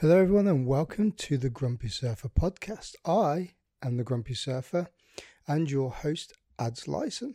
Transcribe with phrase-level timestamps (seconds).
[0.00, 2.94] Hello, everyone, and welcome to the Grumpy Surfer podcast.
[3.04, 3.50] I
[3.82, 4.88] am the Grumpy Surfer
[5.46, 7.34] and your host, Adz Lyson.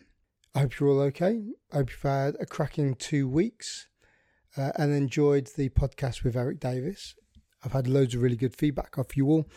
[0.56, 1.44] I hope you're all okay.
[1.72, 3.86] I hope you've had a cracking two weeks
[4.58, 7.14] uh, and enjoyed the podcast with Eric Davis.
[7.64, 9.48] I've had loads of really good feedback off you all.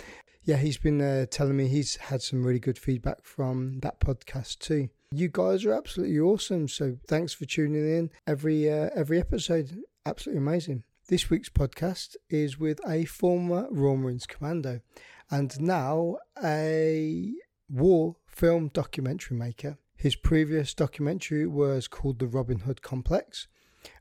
[0.43, 4.59] Yeah, he's been uh, telling me he's had some really good feedback from that podcast
[4.59, 4.91] too.
[5.13, 6.69] You guys are absolutely awesome.
[6.69, 9.79] So thanks for tuning in every uh, every episode.
[10.05, 10.85] Absolutely amazing.
[11.09, 14.83] This week's podcast is with a former Royal Marines commando
[15.31, 17.33] and now a
[17.71, 19.79] war film documentary maker.
[19.97, 23.49] His previous documentary was called The Robin Hood Complex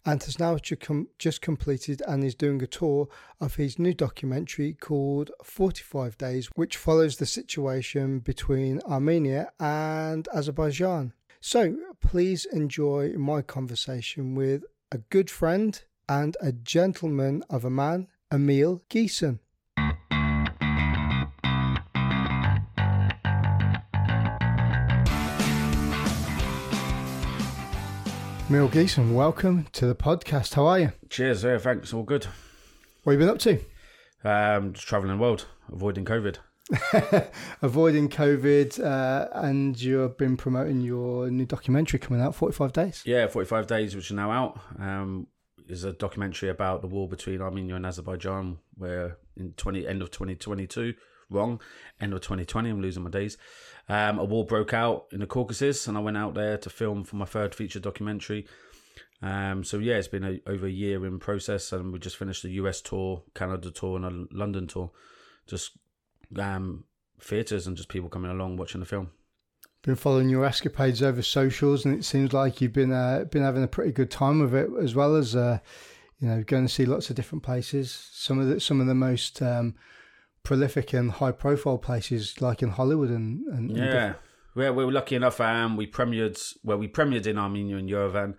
[0.06, 3.08] and has now just completed and is doing a tour
[3.40, 11.14] of his new documentary called 45 Days, which follows the situation between Armenia and Azerbaijan.
[11.40, 18.08] So please enjoy my conversation with a good friend and a gentleman of a man,
[18.34, 19.40] Emile Ghessen.
[28.50, 30.54] Emile Ghessen, welcome to the podcast.
[30.54, 30.94] How are you?
[31.10, 31.94] Cheers, yeah, thanks.
[31.94, 32.26] All good.
[33.04, 33.60] What have you been up to?
[34.24, 36.38] Um, just traveling the world, avoiding COVID.
[37.62, 43.04] avoiding COVID, uh, and you've been promoting your new documentary coming out, 45 Days.
[43.06, 44.60] Yeah, 45 Days, which is now out.
[44.80, 45.28] Um,
[45.70, 50.12] is a documentary about the war between Armenia and Azerbaijan, where in 20 end of
[50.12, 50.94] 2022,
[51.30, 51.62] wrong,
[52.00, 53.38] end of 2020, I'm losing my days.
[53.90, 57.04] Um, a war broke out in the Caucasus, and I went out there to film
[57.04, 58.48] for my third feature documentary.
[59.22, 62.44] Um, so yeah, it's been a, over a year in process, and we just finished
[62.44, 64.92] the US tour, Canada tour, and a London tour.
[65.48, 65.78] Just
[66.38, 66.84] um,
[67.20, 69.12] theatres and just people coming along watching the film.
[69.88, 73.64] Been following your escapades over socials, and it seems like you've been uh, been having
[73.64, 75.60] a pretty good time with it, as well as uh,
[76.20, 78.10] you know going to see lots of different places.
[78.12, 79.76] Some of the some of the most um,
[80.44, 84.16] prolific and high profile places, like in Hollywood and, and yeah.
[84.56, 85.40] we we were lucky enough.
[85.40, 88.36] Um, we premiered well, we premiered in Armenia and Yerevan,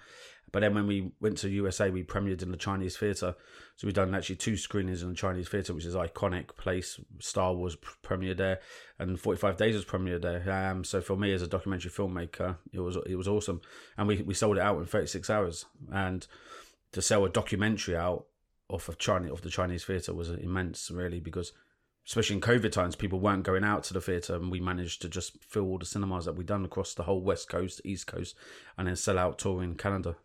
[0.51, 3.35] but then when we went to USA, we premiered in the Chinese theatre.
[3.77, 6.99] So we've done actually two screenings in the Chinese theatre, which is iconic place.
[7.21, 8.61] Star Wars premiered there,
[8.99, 10.71] and Forty Five Days was premiered there.
[10.71, 13.61] Um, so for me as a documentary filmmaker, it was it was awesome,
[13.97, 15.67] and we we sold it out in thirty six hours.
[15.93, 16.27] And
[16.93, 18.27] to sell a documentary out
[18.69, 21.53] off of China off the Chinese theatre was immense, really, because
[22.07, 25.09] especially in COVID times, people weren't going out to the theatre, and we managed to
[25.11, 28.35] just fill all the cinemas that we've done across the whole West Coast, East Coast,
[28.79, 30.17] and then sell out touring Canada.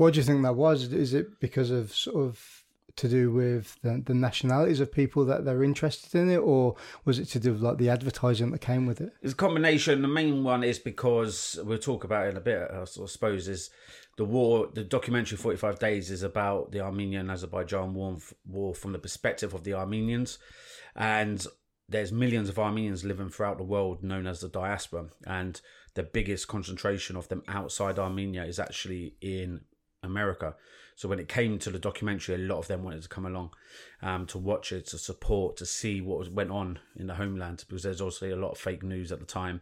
[0.00, 0.94] What do you think that was?
[0.94, 2.64] Is it because of sort of
[2.96, 7.18] to do with the, the nationalities of people that they're interested in it, or was
[7.18, 9.12] it to do with like the advertising that came with it?
[9.20, 10.00] It's a combination.
[10.00, 12.70] The main one is because we'll talk about it in a bit.
[12.70, 13.68] I suppose is
[14.16, 14.70] the war.
[14.72, 18.16] The documentary Forty Five Days is about the Armenian Azerbaijan war,
[18.46, 20.38] war from the perspective of the Armenians,
[20.96, 21.46] and
[21.90, 25.60] there's millions of Armenians living throughout the world known as the diaspora, and
[25.92, 29.60] the biggest concentration of them outside Armenia is actually in
[30.02, 30.54] America.
[30.96, 33.50] So when it came to the documentary, a lot of them wanted to come along
[34.02, 37.64] um, to watch it, to support, to see what was, went on in the homeland,
[37.68, 39.60] because there's also a lot of fake news at the time.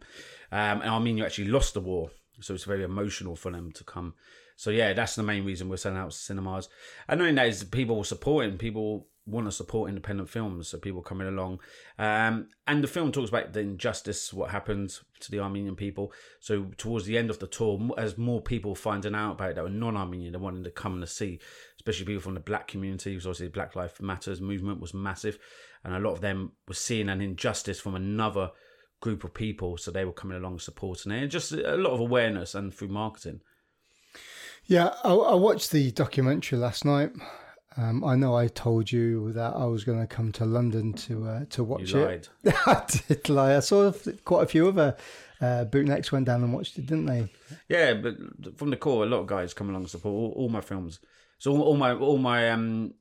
[0.51, 2.11] Um, and Armenia actually lost the war,
[2.41, 4.15] so it's very emotional for them to come.
[4.55, 6.67] So yeah, that's the main reason we're selling out cinemas.
[7.07, 11.01] And knowing that is people were supporting, people want to support independent films, so people
[11.01, 11.59] coming along.
[11.97, 16.11] Um, and the film talks about the injustice, what happened to the Armenian people.
[16.39, 19.63] So towards the end of the tour, as more people finding out about it that
[19.63, 21.39] were non-Armenian, they wanted to come and see,
[21.77, 25.39] especially people from the black community, because obviously the Black Lives Matters movement was massive,
[25.83, 28.51] and a lot of them were seeing an injustice from another
[29.01, 31.21] group of people, so they were coming along supporting it.
[31.23, 33.41] And just a lot of awareness and through marketing.
[34.65, 37.11] Yeah, I, I watched the documentary last night.
[37.79, 41.27] Um, I know I told you that I was going to come to London to
[41.27, 42.29] uh, to watch you it.
[42.65, 43.55] I did lie.
[43.55, 43.93] I saw
[44.25, 44.97] quite a few other
[45.39, 47.29] uh, bootnecks went down and watched it, didn't they?
[47.69, 48.17] Yeah, but
[48.57, 50.99] from the corps, a lot of guys come along to support all, all my films.
[51.37, 52.95] So all, all, my all my um,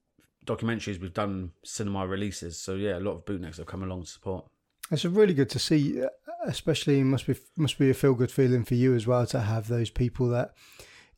[0.47, 2.57] documentaries, we've done cinema releases.
[2.57, 4.47] So yeah, a lot of bootnecks have come along to support.
[4.93, 6.05] It's really good to see.
[6.05, 6.09] Uh,
[6.45, 9.67] especially, must be must be a feel good feeling for you as well to have
[9.67, 10.55] those people that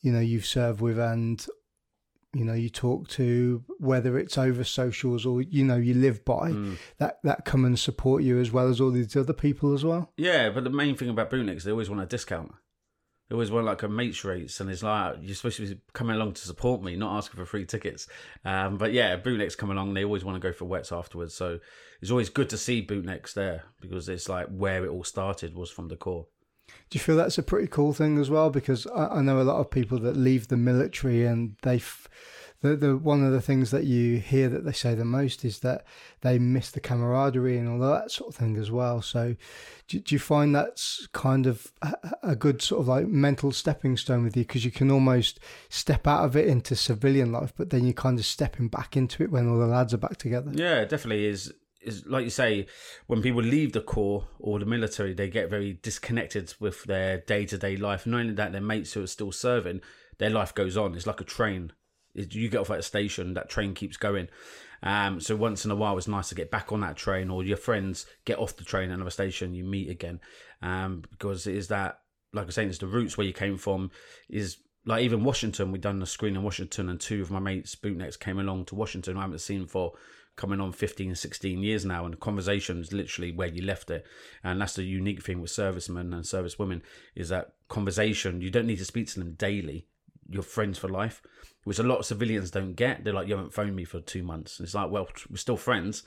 [0.00, 1.46] you know you've served with and
[2.32, 6.50] you know you talk to whether it's over socials or you know you live by
[6.50, 6.76] mm.
[6.98, 10.12] that that come and support you as well as all these other people as well.
[10.16, 12.52] Yeah but the main thing about bootnecks they always want a discount
[13.28, 16.16] they always want like a mates rates and it's like you're supposed to be coming
[16.16, 18.06] along to support me not asking for free tickets.
[18.44, 21.34] Um, but yeah bootnecks come along they always want to go for wets afterwards.
[21.34, 21.58] So
[22.00, 25.70] it's always good to see bootnecks there because it's like where it all started was
[25.70, 26.26] from the corps
[26.90, 28.50] do you feel that's a pretty cool thing as well?
[28.50, 32.08] Because I, I know a lot of people that leave the military and they f-
[32.60, 35.60] the the one of the things that you hear that they say the most is
[35.60, 35.84] that
[36.20, 39.00] they miss the camaraderie and all that sort of thing as well.
[39.00, 39.36] So,
[39.88, 43.96] do, do you find that's kind of a, a good sort of like mental stepping
[43.96, 47.70] stone with you because you can almost step out of it into civilian life, but
[47.70, 50.50] then you kind of stepping back into it when all the lads are back together.
[50.54, 51.52] Yeah, it definitely is.
[51.82, 52.66] Is like you say,
[53.06, 57.46] when people leave the corps or the military, they get very disconnected with their day
[57.46, 58.06] to day life.
[58.06, 59.80] Not only that, their mates who are still serving,
[60.18, 60.94] their life goes on.
[60.94, 61.72] It's like a train
[62.14, 64.28] you get off at a station, that train keeps going.
[64.82, 67.44] Um, so once in a while, it's nice to get back on that train, or
[67.44, 70.20] your friends get off the train at another station, you meet again,
[70.62, 72.00] um, because it is that,
[72.32, 73.90] like I was saying, it's the roots where you came from.
[74.28, 77.74] Is like even Washington, we done a screen in Washington, and two of my mates,
[77.74, 79.16] bootnecks, came along to Washington.
[79.16, 79.92] I haven't seen for
[80.36, 84.06] coming on 15, 16 years now, and the conversation is literally where you left it.
[84.42, 86.82] And that's the unique thing with servicemen and servicewomen
[87.14, 88.40] is that conversation.
[88.40, 89.86] You don't need to speak to them daily.
[90.28, 91.22] You're friends for life
[91.64, 93.04] which a lot of civilians don't get.
[93.04, 94.58] They're like, you haven't phoned me for two months.
[94.58, 96.02] And it's like, well, we're still friends,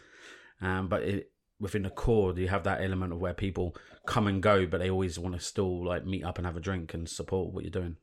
[0.61, 4.41] um, but it, within the corps, you have that element of where people come and
[4.41, 7.07] go, but they always want to still like meet up and have a drink and
[7.07, 7.97] support what you're doing.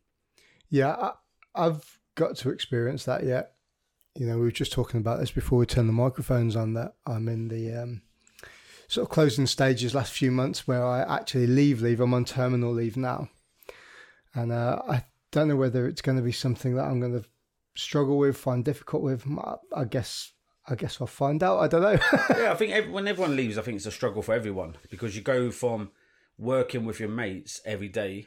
[0.71, 1.13] Yeah, I,
[1.55, 3.53] I've got to experience that yet.
[4.17, 6.75] You know, we were just talking about this before we turned the microphones on.
[6.75, 8.03] That I'm in the um,
[8.89, 12.01] sort of closing stages last few months where I actually leave leave.
[12.01, 13.29] I'm on terminal leave now,
[14.35, 17.29] and uh, I don't know whether it's going to be something that I'm going to
[17.77, 19.25] struggle with, find difficult with.
[19.75, 20.33] I guess
[20.67, 21.61] I guess I'll find out.
[21.61, 21.99] I don't know.
[22.37, 25.17] yeah, I think every, when everyone leaves, I think it's a struggle for everyone because
[25.17, 25.91] you go from
[26.39, 28.27] working with your mates every day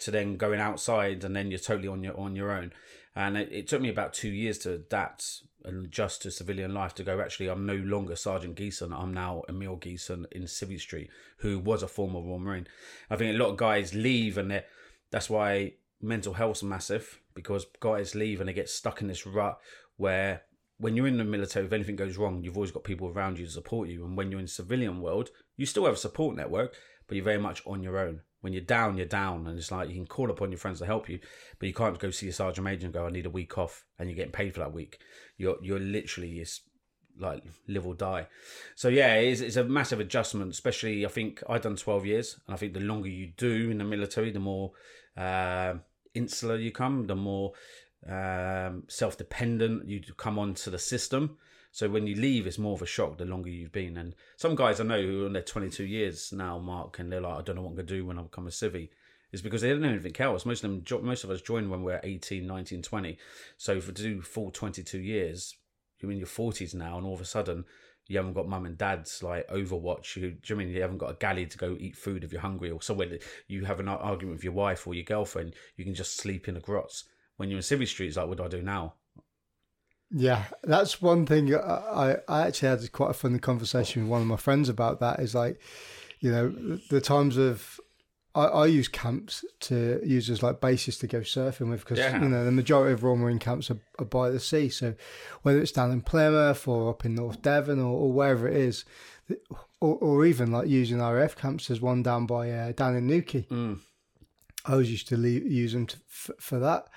[0.00, 2.72] to then going outside and then you're totally on your on your own.
[3.14, 6.94] And it, it took me about two years to adapt and adjust to civilian life
[6.94, 7.20] to go.
[7.20, 8.92] Actually, I'm no longer Sergeant Ghessen.
[8.92, 12.68] I'm now Emile Ghessen in Civvy Street, who was a former Royal Marine.
[13.10, 14.62] I think a lot of guys leave, and
[15.10, 19.58] that's why mental health's massive because guys leave and they get stuck in this rut
[19.96, 20.42] where
[20.78, 23.46] when you're in the military, if anything goes wrong, you've always got people around you
[23.46, 24.04] to support you.
[24.04, 27.38] And when you're in civilian world, you still have a support network, but you're very
[27.38, 28.20] much on your own.
[28.40, 30.86] When you're down, you're down, and it's like you can call upon your friends to
[30.86, 31.18] help you,
[31.58, 33.84] but you can't go see a sergeant major and go, "I need a week off,"
[33.98, 34.98] and you're getting paid for that week.
[35.36, 36.60] You're you're literally it's
[37.18, 38.28] like live or die.
[38.76, 40.52] So yeah, it's, it's a massive adjustment.
[40.52, 43.78] Especially, I think I've done twelve years, and I think the longer you do in
[43.78, 44.72] the military, the more
[45.16, 45.74] uh,
[46.14, 47.52] insular you come, the more
[48.08, 51.38] um, self dependent you come onto the system.
[51.78, 53.98] So when you leave, it's more of a shock the longer you've been.
[53.98, 57.20] And some guys I know who are in their 22 years now, Mark, and they're
[57.20, 58.88] like, I don't know what I'm going to do when I become a civvy.
[59.30, 60.44] Is because they don't know anything else.
[60.44, 63.16] Most of them, most of us joined when we are 18, 19, 20.
[63.58, 65.54] So for to do full 22 years,
[66.00, 67.64] you're in your 40s now, and all of a sudden
[68.08, 70.16] you haven't got mum and dad's like Overwatch.
[70.16, 72.40] You, do you mean you haven't got a galley to go eat food if you're
[72.40, 75.94] hungry, or somewhere you have an argument with your wife or your girlfriend, you can
[75.94, 77.04] just sleep in the grots.
[77.36, 78.94] When you're in Civvy Street, it's like, what do I do now?
[80.10, 81.54] Yeah, that's one thing.
[81.54, 85.20] I I actually had quite a funny conversation with one of my friends about that.
[85.20, 85.60] Is like,
[86.20, 86.48] you know,
[86.90, 87.78] the times of
[88.34, 92.22] I, I use camps to use as like bases to go surfing with because yeah.
[92.22, 94.68] you know the majority of Royal Marine camps are, are, by the sea.
[94.68, 94.94] So
[95.42, 98.84] whether it's down in Plymouth or up in North Devon or, or wherever it is,
[99.80, 103.46] or, or, even like using RAF camps, there's one down by uh, down in Newquay.
[103.50, 103.80] Mm.
[104.64, 106.88] I always used to leave, use them to, for, for, that,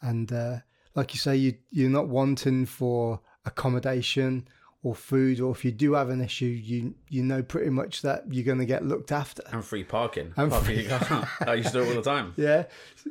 [0.00, 0.58] and uh,
[0.96, 4.48] like you say, you you're not wanting for accommodation
[4.82, 8.24] or food, or if you do have an issue, you you know pretty much that
[8.30, 9.42] you're going to get looked after.
[9.52, 10.32] And free parking.
[10.36, 10.88] And free.
[11.46, 12.34] I used to do it all the time.
[12.36, 12.64] Yeah,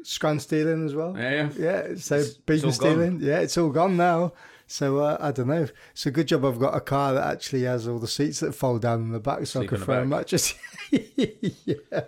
[0.04, 1.16] scran stealing as well.
[1.18, 1.88] Yeah, yeah.
[1.88, 3.20] Yeah, so beacon stealing.
[3.20, 3.28] Gone.
[3.28, 4.34] Yeah, it's all gone now.
[4.68, 5.68] So uh, I don't know.
[5.92, 8.56] It's a good job I've got a car that actually has all the seats that
[8.56, 10.56] fold down in the back, so Sleep I can throw a mattress.
[10.92, 12.02] yeah.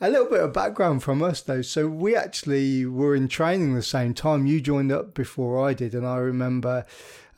[0.00, 1.62] A little bit of background from us though.
[1.62, 4.46] So we actually were in training the same time.
[4.46, 6.84] You joined up before I did, and I remember.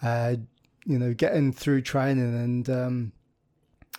[0.02, 0.36] Uh,
[0.88, 3.12] you know, getting through training, and um,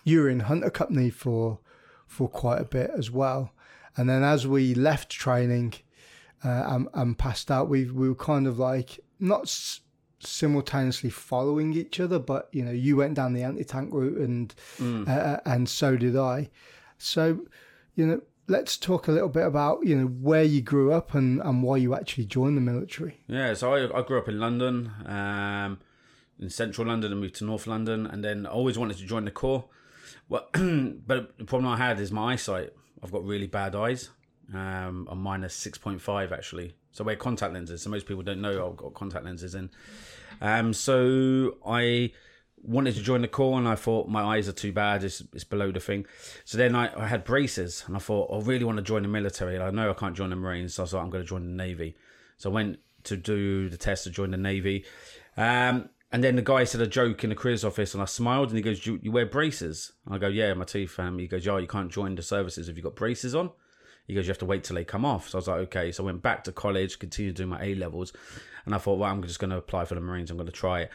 [0.04, 1.60] you were in Hunter Company for
[2.06, 3.52] for quite a bit as well.
[3.96, 5.74] And then as we left training
[6.44, 9.82] uh, and, and, passed out, we we were kind of like not s-
[10.18, 14.52] simultaneously following each other, but you know, you went down the anti tank route, and
[14.78, 15.08] mm.
[15.08, 16.50] uh, uh, and so did I.
[16.98, 17.46] So,
[17.94, 21.40] you know, let's talk a little bit about you know where you grew up and,
[21.40, 23.20] and why you actually joined the military.
[23.26, 24.92] Yeah, so I, I grew up in London.
[25.06, 25.78] Um,
[26.40, 29.30] in central London and moved to North London, and then always wanted to join the
[29.30, 29.66] Corps.
[30.28, 32.70] Well, but the problem I had is my eyesight.
[33.02, 34.10] I've got really bad eyes.
[34.52, 36.74] Um, minus six point five actually.
[36.92, 37.82] So I wear contact lenses.
[37.82, 39.70] So most people don't know I've got contact lenses in.
[40.40, 42.12] Um, so I
[42.62, 45.04] wanted to join the Corps, and I thought my eyes are too bad.
[45.04, 46.06] It's, it's below the thing.
[46.44, 49.08] So then I, I had braces, and I thought I really want to join the
[49.08, 49.58] military.
[49.58, 51.62] I know I can't join the Marines, so I thought I'm going to join the
[51.64, 51.96] Navy.
[52.36, 54.84] So I went to do the test to join the navy.
[55.36, 58.48] Um, and then the guy said a joke in the careers office, and I smiled,
[58.48, 61.46] and he goes, "You, you wear braces?" I go, "Yeah, my teeth." Um, he goes,
[61.46, 63.50] "Yeah, you can't join the services if you've got braces on."
[64.06, 65.92] He goes, "You have to wait till they come off." So I was like, "Okay."
[65.92, 68.12] So I went back to college, continued doing my A levels,
[68.64, 70.30] and I thought, "Well, I'm just going to apply for the Marines.
[70.30, 70.90] I'm going to try it."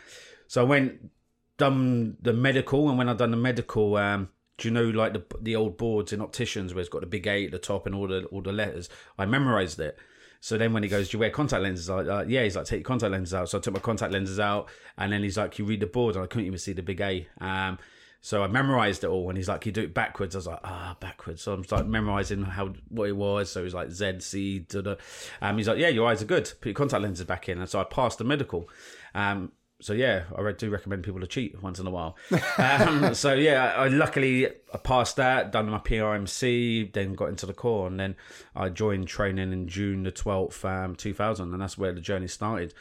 [0.48, 1.10] So I went,
[1.57, 5.24] done the medical, and when I done the medical, um, do you know like the
[5.41, 7.95] the old boards in opticians where it's got the big A at the top and
[7.95, 8.89] all the all the letters?
[9.17, 9.97] I memorized it.
[10.41, 11.89] So then when he goes, do you wear contact lenses?
[11.89, 12.43] I like, yeah.
[12.43, 13.50] He's like, take your contact lenses out.
[13.50, 16.15] So I took my contact lenses out, and then he's like, you read the board,
[16.15, 17.27] and I couldn't even see the big A.
[17.41, 17.79] Um,
[18.25, 20.59] so I memorized it all, and he's like, "You do it backwards." I was like,
[20.63, 23.51] "Ah, backwards." So I'm like memorizing how what it was.
[23.51, 24.59] So he's like Z C.
[24.59, 24.95] Da, da.
[25.43, 26.51] Um, he's like, "Yeah, your eyes are good.
[26.59, 28.67] Put your contact lenses back in." And so I passed the medical.
[29.13, 29.51] Um,
[29.85, 32.17] so yeah, I do recommend people to cheat once in a while.
[32.57, 37.53] um, so yeah, I luckily I passed that, done my PRMC, then got into the
[37.53, 38.15] corps, and then
[38.55, 42.27] I joined training in June the twelfth, um, two thousand, and that's where the journey
[42.27, 42.73] started.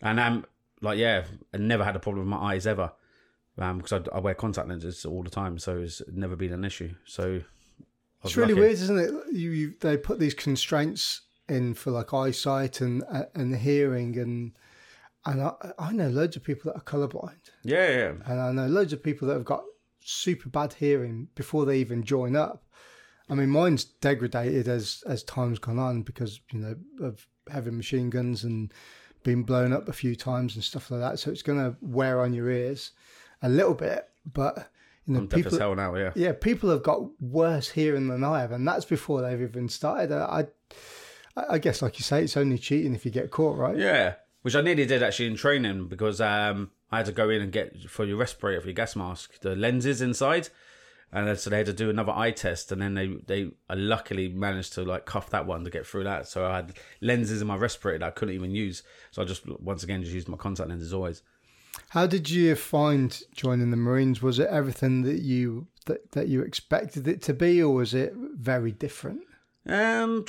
[0.00, 0.46] And um,
[0.80, 2.92] like yeah, I never had a problem with my eyes ever,
[3.58, 6.64] um, because I, I wear contact lenses all the time, so it's never been an
[6.64, 6.94] issue.
[7.04, 7.40] So
[8.22, 8.60] it's really lucky.
[8.60, 9.10] weird, isn't it?
[9.32, 13.02] You, you they put these constraints in for like eyesight and
[13.34, 14.52] and hearing and
[15.26, 17.50] and I, I know loads of people that are colorblind.
[17.62, 18.12] Yeah, yeah.
[18.26, 19.64] And I know loads of people that have got
[20.00, 22.64] super bad hearing before they even join up.
[23.28, 28.10] I mean, mine's degraded as as time's gone on because you know of having machine
[28.10, 28.72] guns and
[29.22, 31.18] being blown up a few times and stuff like that.
[31.18, 32.92] So it's going to wear on your ears
[33.42, 34.70] a little bit, but
[35.06, 38.40] you know, I'm people hell now, yeah, yeah, people have got worse hearing than I
[38.40, 40.12] have, and that's before they've even started.
[40.12, 40.46] I,
[41.36, 43.76] I guess, like you say, it's only cheating if you get caught, right?
[43.76, 44.14] Yeah,
[44.44, 47.50] which I nearly did actually in training because um, I had to go in and
[47.50, 50.50] get for your respirator for your gas mask the lenses inside,
[51.10, 54.28] and so they had to do another eye test, and then they they I luckily
[54.28, 56.28] managed to like cuff that one to get through that.
[56.28, 58.82] So I had lenses in my respirator that I couldn't even use,
[59.12, 61.22] so I just once again just used my contact lenses always.
[61.88, 64.20] How did you find joining the Marines?
[64.20, 68.12] Was it everything that you that, that you expected it to be, or was it
[68.14, 69.22] very different?
[69.66, 70.26] Um,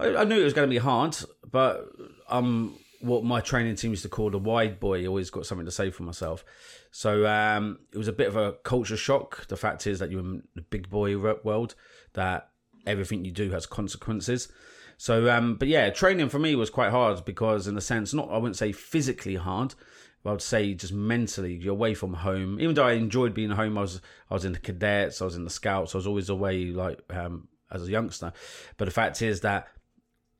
[0.00, 1.16] I, I knew it was going to be hard,
[1.48, 1.86] but
[2.28, 5.06] um, what my training team used to call the wide boy.
[5.06, 6.44] Always got something to say for myself.
[6.90, 9.46] So um, it was a bit of a culture shock.
[9.48, 11.74] The fact is that you're in the big boy world,
[12.14, 12.48] that
[12.86, 14.48] everything you do has consequences.
[14.96, 18.30] So, um, but yeah, training for me was quite hard because, in a sense, not
[18.30, 19.74] I wouldn't say physically hard,
[20.22, 21.54] but I would say just mentally.
[21.54, 22.60] You're away from home.
[22.60, 25.36] Even though I enjoyed being home, I was I was in the cadets, I was
[25.36, 28.32] in the scouts, I was always away like um, as a youngster.
[28.76, 29.68] But the fact is that,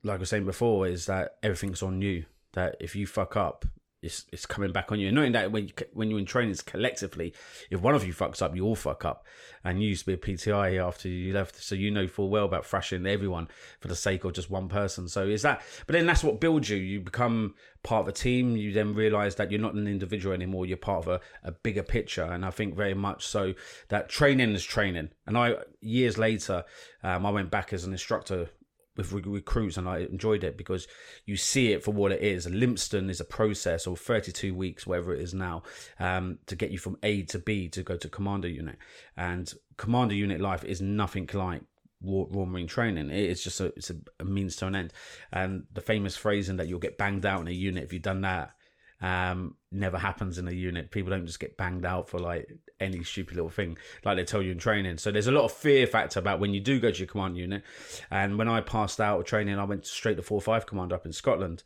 [0.02, 3.66] like I was saying before, is that everything's on you that if you fuck up,
[4.04, 5.08] it's it's coming back on you.
[5.08, 7.32] And knowing that when you, when you're in trainings collectively,
[7.70, 9.26] if one of you fucks up, you all fuck up.
[9.64, 12.44] And you used to be a PTI after you left, so you know full well
[12.44, 13.48] about thrashing everyone
[13.80, 15.08] for the sake of just one person.
[15.08, 15.62] So is that?
[15.86, 16.76] But then that's what builds you.
[16.76, 18.56] You become part of a team.
[18.56, 20.66] You then realise that you're not an individual anymore.
[20.66, 22.24] You're part of a, a bigger picture.
[22.24, 23.54] And I think very much so
[23.88, 25.10] that training is training.
[25.26, 26.64] And I years later,
[27.02, 28.50] um, I went back as an instructor
[28.96, 30.86] with recruits and I enjoyed it because
[31.26, 32.46] you see it for what it is.
[32.46, 35.62] Lympstone is a process or 32 weeks, whatever it is now,
[35.98, 38.76] um, to get you from A to B to go to commando unit.
[39.16, 41.62] And commando unit life is nothing like
[42.02, 43.10] Royal Marine training.
[43.10, 44.92] It's just a, it's a, a means to an end.
[45.32, 48.20] And the famous phrasing that you'll get banged out in a unit if you've done
[48.22, 48.54] that
[49.00, 50.90] um, never happens in a unit.
[50.90, 52.48] People don't just get banged out for like
[52.80, 54.98] any stupid little thing like they tell you in training.
[54.98, 57.36] So there's a lot of fear factor about when you do go to your command
[57.36, 57.62] unit.
[58.10, 61.06] And when I passed out of training, I went straight to 4 5 command up
[61.06, 61.62] in Scotland.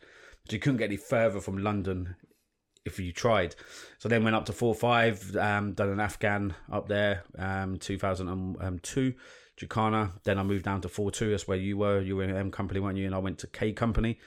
[0.48, 2.16] So you couldn't get any further from London
[2.84, 3.54] if you tried.
[3.98, 9.14] So then went up to 4 5, um, done an Afghan up there, um, 2002.
[9.58, 10.12] Jacana.
[10.22, 11.30] Then I moved down to 4 2.
[11.30, 12.00] That's where you were.
[12.00, 13.06] You were in M Company, weren't you?
[13.06, 14.18] And I went to K Company.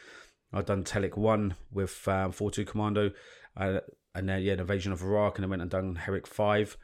[0.53, 3.12] I'd done Telic 1 with um, 4 2 Commando.
[3.55, 3.79] Uh,
[4.13, 5.38] and then, yeah, Invasion of Iraq.
[5.38, 6.77] And then went and done Herrick 5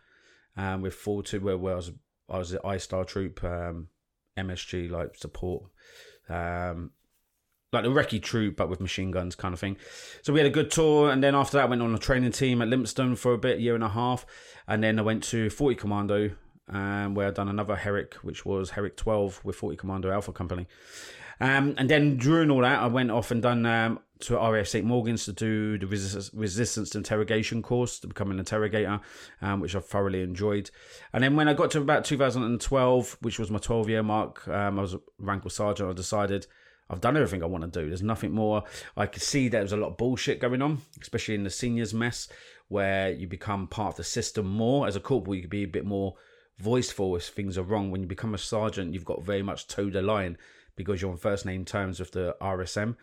[0.55, 1.91] um, with 4 2, where, where I was,
[2.29, 3.88] I was the ISTAR Troop, um,
[4.38, 5.63] MSG, like support.
[6.29, 6.91] Um,
[7.74, 9.77] like the recce troop, but with machine guns, kind of thing.
[10.21, 12.31] So we had a good tour, and then after that, I went on a training
[12.31, 14.25] team at Lympstone for a bit, year and a half,
[14.67, 16.31] and then I went to 40 Commando,
[16.69, 20.67] um, where I done another Herrick, which was Herrick 12 with 40 Commando Alpha Company.
[21.39, 24.86] Um, and then during all that, I went off and done um, to RAF St
[24.86, 29.00] Mawgan's to do the resistance, resistance interrogation course to become an interrogator,
[29.41, 30.70] um, which I thoroughly enjoyed.
[31.13, 34.79] And then when I got to about 2012, which was my 12 year mark, um,
[34.79, 35.89] I was a rank of sergeant.
[35.89, 36.48] I decided
[36.89, 37.88] I've done everything I want to do.
[37.88, 38.63] There's nothing more.
[38.96, 41.94] I could see there was a lot of bullshit going on, especially in the seniors
[41.94, 42.27] mess,
[42.70, 44.88] where you become part of the system more.
[44.88, 46.15] As a corporal, you could be a bit more
[46.58, 47.91] voiceful if things are wrong.
[47.91, 50.38] When you become a sergeant, you've got very much toe the line
[50.77, 52.96] because you're on first name terms with the RSM,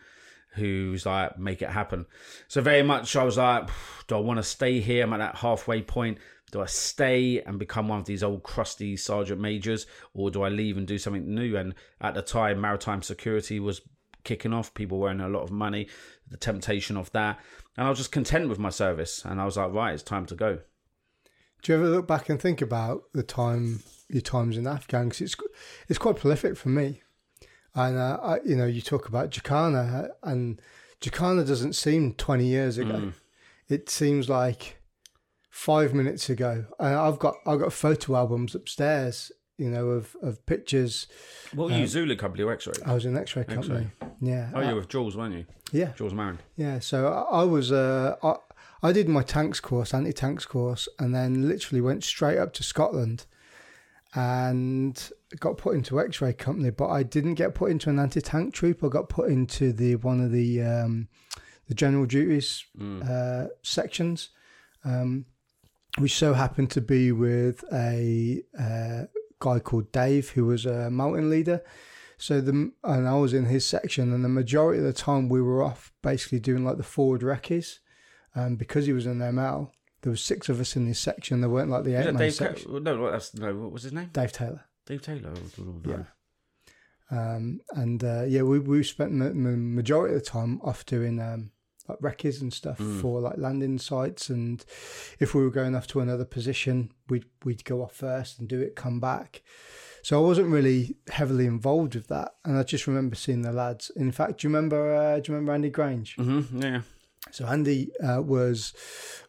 [0.53, 2.07] who's like make it happen.
[2.47, 3.69] So very much I was like,
[4.07, 5.03] do I want to stay here?
[5.03, 6.17] I'm at that halfway point.
[6.51, 10.49] Do I stay and become one of these old crusty sergeant majors, or do I
[10.49, 11.57] leave and do something new?
[11.57, 13.81] And at the time, maritime security was
[14.23, 14.73] kicking off.
[14.73, 15.87] People were earning a lot of money.
[16.29, 17.39] The temptation of that,
[17.77, 19.23] and I was just content with my service.
[19.25, 20.59] And I was like, right, it's time to go.
[21.61, 25.09] Do you ever look back and think about the time your times in Afghan?
[25.09, 25.35] Because it's
[25.87, 27.01] it's quite prolific for me.
[27.75, 30.61] And uh, I, you know, you talk about Jacana, and
[31.01, 32.93] Jacana doesn't seem twenty years ago.
[32.93, 33.13] Mm.
[33.67, 34.79] It seems like
[35.49, 36.65] five minutes ago.
[36.79, 41.07] And I've got I've got photo albums upstairs, you know, of, of pictures.
[41.53, 42.75] What were you, Zulu company or X-ray?
[42.85, 43.87] I was in X-ray company.
[44.21, 44.51] Yeah.
[44.53, 45.45] Oh, you were with Jules, weren't you?
[45.71, 45.91] Yeah.
[45.97, 46.39] Jules Marin.
[46.55, 46.79] Yeah.
[46.79, 48.35] So I, I was uh, I,
[48.81, 52.63] I did my tanks course, anti tanks course, and then literally went straight up to
[52.63, 53.25] Scotland
[54.13, 56.69] and got put into X-ray company.
[56.69, 58.83] But I didn't get put into an anti tank troop.
[58.83, 61.07] I got put into the one of the um,
[61.67, 62.63] the general duties
[63.07, 64.29] uh, sections,
[64.83, 65.25] um,
[65.97, 69.03] which so happened to be with a uh,
[69.39, 71.61] guy called Dave, who was a mountain leader.
[72.17, 75.41] So the and I was in his section, and the majority of the time we
[75.41, 77.79] were off basically doing like the forward recce's,
[78.35, 79.71] um, because he was an ML.
[80.01, 81.41] There was six of us in his section.
[81.41, 82.83] There weren't like the eight man section.
[82.83, 83.53] No, that's no.
[83.55, 84.11] What was his name?
[84.13, 84.63] Dave Taylor.
[84.85, 85.33] Dave Taylor.
[85.85, 86.03] Yeah.
[87.11, 91.51] Um, and uh, yeah, we we spent the majority of the time off doing um,
[91.87, 94.29] like recce's and stuff for like landing sites.
[94.29, 94.63] And
[95.19, 98.59] if we were going off to another position, we'd we'd go off first and do
[98.59, 99.43] it, come back.
[100.01, 103.91] So I wasn't really heavily involved with that, and I just remember seeing the lads.
[103.95, 104.95] In fact, do you remember?
[104.95, 106.15] Uh, do you remember Andy Grange?
[106.17, 106.61] Mm-hmm.
[106.61, 106.81] Yeah.
[107.31, 108.73] So Andy uh, was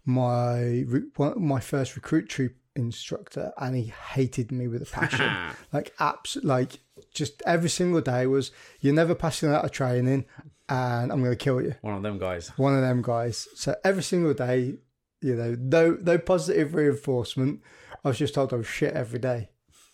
[0.04, 5.30] my re- one, my first recruit troop instructor, and he hated me with a passion.
[5.72, 6.78] like abs, like
[7.12, 10.24] just every single day was you're never passing out of training,
[10.68, 11.74] and I'm going to kill you.
[11.80, 12.48] One of them guys.
[12.56, 13.48] One of them guys.
[13.54, 14.74] So every single day,
[15.20, 17.60] you know, no no positive reinforcement.
[18.04, 19.50] I was just told I was shit every day.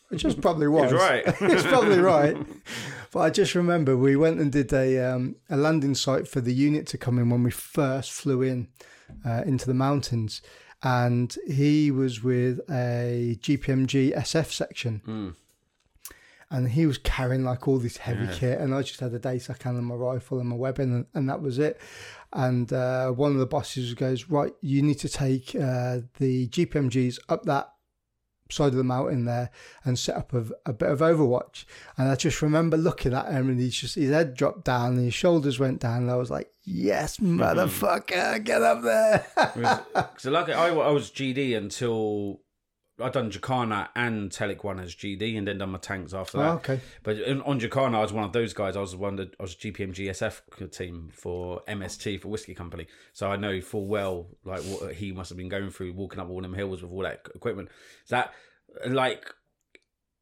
[0.08, 0.92] Which was probably was.
[0.92, 1.22] Right.
[1.40, 2.36] it's probably right.
[3.12, 6.52] But I just remember we went and did a um, a landing site for the
[6.52, 8.68] unit to come in when we first flew in
[9.24, 10.42] uh, into the mountains,
[10.82, 15.02] and he was with a GPMG SF section.
[15.06, 15.34] Mm.
[16.50, 19.54] And he was carrying like all this heavy kit, and I just had a data
[19.54, 21.80] can and my rifle and my weapon, and, and that was it.
[22.34, 27.20] And uh, one of the bosses goes, "Right, you need to take uh, the GPMGs
[27.30, 27.72] up that
[28.52, 29.50] side of the mountain there
[29.84, 31.64] and set up a, a bit of Overwatch.
[31.96, 35.04] And I just remember looking at him and he just his head dropped down and
[35.04, 36.02] his shoulders went down.
[36.02, 37.40] And I was like, "Yes, mm-hmm.
[37.40, 39.86] motherfucker, get up there!"
[40.18, 42.41] So like I, I was GD until
[43.02, 46.40] I'd done Jacana and Telic one as GD, and then done my tanks after oh,
[46.40, 46.48] that.
[46.48, 46.80] Oh, okay.
[47.02, 48.76] But on Jacana, I was one of those guys.
[48.76, 53.30] I was one that I was GPMG SF team for MST for Whiskey Company, so
[53.30, 56.40] I know full well like what he must have been going through, walking up all
[56.40, 57.68] them hills with all that equipment.
[58.08, 58.32] That
[58.86, 59.26] like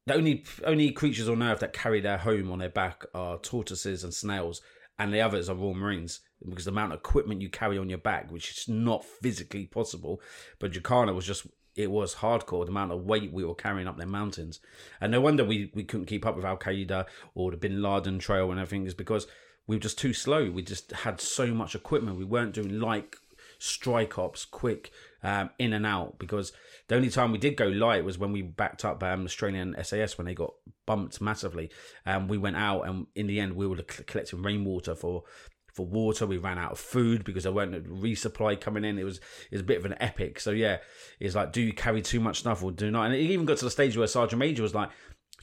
[0.06, 4.04] the only only creatures on Earth that carry their home on their back are tortoises
[4.04, 4.60] and snails,
[4.98, 7.98] and the others are Royal Marines because the amount of equipment you carry on your
[7.98, 10.20] back, which is not physically possible.
[10.58, 13.96] But Jacana was just it was hardcore the amount of weight we were carrying up
[13.96, 14.60] their mountains,
[15.00, 18.18] and no wonder we we couldn't keep up with Al Qaeda or the Bin Laden
[18.18, 19.26] trail and everything is because
[19.66, 20.50] we were just too slow.
[20.50, 22.18] We just had so much equipment.
[22.18, 23.16] We weren't doing like
[23.60, 24.90] strike ops quick
[25.22, 26.52] um, in and out because
[26.88, 30.18] the only time we did go light was when we backed up um, Australian SAS
[30.18, 30.54] when they got
[30.86, 31.70] bumped massively.
[32.06, 35.24] Um, we went out and in the end we were collecting rainwater for
[35.72, 36.26] for water.
[36.26, 38.98] We ran out of food because there weren't resupply coming in.
[38.98, 40.40] It was it was a bit of an epic.
[40.40, 40.78] So yeah,
[41.18, 43.06] it's like do you carry too much stuff or do not?
[43.06, 44.90] And it even got to the stage where Sergeant Major was like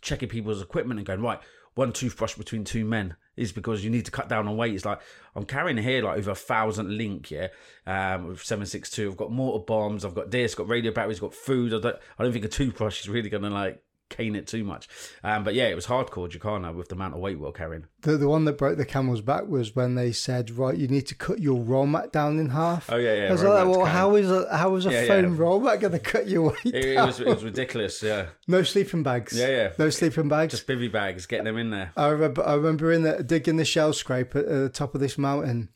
[0.02, 1.40] checking people's equipment and going right.
[1.76, 4.74] One toothbrush between two men is because you need to cut down on weight.
[4.74, 5.00] It's like
[5.36, 7.50] I'm carrying here like over a thousand link, yeah,
[7.86, 9.12] um, with seven six two.
[9.12, 11.74] I've got mortar bombs, I've got this, got radio batteries, got food.
[11.74, 14.88] I don't, I don't think a toothbrush is really gonna like cane it too much.
[15.24, 17.86] Um, but yeah, it was hardcore Jacana with the amount of weight we we're carrying.
[18.02, 21.08] The the one that broke the camel's back was when they said, "Right, you need
[21.08, 23.28] to cut your roll mat down in half." Oh yeah, yeah.
[23.28, 25.08] I was like, "Well, how is a how is a Yeah, yeah.
[25.08, 28.02] foam roll mat going to cut your weight It, it was it was ridiculous.
[28.02, 29.38] Yeah, No sleeping bags.
[29.38, 29.72] Yeah, yeah.
[29.78, 30.54] No sleeping bags.
[30.54, 31.92] just bivy bags, getting them in there.
[31.98, 35.02] I remember, I remember in the digging the shell scrape at, at the top of
[35.02, 35.70] this mountain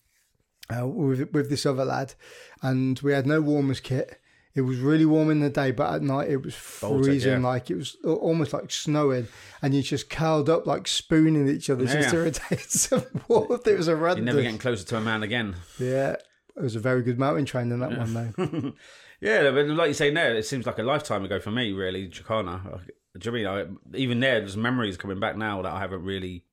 [0.73, 2.13] uh, with with this other lad,
[2.61, 4.19] and we had no warmers kit.
[4.53, 7.47] It was really warm in the day, but at night it was Baltic, freezing, yeah.
[7.47, 9.27] like it was almost like snowing,
[9.61, 12.09] and you just curled up like spooning each other just Yeah.
[12.11, 13.65] to retain some warmth.
[13.67, 14.17] It was a run.
[14.17, 15.55] You're never getting closer to a man again.
[15.79, 16.11] Yeah,
[16.57, 18.73] it was a very good mountain training in that one though.
[19.21, 22.07] Yeah, but like you say now, it seems like a lifetime ago for me, really,
[22.07, 22.81] Jacana.
[23.19, 23.77] Do you know I mean?
[23.93, 26.43] I, even there, there's memories coming back now that I haven't really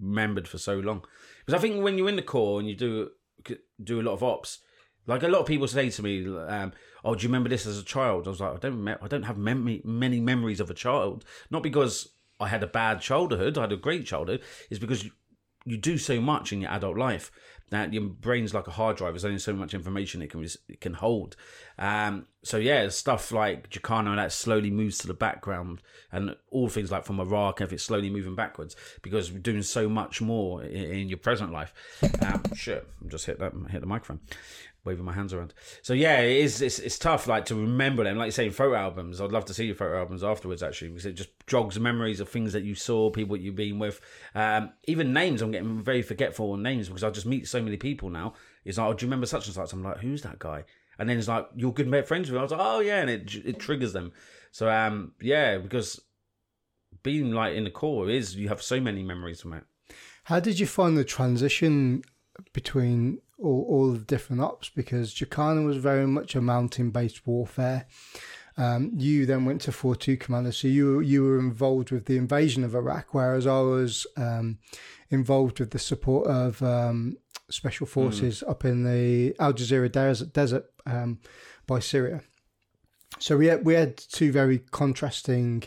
[0.00, 1.04] remembered for so long.
[1.44, 3.10] Because I think when you're in the corps and you do
[3.82, 4.60] do a lot of ops,
[5.06, 6.72] like a lot of people say to me, um,
[7.04, 9.08] "Oh, do you remember this as a child?" I was like, "I don't, me- I
[9.08, 11.24] don't have mem- many memories of a child.
[11.50, 13.58] Not because I had a bad childhood.
[13.58, 14.42] I had a great childhood.
[14.70, 15.10] It's because you,
[15.64, 17.30] you do so much in your adult life
[17.70, 19.14] that your brain's like a hard drive.
[19.14, 21.36] There's only so much information it can it can hold.
[21.78, 26.92] Um, so yeah, stuff like Jacana that slowly moves to the background, and all things
[26.92, 30.84] like from Iraq, if it's slowly moving backwards because we're doing so much more in,
[30.84, 31.72] in your present life.
[32.24, 34.20] Um, shit, I'm just hit that hit the microphone
[34.84, 35.54] waving my hands around.
[35.82, 36.60] So yeah, it is.
[36.60, 38.18] It's, it's tough, like to remember them.
[38.18, 39.20] Like you say, photo albums.
[39.20, 42.28] I'd love to see your photo albums afterwards, actually, because it just jogs memories of
[42.28, 44.00] things that you saw, people that you've been with.
[44.34, 45.42] Um, even names.
[45.42, 48.34] I'm getting very forgetful on names because I just meet so many people now.
[48.64, 49.72] It's like, oh, do you remember such and such?
[49.72, 50.64] I'm like, who's that guy?
[50.98, 52.36] And then it's like, you're good friends with.
[52.36, 52.40] Him.
[52.40, 54.12] I was like, oh yeah, and it it triggers them.
[54.50, 56.00] So um, yeah, because
[57.02, 59.64] being like in the corps is you have so many memories from it.
[60.24, 62.02] How did you find the transition
[62.52, 67.86] between all, all the different ops because Jacana was very much a mountain based warfare.
[68.56, 72.62] Um, you then went to 4-2 Commando, so you you were involved with the invasion
[72.62, 74.58] of Iraq, whereas I was um,
[75.10, 77.16] involved with the support of um,
[77.50, 78.50] special forces mm.
[78.50, 81.18] up in the Al Jazeera desert, desert um,
[81.66, 82.22] by Syria.
[83.18, 85.64] So we had, we had two very contrasting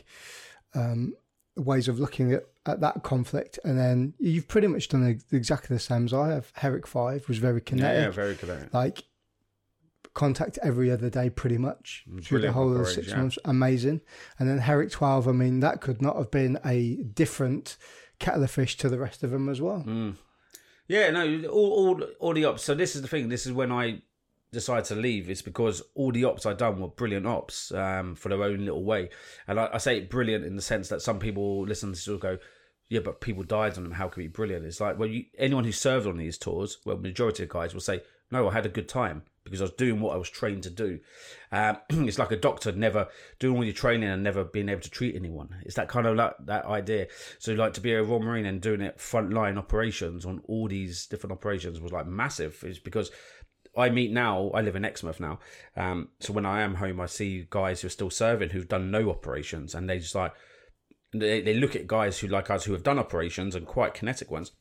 [0.73, 1.13] um,
[1.55, 5.79] ways of looking at at that conflict, and then you've pretty much done exactly the
[5.79, 6.51] same as I have.
[6.55, 8.03] Herrick Five was very kinetic.
[8.03, 8.73] Yeah, very kinetic.
[8.73, 9.05] Like
[10.13, 13.17] contact every other day, pretty much through the whole of the six yeah.
[13.17, 13.39] months.
[13.45, 14.01] Amazing.
[14.37, 15.29] And then Herrick Twelve.
[15.29, 17.77] I mean, that could not have been a different
[18.19, 19.85] kettle of fish to the rest of them as well.
[19.87, 20.15] Mm.
[20.87, 22.63] Yeah, no, all, all all the ops.
[22.63, 23.29] So this is the thing.
[23.29, 24.01] This is when I
[24.51, 28.29] decided to leave is because all the ops I'd done were brilliant ops um, for
[28.29, 29.09] their own little way.
[29.47, 32.17] And I, I, say brilliant in the sense that some people listen to this will
[32.17, 32.37] go,
[32.87, 33.91] yeah, but people died on them.
[33.91, 34.65] How can it be brilliant?
[34.65, 37.81] It's like, well, you, anyone who served on these tours, well, majority of guys will
[37.81, 40.63] say, no, I had a good time because I was doing what I was trained
[40.63, 40.99] to do.
[41.51, 43.07] Um, it's like a doctor never
[43.39, 45.55] doing all your training and never being able to treat anyone.
[45.63, 47.07] It's that kind of like that idea.
[47.39, 51.05] So like to be a Royal Marine and doing it frontline operations on all these
[51.07, 52.63] different operations was like massive.
[52.63, 53.11] Is because
[53.77, 54.49] I meet now.
[54.53, 55.39] I live in Exmouth now,
[55.75, 58.89] um, so when I am home, I see guys who are still serving who've done
[58.89, 60.33] no operations, and they just like
[61.13, 64.31] they, they look at guys who like us who have done operations and quite kinetic
[64.31, 64.51] ones.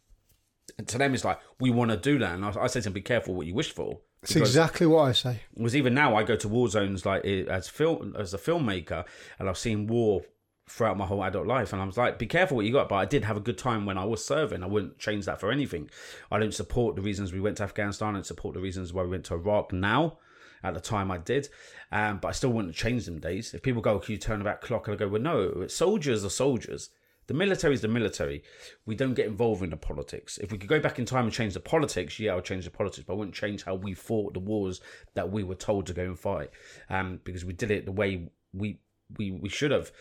[0.79, 2.85] And to them, it's like we want to do that, and I, I say to
[2.85, 5.41] them, "Be careful what you wish for." It's exactly what I say.
[5.57, 9.05] Was even now I go to war zones like as film as a filmmaker,
[9.39, 10.23] and I've seen war
[10.69, 12.97] throughout my whole adult life, and I was like, "Be careful what you got." But
[12.97, 14.62] I did have a good time when I was serving.
[14.62, 15.91] I wouldn't change that for anything.
[16.31, 19.11] I don't support the reasons we went to Afghanistan, and support the reasons why we
[19.11, 20.19] went to Iraq now
[20.62, 21.49] at the time I did.
[21.93, 23.55] Um, but I still wouldn't change them days.
[23.55, 24.89] If people go, can you turn back clock?
[24.89, 26.91] And I go, well, no, soldiers are soldiers.
[27.27, 28.43] The military is the military.
[28.85, 30.39] We don't get involved in the politics.
[30.39, 32.65] If we could go back in time and change the politics, yeah, I would change
[32.65, 34.81] the politics, but I wouldn't change how we fought the wars
[35.15, 36.51] that we were told to go and fight,
[36.89, 38.79] um, because we did it the way we
[39.19, 39.93] we we should have.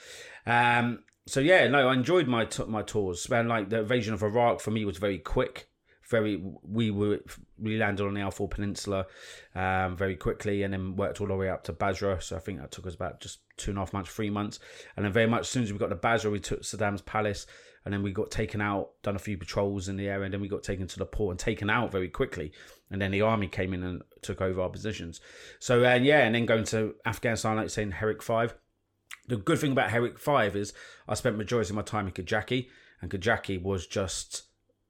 [0.45, 3.27] Um, so yeah, no, I enjoyed my t- my tours.
[3.31, 5.67] And like the invasion of Iraq for me was very quick
[6.09, 7.19] very we were
[7.57, 9.07] we landed on the Al Peninsula
[9.55, 12.21] um, very quickly, and then worked all the way up to Basra.
[12.21, 14.59] So I think that took us about just two and a half months, three months,
[14.95, 17.47] and then very much as soon as we got to Basra, we took Saddam's palace,
[17.83, 20.41] and then we got taken out, done a few patrols in the area, and then
[20.41, 22.51] we got taken to the port and taken out very quickly,
[22.91, 25.21] and then the army came in and took over our positions.
[25.59, 28.55] So uh, yeah, and then going to Afghanistan, like saying Herrick Five.
[29.27, 30.71] The good thing about Herrick Five is
[31.07, 32.67] I spent majority of my time in Kajaki,
[33.01, 34.43] and Kajaki was just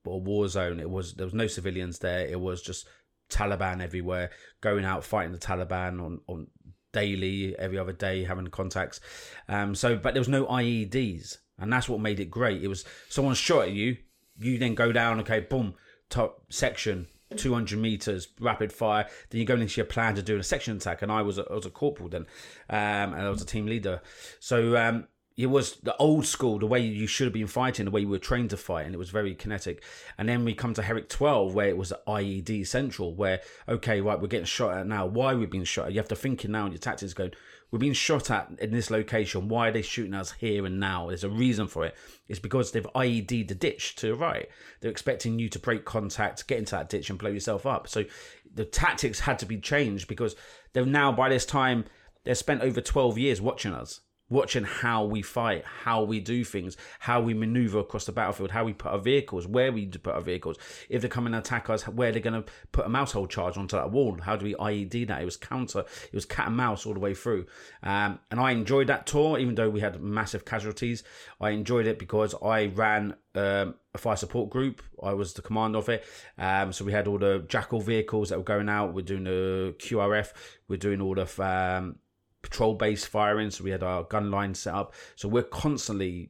[0.08, 0.80] or war zone.
[0.80, 2.26] It was there was no civilians there.
[2.26, 2.88] It was just
[3.30, 6.48] Taliban everywhere, going out fighting the Taliban on on
[6.92, 9.02] daily, every other day, having contacts.
[9.50, 12.64] Um, so, but there was no IEDs, and that's what made it great.
[12.64, 13.98] It was someone shot at you,
[14.40, 15.20] you then go down.
[15.20, 15.76] Okay, boom,
[16.10, 17.08] top section.
[17.36, 21.02] 200 meters rapid fire then you go into your plan to do a section attack
[21.02, 22.28] and i was a, I was a corporal then
[22.70, 24.00] um, and i was a team leader
[24.40, 25.08] so um,
[25.38, 28.08] it was the old school, the way you should have been fighting, the way you
[28.08, 29.84] were trained to fight, and it was very kinetic.
[30.18, 34.20] And then we come to Herrick 12, where it was IED central, where, okay, right,
[34.20, 35.06] we're getting shot at now.
[35.06, 35.92] Why are we being shot at?
[35.92, 37.34] You have to think now in your tactics going,
[37.70, 39.50] we're being shot at in this location.
[39.50, 41.08] Why are they shooting us here and now?
[41.08, 41.96] There's a reason for it.
[42.30, 44.48] It's because they've IED the ditch to the right.
[44.80, 47.90] They're expecting you to break contact, get into that ditch, and blow yourself up.
[47.90, 48.06] So
[48.54, 50.38] the tactics had to be changed because
[50.72, 51.84] they've now, by this time,
[52.24, 56.78] they've spent over 12 years watching us watching how we fight, how we do things,
[57.00, 60.22] how we maneuver across the battlefield, how we put our vehicles, where we put our
[60.22, 60.58] vehicles.
[60.90, 63.58] If they come and attack us, where they're going to put a mouse hole charge
[63.58, 64.18] onto that wall.
[64.22, 65.22] How do we IED that?
[65.22, 67.46] It was counter, it was cat and mouse all the way through.
[67.84, 71.04] Um, and I enjoyed that tour, even though we had massive casualties.
[71.40, 74.82] I enjoyed it because I ran um, a fire support group.
[75.02, 76.04] I was the command of it.
[76.38, 78.94] Um, so we had all the Jackal vehicles that were going out.
[78.94, 80.32] We're doing the QRF.
[80.68, 81.98] We're doing all the um,
[82.46, 83.50] patrol based firing.
[83.50, 84.94] So we had our gun line set up.
[85.16, 86.30] So we're constantly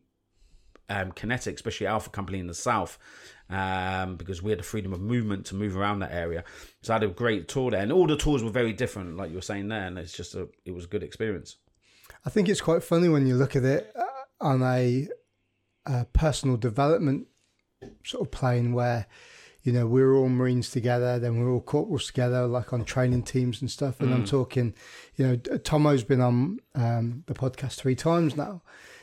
[0.90, 2.98] um, kinetic, especially Alpha Company in the south,
[3.50, 6.44] um, because we had the freedom of movement to move around that area.
[6.84, 9.30] So I had a great tour there, and all the tours were very different, like
[9.30, 11.58] you were saying there, and it's just a it was a good experience.
[12.26, 15.08] I think it's quite funny when you look at it uh, on a,
[15.86, 17.28] a personal development
[18.04, 19.08] sort of plane where
[19.66, 22.86] you know, we were all Marines together, then we were all corporals together, like on
[22.86, 24.00] training teams and stuff.
[24.00, 24.14] And mm.
[24.14, 24.76] I'm talking,
[25.16, 28.62] you know, Tomo's been on um, the podcast three times now.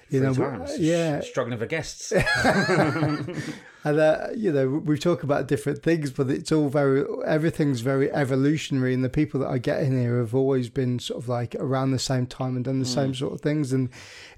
[0.08, 0.78] You three know, times.
[0.78, 2.12] yeah, struggling for guests.
[2.44, 3.42] and
[3.84, 8.94] uh, you know, we talk about different things, but it's all very, everything's very evolutionary.
[8.94, 11.90] And the people that I get in here have always been sort of like around
[11.90, 12.94] the same time and done the mm.
[12.94, 13.88] same sort of things, and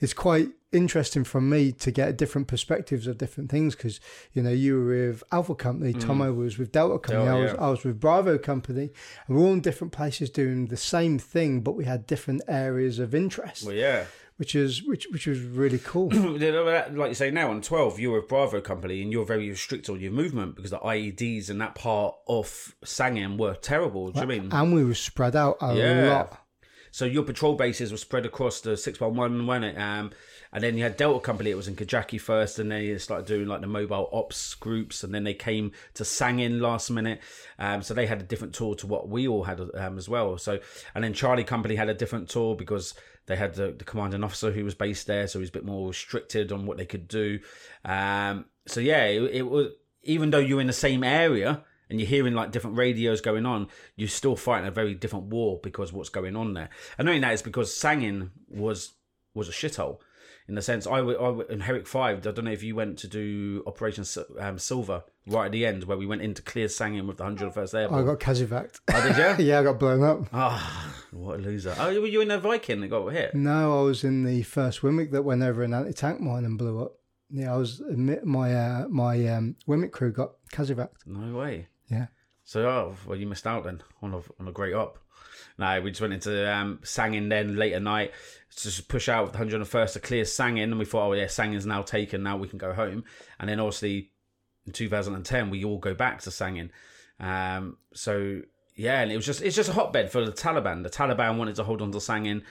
[0.01, 4.01] it's quite interesting for me to get different perspectives of different things because
[4.33, 6.01] you know you were with Alpha Company, mm.
[6.01, 7.55] Tomo was with Delta Company, I was.
[7.55, 8.91] I was with Bravo Company,
[9.27, 12.99] and we're all in different places doing the same thing, but we had different areas
[12.99, 13.65] of interest.
[13.65, 14.07] Well, yeah.
[14.37, 16.11] Which is which which was really cool.
[16.11, 20.01] like you say now on twelve, you're with Bravo Company and you're very strict on
[20.01, 24.11] your movement because the IEDs and that part of Sangin were terrible.
[24.11, 24.49] Do you mean?
[24.51, 26.09] And we were spread out a yeah.
[26.09, 26.45] lot.
[26.95, 29.81] So your patrol bases were spread across the six one one, wasn't it?
[29.81, 30.13] Um,
[30.55, 31.51] and then you had Delta Company.
[31.51, 35.03] It was in Kajaki first, and then they started doing like the mobile ops groups,
[35.03, 37.21] and then they came to Sangin last minute.
[37.59, 40.39] Um, so they had a different tour to what we all had um, as well.
[40.39, 40.61] So
[40.95, 42.95] and then Charlie Company had a different tour because
[43.27, 45.65] they had the, the commanding officer who was based there, so he was a bit
[45.65, 47.41] more restricted on what they could do.
[47.85, 49.73] Um, so yeah, it, it was
[50.05, 53.67] even though you're in the same area and you're hearing like different radios going on,
[53.97, 56.71] you're still fighting a very different war because what's going on there.
[56.97, 58.93] And knowing that is because Sangin was
[59.35, 59.99] was a shithole
[60.49, 62.19] in the sense I, I in Herrick Five.
[62.27, 64.05] I don't know if you went to do Operation
[64.39, 67.75] um, Silver right at the end where we went into clear Sangin with the 101st
[67.75, 68.03] Airborne.
[68.03, 68.81] I got CASEVAC'd.
[68.93, 69.45] Oh, did you?
[69.47, 70.27] yeah, I got blown up.
[70.33, 71.75] Ah, oh, what a loser!
[71.79, 73.35] Oh, were you in a Viking that got hit?
[73.35, 76.83] No, I was in the first WMIK that went over an anti-tank mine and blew
[76.83, 76.99] up.
[77.31, 77.83] Yeah, I was
[78.25, 81.07] my uh, my um, WMIK crew got CASEVAC'd.
[81.07, 81.69] No way.
[81.89, 82.07] Yeah.
[82.45, 84.99] So, oh, well, you missed out then on a on a great op.
[85.57, 88.13] No, we just went into um, Sangin then late at night
[88.57, 91.67] to just push out the 101st to clear Sangin, and we thought, oh yeah, Sangin's
[91.67, 92.23] now taken.
[92.23, 93.05] Now we can go home.
[93.39, 94.11] And then obviously
[94.67, 96.71] in 2010 we all go back to Sangin.
[97.21, 98.43] Um, so
[98.75, 100.83] yeah, and it was just it's just a hotbed for the Taliban.
[100.83, 102.43] The Taliban wanted to hold on to Sangin.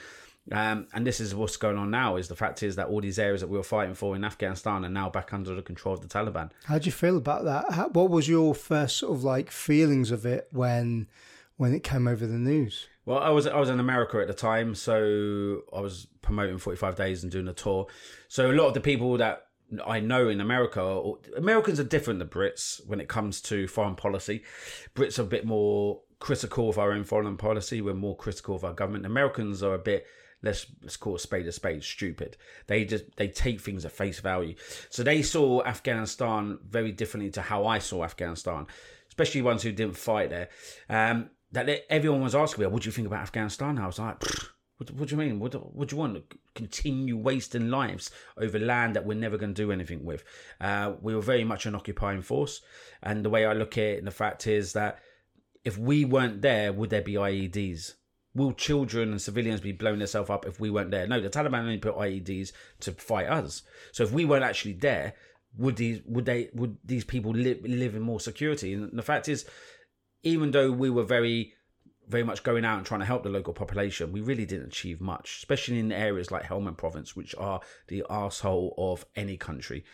[0.51, 2.17] Um, and this is what's going on now.
[2.17, 4.83] Is the fact is that all these areas that we were fighting for in Afghanistan
[4.83, 6.51] are now back under the control of the Taliban.
[6.65, 7.71] How do you feel about that?
[7.71, 11.07] How, what was your first sort of like feelings of it when
[11.55, 12.87] when it came over the news?
[13.05, 16.77] Well, I was I was in America at the time, so I was promoting Forty
[16.77, 17.87] Five Days and doing a tour.
[18.27, 19.47] So a lot of the people that
[19.85, 24.43] I know in America, Americans are different than Brits when it comes to foreign policy.
[24.95, 27.81] Brits are a bit more critical of our own foreign policy.
[27.81, 29.05] We're more critical of our government.
[29.05, 30.05] Americans are a bit
[30.43, 32.35] let's let's call a spade a spade stupid
[32.67, 34.53] they just they take things at face value
[34.89, 38.67] so they saw afghanistan very differently to how i saw afghanistan
[39.07, 40.49] especially ones who didn't fight there
[40.89, 44.21] um, that everyone was asking me, "What do you think about Afghanistan?" I was like,
[44.77, 45.39] what, what, do you mean?
[45.39, 46.15] What, what do you want?
[46.15, 50.23] To continue wasting lives over land that we're never going to do anything with?
[50.59, 52.61] Uh, we were very much an occupying force,
[53.01, 54.99] and the way I look at it, and the fact is that
[55.63, 57.93] if we weren't there, would there be IEDs?
[58.35, 61.07] Will children and civilians be blowing themselves up if we weren't there?
[61.07, 63.61] No, the Taliban only put IEDs to fight us.
[63.91, 65.13] So if we weren't actually there,
[65.55, 68.73] would these would they would these people live live in more security?
[68.73, 69.45] And the fact is,
[70.23, 71.53] even though we were very
[72.07, 74.99] very much going out and trying to help the local population, we really didn't achieve
[74.99, 79.85] much, especially in areas like Helmand province, which are the asshole of any country.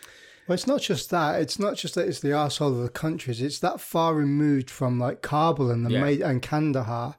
[0.48, 1.39] Well, it's not just that.
[1.39, 3.39] It's not just that it's the asshole of the countries.
[3.39, 6.28] It's that far removed from like Kabul and the yeah.
[6.28, 7.18] and Kandahar.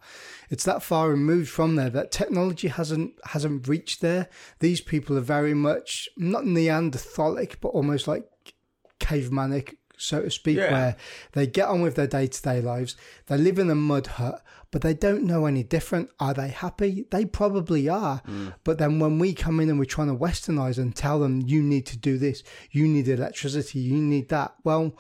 [0.48, 4.28] It's that far removed from there that technology hasn't hasn't reached there.
[4.58, 8.28] These people are very much not Neanderthalic, but almost like
[8.98, 10.72] cavemanic so to speak, yeah.
[10.72, 10.96] where
[11.32, 12.96] they get on with their day to day lives.
[13.26, 16.10] They live in a mud hut, but they don't know any different.
[16.18, 17.06] Are they happy?
[17.10, 18.22] They probably are.
[18.26, 18.54] Mm.
[18.64, 21.62] But then when we come in and we're trying to westernize and tell them, you
[21.62, 24.96] need to do this, you need electricity, you need that, well,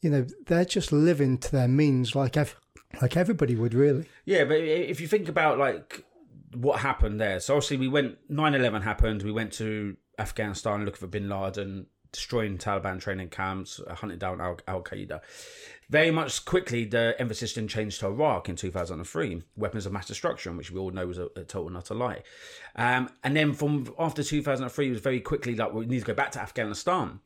[0.00, 2.56] you know, they're just living to their means like ev-
[3.00, 4.06] like everybody would really.
[4.24, 6.04] Yeah, but if you think about like
[6.54, 7.40] what happened there.
[7.40, 9.22] So obviously we went 9-11 happened.
[9.22, 14.82] We went to Afghanistan looking for Bin Laden, destroying Taliban training camps, hunting down Al
[14.82, 15.20] Qaeda.
[15.90, 20.56] Very much quickly, the emphasis then changed to Iraq in 2003, weapons of mass destruction,
[20.56, 22.22] which we all know was a, a total and utter lie.
[22.76, 26.14] Um, and then from after 2003, it was very quickly like we need to go
[26.14, 27.20] back to Afghanistan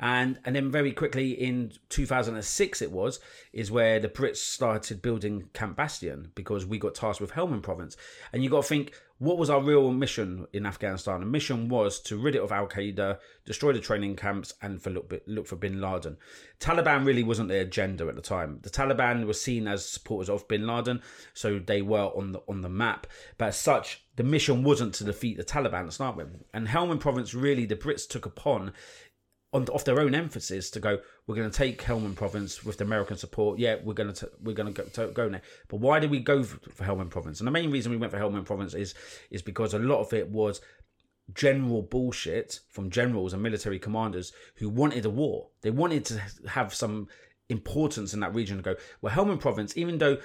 [0.00, 3.20] and and then very quickly in 2006 it was
[3.52, 7.96] is where the Brits started building Camp Bastion because we got tasked with Helmand Province,
[8.32, 11.20] and you got to think what was our real mission in Afghanistan?
[11.20, 14.88] The mission was to rid it of Al Qaeda, destroy the training camps, and for
[14.88, 16.16] look, look for Bin Laden.
[16.58, 18.60] Taliban really wasn't their agenda at the time.
[18.62, 21.02] The Taliban were seen as supporters of Bin Laden,
[21.34, 23.06] so they were on the on the map.
[23.36, 26.42] But as such, the mission wasn't to defeat the Taliban to start with.
[26.54, 28.72] And Helmand Province really the Brits took upon
[29.52, 30.98] on, off their own emphasis to go.
[31.26, 33.58] We're going to take Helmand Province with the American support.
[33.58, 35.42] Yeah, we're going to we're going to go, there.
[35.68, 37.40] But why did we go for, for Helmand Province?
[37.40, 38.94] And the main reason we went for Helmand Province is
[39.30, 40.60] is because a lot of it was
[41.34, 45.48] general bullshit from generals and military commanders who wanted a war.
[45.62, 47.08] They wanted to have some
[47.48, 48.76] importance in that region to go.
[49.00, 50.18] Well, Helmand Province, even though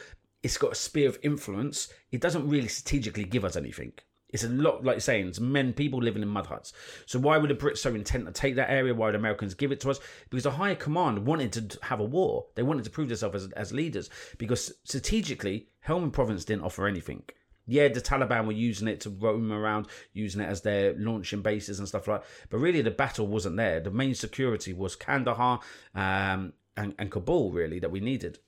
[0.44, 3.94] it's got a sphere of influence, it doesn't really strategically give us anything.
[4.30, 6.74] It's a lot like saying it's men, people living in mud huts.
[7.06, 8.94] So why were the Brits so intent to take that area?
[8.94, 10.00] Why would Americans give it to us?
[10.30, 12.48] Because the higher command wanted to have a war.
[12.56, 14.10] They wanted to prove themselves as, as leaders.
[14.38, 17.24] Because strategically, Helmand Province didn't offer anything.
[17.68, 21.80] Yeah, the Taliban were using it to roam around, using it as their launching bases
[21.80, 22.22] and stuff like.
[22.22, 22.30] that.
[22.50, 23.80] But really, the battle wasn't there.
[23.80, 25.62] The main security was Kandahar
[25.96, 28.40] um, and, and Kabul, really, that we needed.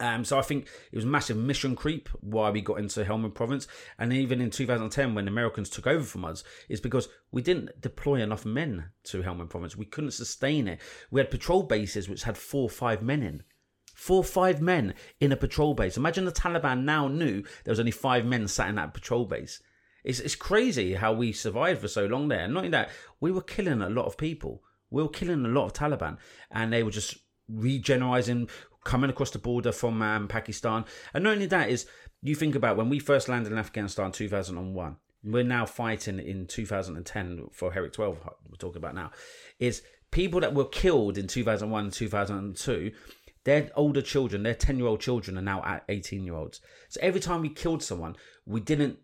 [0.00, 3.66] Um, so I think it was massive mission creep why we got into Helmand Province,
[3.98, 8.22] and even in 2010 when Americans took over from us, is because we didn't deploy
[8.22, 9.76] enough men to Helmand Province.
[9.76, 10.80] We couldn't sustain it.
[11.10, 13.42] We had patrol bases which had four or five men in.
[13.94, 15.96] Four or five men in a patrol base.
[15.96, 19.60] Imagine the Taliban now knew there was only five men sat in that patrol base.
[20.04, 22.46] It's, it's crazy how we survived for so long there.
[22.46, 24.62] Not only that, we were killing a lot of people.
[24.90, 26.18] We were killing a lot of Taliban,
[26.52, 27.18] and they were just
[27.52, 28.48] regenerizing
[28.84, 30.84] coming across the border from um, Pakistan.
[31.14, 31.86] And not only that is
[32.22, 34.96] you think about when we first landed in Afghanistan 2001.
[35.24, 38.18] We're now fighting in 2010 for Herrick 12.
[38.48, 39.10] We're talking about now
[39.58, 42.92] is people that were killed in 2001 and 2002
[43.44, 46.60] their older children, their 10 year old children are now at 18 year olds.
[46.90, 48.14] So every time we killed someone,
[48.44, 48.98] we didn't,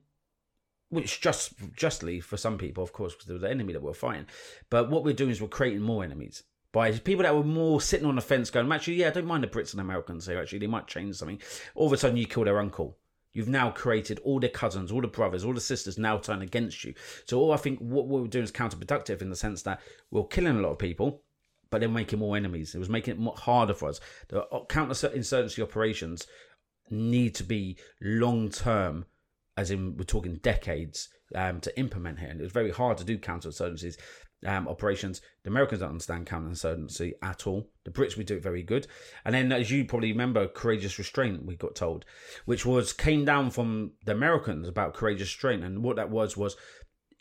[0.91, 3.91] which just justly for some people, of course, because there was an enemy that we
[3.91, 4.27] are fighting.
[4.69, 6.43] But what we're doing is we're creating more enemies
[6.75, 9.45] by people that were more sitting on the fence going, actually, yeah, I don't mind
[9.45, 11.41] the Brits and Americans here, actually, they might change something.
[11.77, 12.99] All of a sudden, you kill their uncle.
[13.33, 16.83] You've now created all their cousins, all the brothers, all the sisters now turn against
[16.83, 16.93] you.
[17.27, 20.57] So, all I think what we're doing is counterproductive in the sense that we're killing
[20.57, 21.23] a lot of people,
[21.71, 22.75] but they're making more enemies.
[22.75, 24.01] It was making it more harder for us.
[24.29, 26.27] The uh, counterinsurgency operations
[26.91, 29.05] need to be long term,
[29.57, 32.31] as in we're talking decades, um, to implement here.
[32.31, 33.97] And it was very hard to do counterinsurgencies
[34.45, 35.21] um, operations.
[35.43, 37.69] The Americans don't understand counterinsurgency at all.
[37.85, 38.87] The Brits we do it very good.
[39.25, 42.05] And then, as you probably remember, courageous restraint we got told,
[42.45, 45.65] which was came down from the Americans about courageous restraint.
[45.65, 46.57] And what that was was,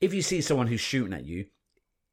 [0.02, 1.46] if you see someone who's shooting at you,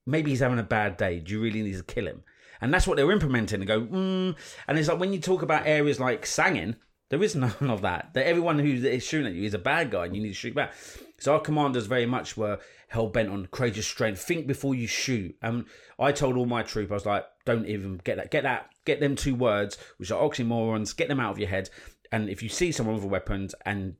[0.06, 1.20] maybe he's having a bad day.
[1.20, 2.22] Do you really need to kill him?
[2.60, 3.60] And that's what they're implementing.
[3.60, 4.36] And go, mm.
[4.68, 6.76] and it's like when you talk about areas like Sangin,
[7.10, 8.10] there is none of that.
[8.14, 10.34] That everyone who is shooting at you is a bad guy, and you need to
[10.34, 10.74] shoot back.
[11.20, 14.20] So our commanders very much were hell bent on courageous strength.
[14.22, 15.36] Think before you shoot.
[15.42, 15.66] And
[15.98, 19.00] I told all my troop, I was like, don't even get that, get that, get
[19.00, 21.70] them two words, which are oxymorons, get them out of your head.
[22.10, 23.94] And if you see someone with a weapon and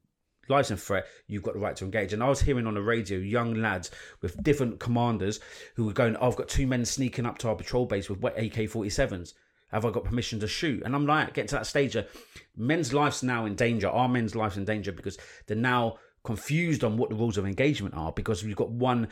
[0.48, 2.12] license threat, you've got the right to engage.
[2.12, 3.90] And I was hearing on the radio young lads
[4.22, 5.40] with different commanders
[5.76, 8.24] who were going, oh, I've got two men sneaking up to our patrol base with
[8.24, 9.35] AK 47s.
[9.70, 10.83] Have I got permission to shoot?
[10.85, 12.09] And I'm like, get to that stage of
[12.56, 13.88] men's lives now in danger.
[13.88, 17.94] Our men's lives in danger because they're now confused on what the rules of engagement
[17.96, 19.09] are because we've got one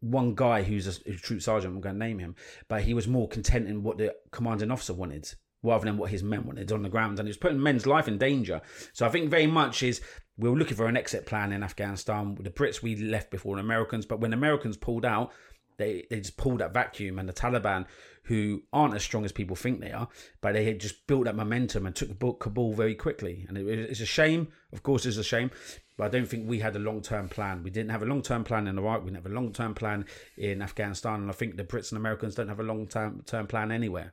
[0.00, 1.74] one guy who's a, a troop sergeant.
[1.74, 2.36] I'm going to name him,
[2.68, 6.22] but he was more content in what the commanding officer wanted rather than what his
[6.22, 8.60] men wanted on the ground, and he was putting men's life in danger.
[8.92, 10.00] So I think very much is
[10.36, 12.36] we were looking for an exit plan in Afghanistan.
[12.40, 15.32] The Brits we left before the Americans, but when Americans pulled out,
[15.78, 17.86] they they just pulled that vacuum, and the Taliban,
[18.28, 20.06] who aren't as strong as people think they are,
[20.42, 23.46] but they had just built that momentum and took the book Kabul very quickly.
[23.48, 25.50] And it, it's a shame, of course, it's a shame,
[25.96, 27.62] but I don't think we had a long term plan.
[27.62, 29.00] We didn't have a long term plan in Iraq.
[29.00, 30.04] We didn't have a long term plan
[30.36, 31.22] in Afghanistan.
[31.22, 34.12] And I think the Brits and Americans don't have a long term plan anywhere.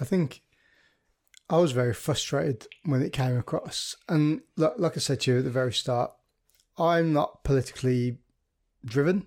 [0.00, 0.42] I think
[1.50, 3.96] I was very frustrated when it came across.
[4.08, 6.12] And like I said to you at the very start,
[6.78, 8.18] I'm not politically
[8.84, 9.26] driven.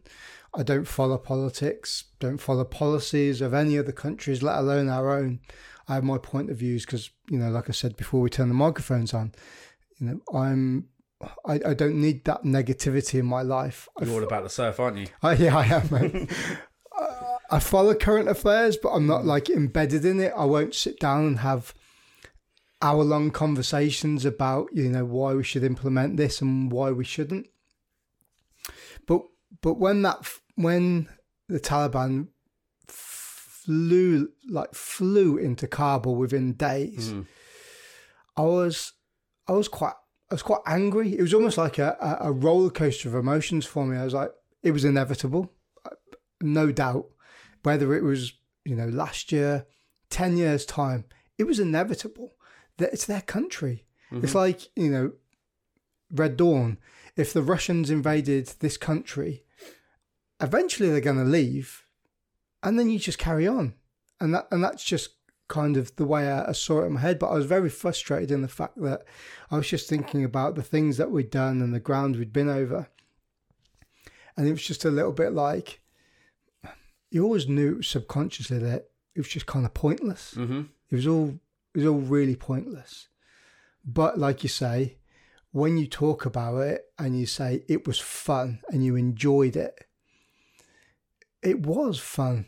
[0.58, 5.40] I don't follow politics, don't follow policies of any other countries, let alone our own.
[5.88, 8.48] I have my point of views because, you know, like I said before we turn
[8.48, 9.34] the microphones on,
[10.00, 10.88] you know, I'm
[11.46, 13.88] I, I don't need that negativity in my life.
[14.02, 15.08] You're all about the surf, aren't you?
[15.24, 16.28] I, yeah, I am.
[16.98, 20.34] Uh, I follow current affairs, but I'm not like embedded in it.
[20.36, 21.74] I won't sit down and have
[22.82, 27.48] hour long conversations about you know why we should implement this and why we shouldn't.
[29.08, 29.22] But
[29.62, 31.10] but when that when
[31.48, 32.28] the Taliban
[32.88, 37.26] flew like flew into Kabul within days, Mm.
[38.38, 38.94] I was
[39.48, 39.94] I was quite
[40.30, 41.18] I was quite angry.
[41.18, 43.96] It was almost like a, a, roller coaster of emotions for me.
[43.96, 44.32] I was like,
[44.64, 45.54] it was inevitable,
[46.42, 47.06] no doubt.
[47.64, 48.34] Whether it was
[48.64, 49.66] you know last year,
[50.10, 51.06] ten years time,
[51.38, 52.34] it was inevitable.
[52.78, 53.86] That it's their country.
[54.12, 55.12] It's like you know,
[56.12, 56.78] Red Dawn.
[57.16, 59.45] If the Russians invaded this country,
[60.42, 61.86] eventually they're going to leave,
[62.64, 63.76] and then you just carry on,
[64.20, 65.12] and that and that's just
[65.48, 67.20] kind of the way I, I saw it in my head.
[67.20, 69.04] But I was very frustrated in the fact that
[69.52, 72.50] I was just thinking about the things that we'd done and the ground we'd been
[72.50, 72.90] over,
[74.38, 75.82] and it was just a little bit like
[77.12, 80.34] you always knew subconsciously that it was just kind of pointless.
[80.36, 80.64] Mm-hmm.
[80.90, 81.40] It was all
[81.74, 83.08] it was all really pointless.
[83.86, 84.98] But like you say,
[85.52, 89.86] when you talk about it and you say it was fun and you enjoyed it,
[91.46, 92.48] it was fun.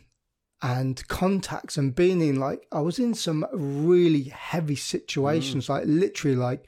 [0.60, 6.36] And contacts and being in like I was in some really heavy situations, like literally
[6.36, 6.66] like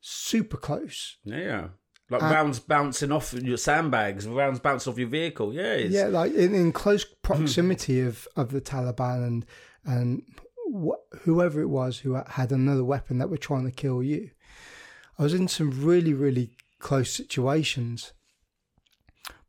[0.00, 1.18] super close.
[1.24, 1.68] Yeah.
[2.10, 5.54] Like Uh, rounds bouncing off your sandbags, rounds bouncing off your vehicle.
[5.54, 5.74] Yeah.
[5.74, 9.46] It's, Yeah, like in, in close proximity of, of the Taliban and
[9.84, 10.22] and
[10.74, 14.30] wh- whoever it was who had another weapon that were trying to kill you.
[15.18, 18.12] I was in some really really close situations.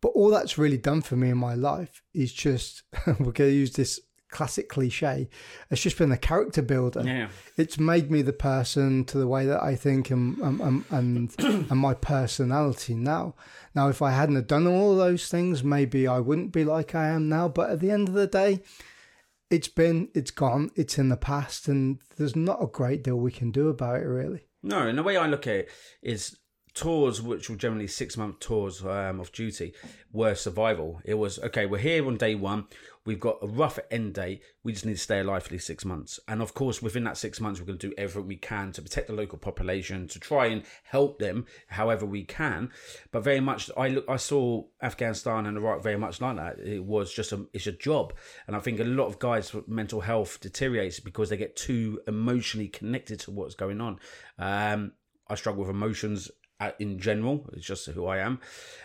[0.01, 3.51] But all that's really done for me in my life is just we're going to
[3.51, 3.99] use this
[4.31, 5.27] classic cliche.
[5.71, 7.29] It's just been a character builder Yeah.
[7.57, 11.35] it's made me the person to the way that I think and and and, and,
[11.71, 13.33] and my personality now.
[13.73, 17.07] Now, if I hadn't have done all those things, maybe I wouldn't be like I
[17.07, 17.47] am now.
[17.49, 18.61] But at the end of the day,
[19.49, 23.31] it's been, it's gone, it's in the past, and there's not a great deal we
[23.31, 24.45] can do about it, really.
[24.61, 25.69] No, and the way I look at it
[26.03, 26.37] is
[26.73, 29.73] tours, which were generally six month tours um, of duty,
[30.11, 31.01] were survival.
[31.03, 31.65] It was okay.
[31.65, 32.67] We're here on day one.
[33.05, 34.43] We've got a rough end date.
[34.63, 36.19] We just need to stay alive for these six months.
[36.27, 38.81] And of course, within that six months, we're going to do everything we can to
[38.81, 42.69] protect the local population, to try and help them however we can.
[43.11, 46.59] But very much, I look, I saw Afghanistan and Iraq very much like that.
[46.59, 48.13] It was just a, it's a job,
[48.45, 52.67] and I think a lot of guys' mental health deteriorates because they get too emotionally
[52.67, 53.99] connected to what's going on.
[54.37, 54.91] Um,
[55.29, 56.31] I struggle with emotions
[56.79, 57.49] in general.
[57.53, 58.39] It's just who I am.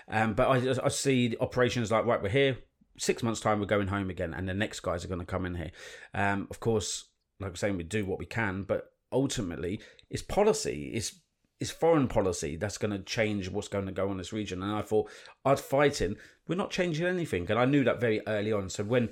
[0.09, 2.59] Um, but I, I see operations like, right, we're here.
[2.97, 5.47] Six months' time, we're going home again, and the next guys are going to come
[5.47, 5.73] in here.
[6.15, 7.07] Um, of course,
[7.41, 10.93] like I'm saying, we do what we can, but ultimately, it's policy.
[10.95, 11.21] It's
[11.61, 14.63] it's foreign policy that's going to change what's going to go on in this region.
[14.63, 15.11] And I thought,
[15.45, 16.17] I'd fight in.
[16.47, 18.71] We're not changing anything, and I knew that very early on.
[18.71, 19.09] So when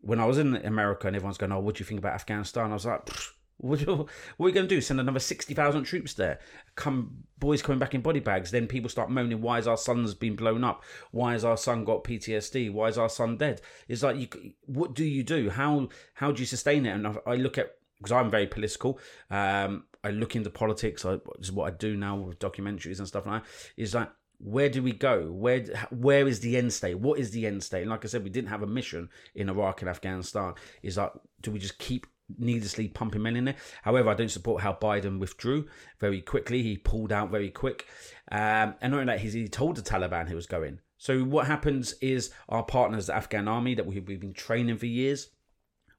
[0.00, 2.70] when I was in America and everyone's going, "Oh, what do you think about Afghanistan?"
[2.70, 3.04] I was like.
[3.04, 4.06] "Pfft, what, are
[4.38, 4.80] we going to do?
[4.80, 6.40] Send another 60,000 troops there?
[6.74, 8.50] Come, boys coming back in body bags.
[8.50, 10.84] Then people start moaning, why is our son's been blown up?
[11.10, 12.72] Why has our son got PTSD?
[12.72, 13.60] Why is our son dead?
[13.88, 15.50] It's like, you, what do you do?
[15.50, 16.90] How how do you sustain it?
[16.90, 18.98] And I, I look at, because I'm very political,
[19.30, 21.04] um, I look into politics.
[21.04, 23.50] I, this is what I do now with documentaries and stuff like that.
[23.76, 25.32] Is like, where do we go?
[25.32, 26.98] Where where is the end state?
[26.98, 27.82] What is the end state?
[27.82, 30.54] And like I said, we didn't have a mission in Iraq and Afghanistan.
[30.82, 32.06] Is like, do we just keep
[32.38, 33.56] needlessly pumping men in there?
[33.82, 35.66] However, I don't support how Biden withdrew
[35.98, 36.62] very quickly.
[36.62, 37.86] He pulled out very quick,
[38.30, 40.80] um, and not only that, he told the Taliban he was going.
[40.98, 45.28] So what happens is our partners, the Afghan army that we've, been training for years,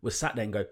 [0.02, 0.66] was sat there and go,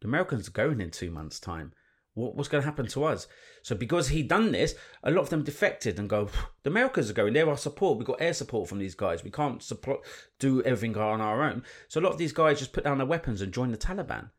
[0.00, 1.72] the Americans are going in two months' time.
[2.14, 3.26] What, what's going to happen to us?
[3.62, 6.30] So because he done this, a lot of them defected and go,
[6.62, 7.34] the Americans are going.
[7.34, 7.98] They're our support.
[7.98, 9.22] We've got air support from these guys.
[9.22, 10.00] We can't support,
[10.38, 11.62] do everything on our own.
[11.88, 14.30] So a lot of these guys just put down their weapons and joined the Taliban.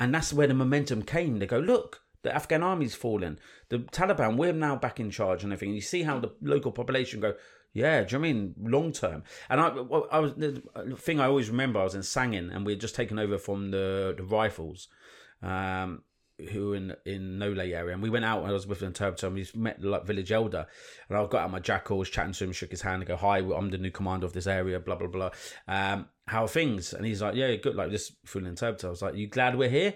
[0.00, 1.38] And that's where the momentum came.
[1.38, 3.38] They go, look, the Afghan army's fallen.
[3.68, 5.74] The Taliban, we're now back in charge and everything.
[5.74, 7.34] You see how the local population go,
[7.72, 9.22] yeah, do you mean long term?
[9.48, 10.62] And I, I was the
[10.96, 11.80] thing I always remember.
[11.80, 14.88] I was in Sangin, and we had just taken over from the the rifles,
[15.40, 16.02] um,
[16.50, 18.42] who in in Nole area, and we went out.
[18.42, 20.66] and I was with an interpreter, and we met like village elder,
[21.08, 23.16] and I got out my jackal, was chatting to him, shook his hand, and go,
[23.16, 25.30] "Hi, I'm the new commander of this area." Blah blah blah.
[25.68, 26.92] Um, how are things?
[26.92, 28.86] And he's like, "Yeah, good." Like this through interpreter.
[28.86, 29.94] I was like, "You glad we're here?"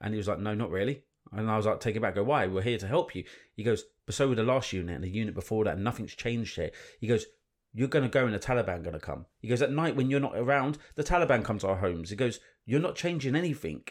[0.00, 1.02] And he was like, "No, not really."
[1.32, 2.46] And I was like, take it back, go, why?
[2.46, 3.24] We're here to help you.
[3.54, 6.14] He goes, but so with the last unit and the unit before that, and nothing's
[6.14, 6.70] changed here.
[7.00, 7.26] He goes,
[7.72, 9.26] you're going to go and the Taliban going to come.
[9.40, 12.10] He goes, at night when you're not around, the Taliban come to our homes.
[12.10, 13.82] He goes, you're not changing anything.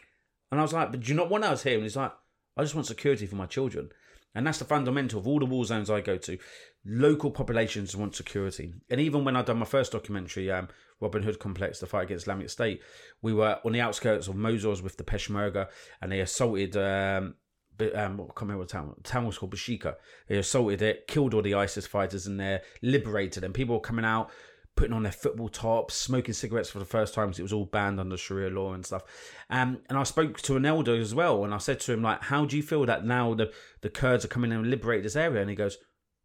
[0.51, 1.75] And I was like, but do you not want us here?
[1.75, 2.13] And he's like,
[2.57, 3.89] I just want security for my children.
[4.35, 6.37] And that's the fundamental of all the war zones I go to.
[6.85, 8.73] Local populations want security.
[8.89, 10.67] And even when I done my first documentary, um,
[10.99, 12.81] Robin Hood Complex, the fight against Islamic State,
[13.21, 15.69] we were on the outskirts of Mosul with the Peshmerga
[16.01, 17.35] and they assaulted um,
[17.79, 18.93] um, I can't remember what town.
[18.97, 19.95] The town was called Bashika.
[20.27, 23.53] They assaulted it, killed all the ISIS fighters in there, liberated them.
[23.53, 24.31] People were coming out,
[24.75, 27.65] putting on their football tops, smoking cigarettes for the first time because it was all
[27.65, 29.03] banned under Sharia law and stuff.
[29.49, 32.23] Um, and I spoke to an elder as well, and I said to him like,
[32.23, 33.51] "How do you feel that now the
[33.81, 35.77] the Kurds are coming in and liberate this area?" And he goes,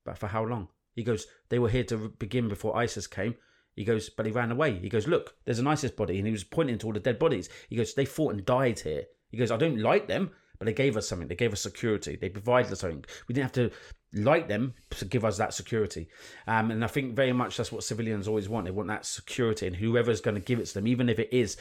[0.04, 3.36] "But for how long?" He goes, "They were here to begin before ISIS came."
[3.76, 4.78] He goes, but he ran away.
[4.78, 7.18] He goes, look, there's an ISIS body, and he was pointing to all the dead
[7.18, 7.48] bodies.
[7.68, 9.04] He goes, they fought and died here.
[9.30, 11.28] He goes, I don't like them, but they gave us something.
[11.28, 12.16] They gave us security.
[12.16, 13.04] They provided us something.
[13.26, 13.70] We didn't have to
[14.12, 16.08] like them to give us that security.
[16.46, 18.64] Um, and I think very much that's what civilians always want.
[18.64, 21.32] They want that security, and whoever's going to give it to them, even if it
[21.32, 21.56] is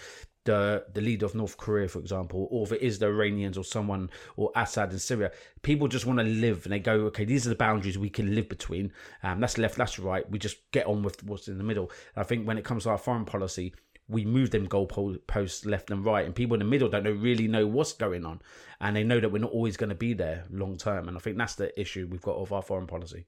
[0.46, 3.64] the the leader of North Korea, for example, or if it is the Iranians or
[3.64, 5.32] someone or Assad in Syria,
[5.62, 8.34] people just want to live, and they go, okay, these are the boundaries we can
[8.34, 8.92] live between.
[9.22, 10.30] Um, that's left, that's right.
[10.30, 11.92] We just get on with what's in the middle.
[12.16, 13.74] I think when it comes to our foreign policy,
[14.10, 17.68] we move them goalposts left and right, and people in the middle don't really know
[17.68, 18.42] what's going on,
[18.82, 21.08] and they know that we're not always going to be there long term.
[21.08, 23.26] And I think that's the issue we've got of our foreign policy.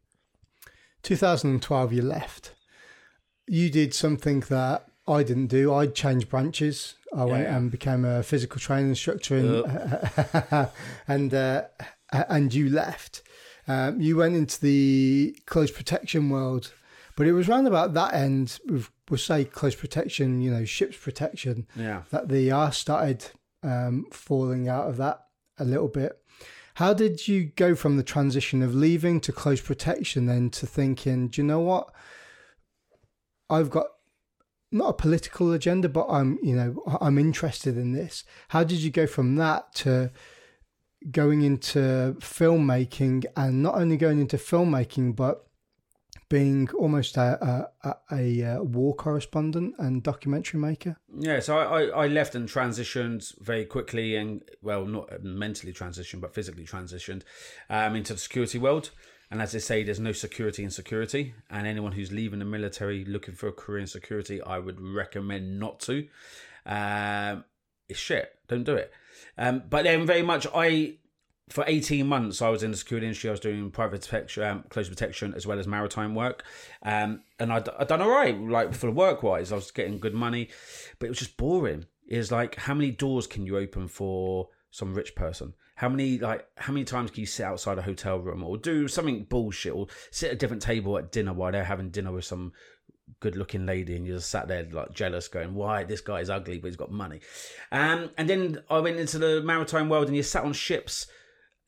[1.03, 2.55] 2012, you left.
[3.47, 5.73] You did something that I didn't do.
[5.73, 6.95] I changed branches.
[7.15, 10.69] I went and became a physical training instructor, and
[11.07, 11.63] and uh,
[12.11, 13.21] and you left.
[13.67, 16.73] Um, you went into the close protection world,
[17.15, 18.59] but it was round about that end.
[18.67, 21.67] With, we'll say close protection, you know, ships protection.
[21.75, 22.03] Yeah.
[22.11, 23.25] that the R started
[23.61, 25.25] um, falling out of that
[25.59, 26.17] a little bit.
[26.75, 31.27] How did you go from the transition of leaving to close protection then to thinking,
[31.27, 31.93] do you know what?
[33.49, 33.87] I've got
[34.71, 38.23] not a political agenda, but I'm, you know, I'm interested in this.
[38.47, 40.11] How did you go from that to
[41.11, 45.45] going into filmmaking and not only going into filmmaking, but
[46.31, 50.95] being almost a, a, a, a war correspondent and documentary maker?
[51.19, 56.21] Yeah, so I, I, I left and transitioned very quickly, and well, not mentally transitioned,
[56.21, 57.23] but physically transitioned
[57.69, 58.91] um, into the security world.
[59.29, 61.33] And as they say, there's no security in security.
[61.49, 65.59] And anyone who's leaving the military looking for a career in security, I would recommend
[65.59, 66.07] not to.
[66.65, 67.43] Um,
[67.89, 68.31] it's shit.
[68.47, 68.91] Don't do it.
[69.37, 70.95] Um, but then, very much, I
[71.51, 73.29] for 18 months, I was in the security industry.
[73.29, 76.43] I was doing private protection, um, close protection, as well as maritime work.
[76.81, 79.51] Um, and I'd, I'd done all right, like for work wise.
[79.51, 80.49] I was getting good money,
[80.97, 81.85] but it was just boring.
[82.07, 85.53] It's like, how many doors can you open for some rich person?
[85.75, 88.87] How many like how many times can you sit outside a hotel room or do
[88.87, 92.23] something bullshit or sit at a different table at dinner while they're having dinner with
[92.23, 92.53] some
[93.19, 96.29] good looking lady and you just sat there like jealous going why this guy is
[96.29, 97.19] ugly but he's got money
[97.71, 101.07] um, and then i went into the maritime world and you sat on ships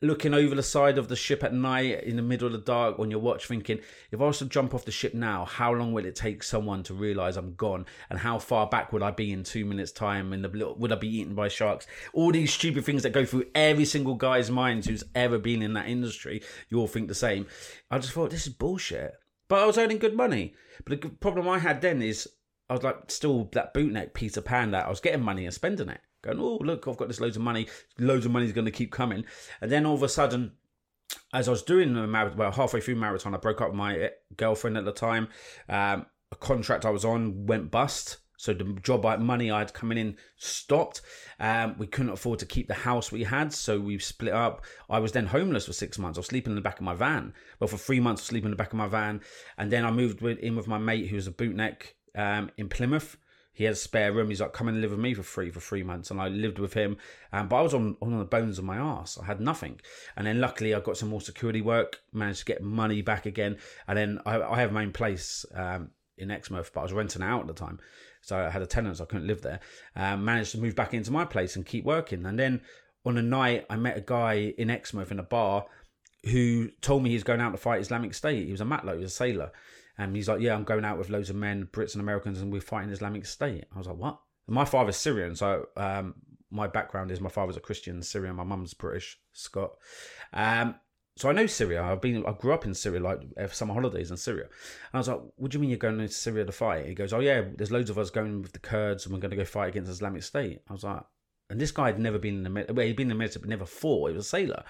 [0.03, 2.99] looking over the side of the ship at night in the middle of the dark
[2.99, 3.79] on your watch thinking
[4.11, 6.83] if i was to jump off the ship now how long will it take someone
[6.83, 7.85] to realize i'm gone?
[8.09, 10.95] And how far back would i be in two minutes time and the would i
[10.95, 11.87] be eaten by sharks?
[12.13, 15.73] All these stupid things that go through every single guy's mind who's ever been in
[15.73, 17.47] that industry you all think the same.
[17.89, 19.13] I just thought this is bullshit.
[19.47, 20.53] But i was earning good money.
[20.85, 22.27] But the problem i had then is
[22.69, 25.89] i was like still that bootneck peter pan that i was getting money and spending
[25.89, 27.67] it going, oh, look, I've got this loads of money.
[27.99, 29.25] Loads of money's going to keep coming.
[29.61, 30.53] And then all of a sudden,
[31.33, 34.11] as I was doing the marathon, well, halfway through marathon, I broke up with my
[34.35, 35.27] girlfriend at the time.
[35.69, 38.17] Um, a contract I was on went bust.
[38.37, 41.01] So the job I, money I had coming in stopped.
[41.39, 44.65] Um, we couldn't afford to keep the house we had, so we split up.
[44.89, 46.17] I was then homeless for six months.
[46.17, 47.33] I was sleeping in the back of my van.
[47.59, 49.21] Well, for three months, I was sleeping in the back of my van,
[49.57, 52.67] and then I moved with, in with my mate who was a bootneck um, in
[52.69, 53.17] Plymouth
[53.53, 54.29] he had a spare room.
[54.29, 56.09] He's like, come and live with me for free for three months.
[56.09, 56.97] And I lived with him.
[57.31, 59.17] Um, but I was on, on the bones of my ass.
[59.21, 59.79] I had nothing.
[60.17, 63.57] And then luckily I got some more security work, managed to get money back again.
[63.87, 67.21] And then I, I have my own place um, in Exmouth, but I was renting
[67.21, 67.79] out at the time.
[68.21, 69.59] So I had a tenant, so I couldn't live there.
[69.95, 72.25] Um, managed to move back into my place and keep working.
[72.25, 72.61] And then
[73.05, 75.65] on a night, I met a guy in Exmouth in a bar
[76.25, 78.45] who told me he's going out to fight Islamic State.
[78.45, 79.51] He was a matelot, he was a sailor.
[79.97, 82.51] And he's like, Yeah, I'm going out with loads of men, Brits and Americans, and
[82.51, 83.65] we're fighting Islamic State.
[83.73, 84.19] I was like, What?
[84.47, 86.15] My father's Syrian, so um,
[86.51, 89.73] my background is my father's a Christian Syrian, my mum's British, Scot.
[90.33, 90.75] Um,
[91.15, 91.83] so I know Syria.
[91.83, 93.19] I've been, I grew up in Syria, like
[93.51, 94.45] summer holidays in Syria.
[94.45, 96.95] And I was like, "What do you mean you're going to Syria to fight?" He
[96.95, 99.37] goes, "Oh yeah, there's loads of us going with the Kurds, and we're going to
[99.37, 101.03] go fight against Islamic State." I was like,
[101.49, 102.75] and this guy had never been in the military.
[102.75, 104.09] Well, he'd been in the military, but never fought.
[104.09, 104.63] He was a sailor.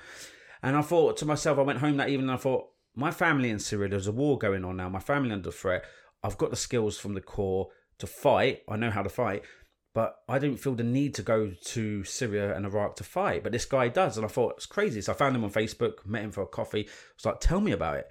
[0.61, 2.29] And I thought to myself, I went home that evening.
[2.29, 4.89] and I thought, my family in Syria, there's a war going on now.
[4.89, 5.83] My family under threat.
[6.23, 8.61] I've got the skills from the corps to fight.
[8.69, 9.43] I know how to fight.
[9.93, 13.43] but I didn't feel the need to go to Syria and Iraq to fight.
[13.43, 14.17] But this guy does.
[14.17, 15.01] And I thought, it's crazy.
[15.01, 16.85] So I found him on Facebook, met him for a coffee.
[16.87, 18.09] I was like, tell me about it.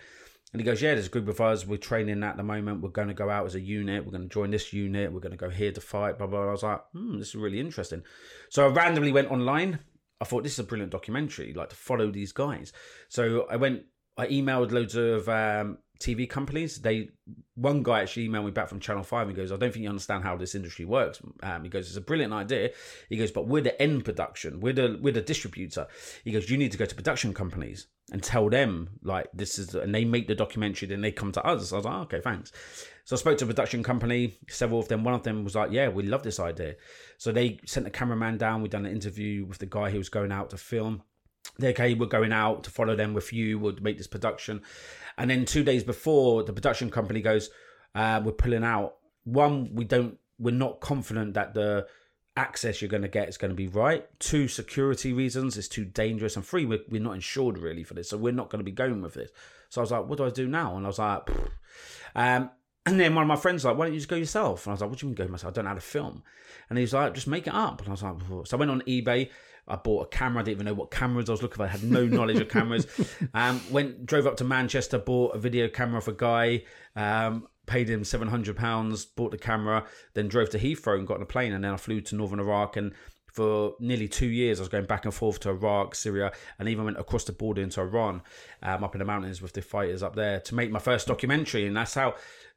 [0.53, 1.67] And he goes, yeah, there's a group of us.
[1.67, 2.83] We're training at the moment.
[2.83, 4.05] We're going to go out as a unit.
[4.05, 5.13] We're going to join this unit.
[5.13, 6.43] We're going to go here to fight, blah, blah.
[6.43, 8.03] And I was like, hmm, this is really interesting.
[8.49, 9.81] So I randomly went online.
[10.21, 12.73] I thought, this is a brilliant documentary, like to follow these guys.
[13.09, 13.83] So I went,
[14.17, 16.79] I emailed loads of um, TV companies.
[16.79, 17.11] They
[17.55, 19.89] one guy actually emailed me back from Channel Five and goes, "I don't think you
[19.89, 22.71] understand how this industry works." Um, he goes, "It's a brilliant idea."
[23.09, 24.61] He goes, "But we're the end production.
[24.61, 25.87] We're the we're the distributor."
[26.25, 29.75] He goes, "You need to go to production companies and tell them like this is,"
[29.75, 30.89] and they make the documentary.
[30.89, 31.73] Then they come to us.
[31.73, 32.53] I was like, oh, "Okay, thanks."
[33.05, 34.39] So I spoke to a production company.
[34.49, 35.05] Several of them.
[35.05, 36.77] One of them was like, "Yeah, we love this idea."
[37.17, 38.63] So they sent the cameraman down.
[38.63, 41.03] We done an interview with the guy who was going out to film
[41.63, 44.63] okay, we're going out to follow them with you, we'll make this production.
[45.19, 47.51] And then two days before, the production company goes,
[47.95, 48.97] uh, we're pulling out.
[49.25, 51.87] One, we don't, we're not confident that the
[52.37, 54.07] access you're going to get is going to be right.
[54.19, 56.37] Two, security reasons, it's too dangerous.
[56.37, 58.73] And three, we're, we're not insured really for this, so we're not going to be
[58.73, 59.31] going with this.
[59.69, 60.77] So I was like, what do I do now?
[60.77, 61.29] And I was like,
[62.15, 62.51] um,
[62.85, 64.67] and then one of my friends was like, why don't you just go yourself?
[64.67, 65.53] And I was like, what do you mean go myself?
[65.53, 66.23] I don't know how to film.
[66.69, 67.81] And he was like, just make it up.
[67.81, 68.17] And I was like,
[68.47, 69.31] so I went on eBay.
[69.69, 70.41] I bought a camera.
[70.41, 71.65] I didn't even know what cameras I was looking for.
[71.65, 72.87] I had no knowledge of cameras.
[73.35, 76.65] Um, went drove up to Manchester, bought a video camera for a guy.
[76.97, 81.17] Um, paid him seven hundred pounds, bought the camera, then drove to Heathrow and got
[81.17, 82.93] on a plane, and then I flew to northern Iraq and.
[83.33, 86.85] For nearly two years, I was going back and forth to Iraq, Syria, and even
[86.85, 88.21] went across the border into Iran,
[88.63, 91.67] um, up in the mountains with the fighters up there to make my first documentary.
[91.67, 92.17] And that's how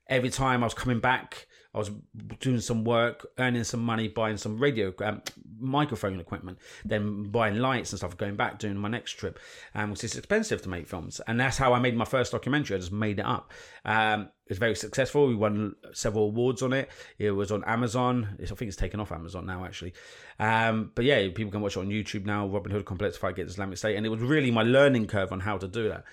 [0.10, 1.92] every time I was coming back, I was
[2.40, 5.22] doing some work, earning some money, buying some radio um,
[5.60, 9.38] microphone equipment, then buying lights and stuff, going back doing my next trip,
[9.76, 11.20] um, which is expensive to make films.
[11.28, 12.78] And that's how I made my first documentary.
[12.78, 13.52] I just made it up.
[13.84, 15.28] Um, it was very successful.
[15.28, 16.90] We won several awards on it.
[17.18, 18.38] It was on Amazon.
[18.42, 19.94] I think it's taken off Amazon now, actually.
[20.40, 22.48] Um, but yeah, people can watch it on YouTube now.
[22.48, 25.42] Robin Hood Complex Fight Against Islamic State, and it was really my learning curve on
[25.42, 26.06] how to do that.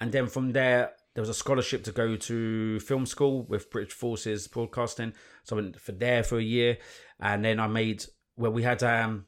[0.00, 3.92] And then from there, there was a scholarship to go to film school with British
[3.92, 5.12] Forces Broadcasting.
[5.42, 6.78] So I went for there for a year,
[7.18, 8.04] and then I made
[8.36, 8.52] well.
[8.52, 9.26] We had um,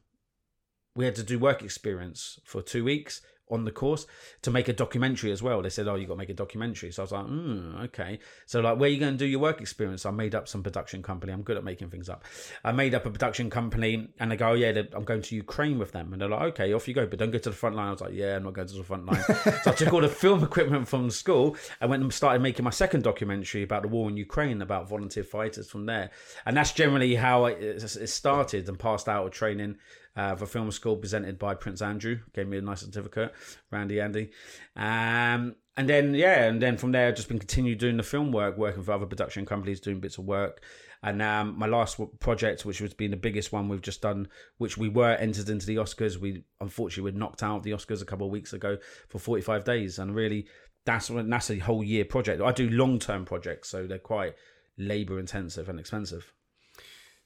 [0.94, 4.06] we had to do work experience for two weeks, on the course
[4.42, 5.62] to make a documentary as well.
[5.62, 8.18] They said, "Oh, you got to make a documentary." So I was like, "Hmm, okay."
[8.46, 10.06] So like, where are you going to do your work experience?
[10.06, 11.32] I made up some production company.
[11.32, 12.24] I'm good at making things up.
[12.64, 15.78] I made up a production company, and they go, "Oh yeah, I'm going to Ukraine
[15.78, 17.76] with them." And they're like, "Okay, off you go, but don't go to the front
[17.76, 19.22] line." I was like, "Yeah, I'm not going to the front line."
[19.62, 22.70] so I took all the film equipment from school and went and started making my
[22.70, 26.10] second documentary about the war in Ukraine, about volunteer fighters from there,
[26.46, 29.76] and that's generally how it started and passed out of training
[30.16, 32.20] uh, for film school presented by Prince Andrew.
[32.34, 33.32] Gave me a nice certificate,
[33.70, 34.30] Randy Andy.
[34.76, 38.32] Um, and then, yeah, and then from there, I've just been continued doing the film
[38.32, 40.62] work, working for other production companies, doing bits of work.
[41.02, 44.76] And um, my last project, which was been the biggest one we've just done, which
[44.76, 46.18] we were entered into the Oscars.
[46.18, 48.76] We unfortunately were knocked out of the Oscars a couple of weeks ago
[49.08, 49.98] for 45 days.
[49.98, 50.46] And really,
[50.84, 52.42] that's, that's a whole year project.
[52.42, 54.34] I do long term projects, so they're quite
[54.76, 56.32] labor intensive and expensive.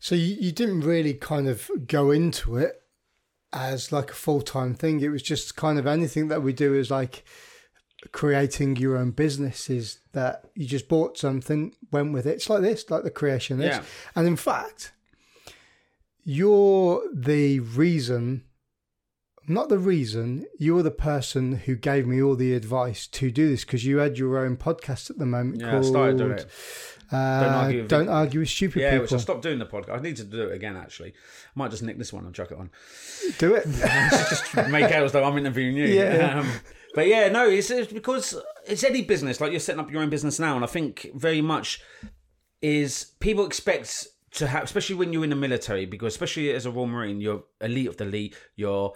[0.04, 2.82] So you, you didn't really kind of go into it
[3.54, 5.00] as like a full time thing.
[5.00, 7.24] It was just kind of anything that we do is like
[8.12, 12.32] creating your own business is that you just bought something, went with it.
[12.34, 13.76] It's like this, like the creation is.
[13.76, 13.82] Yeah.
[14.14, 14.92] And in fact,
[16.22, 18.44] you're the reason
[19.46, 23.64] not the reason you're the person who gave me all the advice to do this
[23.64, 26.46] because you had your own podcast at the moment yeah, called, I started doing it.
[27.12, 28.96] Uh, don't argue with, don't argue with stupid yeah, people.
[28.96, 29.98] Yeah, which I stopped doing the podcast.
[29.98, 30.76] I need to do it again.
[30.76, 32.70] Actually, I might just nick this one and chuck it on.
[33.38, 33.66] Do it.
[33.70, 35.86] just make out as though I'm interviewing you.
[35.86, 36.40] Yeah.
[36.44, 36.50] Um,
[36.94, 39.40] but yeah, no, it's, it's because it's any business.
[39.40, 41.82] Like you're setting up your own business now, and I think very much
[42.62, 46.70] is people expect to have, especially when you're in the military, because especially as a
[46.70, 48.36] Royal Marine, you're elite of the elite.
[48.54, 48.94] Your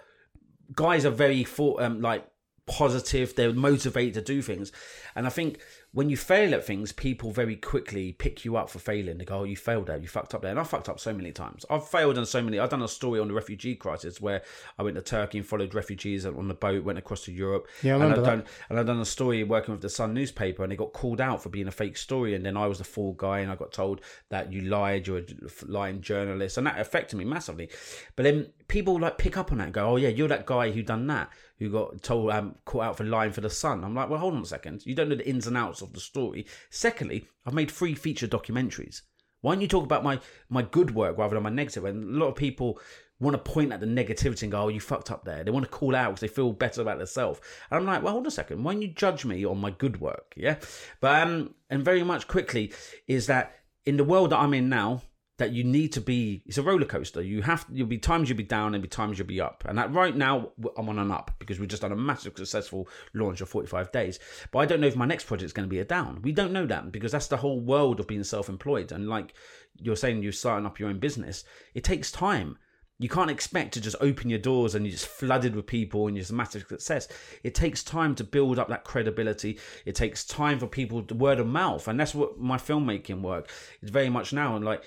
[0.73, 2.25] guys are very for, um, like
[2.69, 3.35] positive.
[3.35, 4.71] They're motivated to do things,
[5.15, 5.59] and I think
[5.91, 9.17] when you fail at things, people very quickly pick you up for failing.
[9.17, 9.97] They go, "Oh, you failed there.
[9.97, 11.65] You fucked up there." And I fucked up so many times.
[11.67, 12.59] I've failed on so many.
[12.59, 14.43] I've done a story on the refugee crisis where
[14.77, 17.67] I went to Turkey and followed refugees on the boat, went across to Europe.
[17.81, 18.45] Yeah, I remember and I've that.
[18.45, 21.19] done and I've done a story working with the Sun newspaper, and they got called
[21.19, 23.55] out for being a fake story, and then I was the fool guy, and I
[23.55, 25.25] got told that you lied, you're a
[25.65, 27.69] lying journalist, and that affected me massively.
[28.15, 30.69] But then people like pick up on that and go, "Oh yeah, you're that guy
[30.69, 31.29] who done that."
[31.59, 33.83] Who got told um caught out for lying for the Sun.
[33.83, 34.85] I'm like, well, hold on a second.
[34.85, 36.45] You don't know the ins and outs of the story.
[36.69, 39.01] Secondly, I've made three feature documentaries.
[39.41, 41.85] Why don't you talk about my my good work rather than my negative?
[41.85, 42.79] And a lot of people
[43.19, 45.65] want to point at the negativity and go, "Oh, you fucked up there." They want
[45.65, 47.39] to call out because they feel better about themselves.
[47.69, 48.63] And I'm like, "Well, hold on a second.
[48.63, 50.57] Why don't you judge me on my good work?" Yeah,
[51.01, 52.73] but um, and very much quickly
[53.07, 53.55] is that
[53.85, 55.01] in the world that I'm in now,
[55.39, 58.37] that you need to be it's a roller coaster you have you'll be times you'll
[58.37, 61.11] be down and be times you'll be up and that right now i'm on an
[61.11, 64.19] up because we've just done a massive successful launch of 45 days
[64.51, 66.33] but i don't know if my next project is going to be a down we
[66.33, 69.33] don't know that because that's the whole world of being self-employed and like
[69.81, 72.57] you're saying you're starting up your own business it takes time
[72.99, 76.17] you can't expect to just open your doors and you're just flooded with people and
[76.17, 77.07] you're just massive success.
[77.43, 79.57] It takes time to build up that credibility.
[79.85, 81.87] It takes time for people to word of mouth.
[81.87, 83.49] And that's what my filmmaking work
[83.81, 84.57] is very much now.
[84.57, 84.83] And like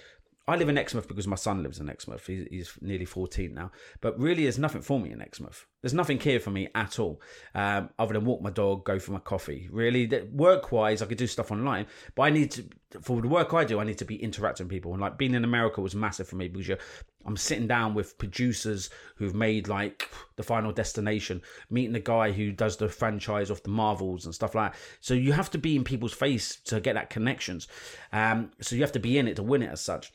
[0.49, 2.26] I live in Exmouth because my son lives in Exmouth.
[2.26, 3.70] He's, he's nearly 14 now.
[4.01, 5.66] But really, there's nothing for me in Exmouth.
[5.82, 7.20] There's nothing here for me at all,
[7.55, 9.68] um, other than walk my dog, go for my coffee.
[9.70, 12.64] Really, work wise, I could do stuff online, but I need to,
[13.01, 14.93] for the work I do, I need to be interacting with people.
[14.93, 16.78] And like being in America was massive for me because
[17.24, 22.53] I'm sitting down with producers who've made like the Final Destination, meeting the guy who
[22.53, 24.78] does the franchise of the Marvels and stuff like that.
[25.01, 27.68] So you have to be in people's face to get that connections.
[28.12, 30.12] Um, so you have to be in it to win it as such.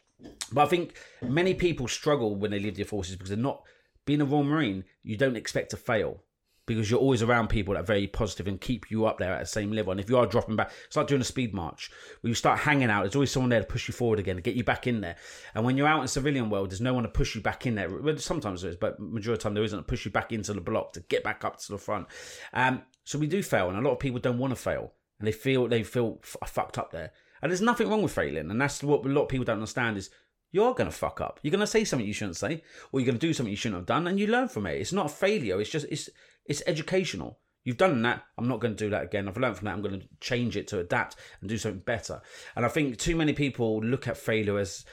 [0.52, 3.64] But I think many people struggle when they leave the forces because they're not
[4.06, 4.86] being a Royal Marine.
[5.04, 6.24] You don't expect to fail
[6.68, 9.40] because you're always around people that are very positive and keep you up there at
[9.40, 9.92] the same level.
[9.92, 11.90] And if you are dropping back, it's like doing a speed march.
[12.22, 14.42] When you start hanging out, there's always someone there to push you forward again, to
[14.42, 15.16] get you back in there.
[15.56, 17.76] And when you're out in civilian world, there's no one to push you back in
[17.76, 18.18] there.
[18.18, 20.54] Sometimes there is, but majority of the time there isn't to push you back into
[20.54, 22.08] the block to get back up to the front.
[22.54, 25.28] Um, so we do fail, and a lot of people don't want to fail, and
[25.28, 27.14] they feel they feel f- fucked up there.
[27.42, 29.98] And there's nothing wrong with failing, and that's what a lot of people don't understand
[29.98, 30.10] is
[30.52, 31.40] you're going to fuck up.
[31.44, 33.58] You're going to say something you shouldn't say, or you're going to do something you
[33.58, 34.80] shouldn't have done, and you learn from it.
[34.80, 35.60] It's not a failure.
[35.60, 36.10] It's just it's
[36.46, 37.40] it's educational.
[37.64, 38.24] You've done that.
[38.38, 39.28] I'm not going to do that again.
[39.28, 39.74] I've learned from that.
[39.74, 42.22] I'm going to change it to adapt and do something better.
[42.56, 44.86] And I think too many people look at failure as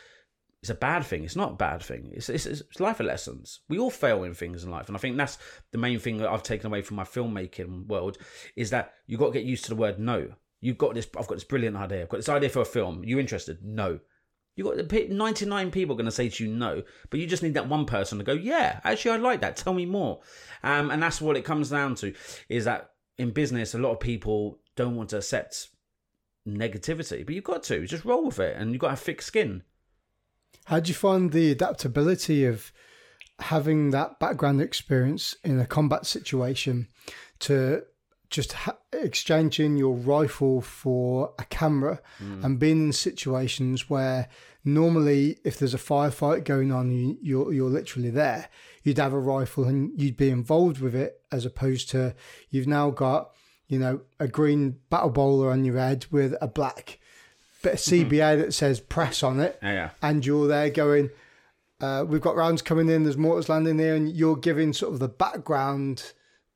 [0.60, 1.24] it's a bad thing.
[1.24, 2.10] It's not a bad thing.
[2.14, 3.60] It's, it's, it's life lessons.
[3.68, 5.36] We all fail in things in life, and I think that's
[5.72, 8.16] the main thing that I've taken away from my filmmaking world
[8.56, 10.30] is that you got to get used to the word no.
[10.64, 11.06] You've got this.
[11.18, 12.02] I've got this brilliant idea.
[12.02, 13.04] I've got this idea for a film.
[13.04, 13.62] You interested?
[13.62, 14.00] No.
[14.56, 17.68] You got 99 people going to say to you no, but you just need that
[17.68, 19.56] one person to go, yeah, actually, I like that.
[19.56, 20.20] Tell me more.
[20.62, 22.14] Um, and that's what it comes down to
[22.48, 25.68] is that in business, a lot of people don't want to accept
[26.48, 29.20] negativity, but you've got to just roll with it and you've got to have thick
[29.20, 29.64] skin.
[30.66, 32.72] How do you find the adaptability of
[33.40, 36.88] having that background experience in a combat situation
[37.40, 37.82] to
[38.34, 42.44] just ha- exchanging your rifle for a camera mm.
[42.44, 44.28] and being in situations where
[44.64, 48.48] normally if there's a firefight going on you, you're you're literally there
[48.82, 52.14] you'd have a rifle and you'd be involved with it as opposed to
[52.50, 53.30] you've now got
[53.68, 56.98] you know a green battle bowler on your head with a black
[57.62, 58.40] bit of CBA mm-hmm.
[58.40, 59.90] that says press on it yeah, yeah.
[60.02, 61.08] and you're there going
[61.80, 64.98] uh, we've got rounds coming in there's mortars landing there and you're giving sort of
[64.98, 66.14] the background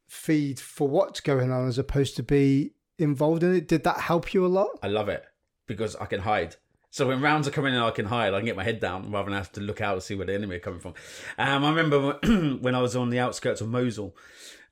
[0.08, 3.68] feed for what's going on as opposed to be involved in it.
[3.68, 4.70] Did that help you a lot?
[4.82, 5.24] I love it
[5.66, 6.56] because I can hide.
[6.90, 8.32] So when rounds are coming in, I can hide.
[8.32, 10.26] I can get my head down rather than have to look out to see where
[10.26, 10.94] the enemy are coming from.
[11.36, 12.18] Um, I remember
[12.60, 14.16] when I was on the outskirts of Mosul,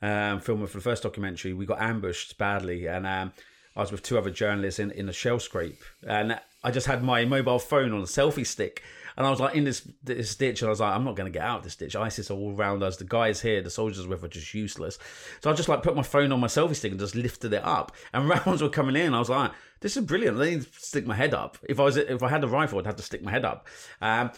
[0.00, 3.32] um, filming for the first documentary, we got ambushed badly, and um,
[3.74, 7.02] I was with two other journalists in, in a shell scrape, and I just had
[7.02, 8.82] my mobile phone on a selfie stick,
[9.16, 11.30] and I was like in this this ditch, and I was like, I'm not going
[11.30, 11.96] to get out of this ditch.
[11.96, 12.96] ISIS are all around us.
[12.96, 14.98] The guys here, the soldiers with, are just useless.
[15.40, 17.64] So I just like put my phone on my selfie stick and just lifted it
[17.64, 19.14] up, and rounds were coming in.
[19.14, 20.38] I was like, this is brilliant.
[20.38, 21.58] I need to stick my head up.
[21.68, 23.66] If I was if I had a rifle, I'd have to stick my head up.
[24.00, 24.30] Um,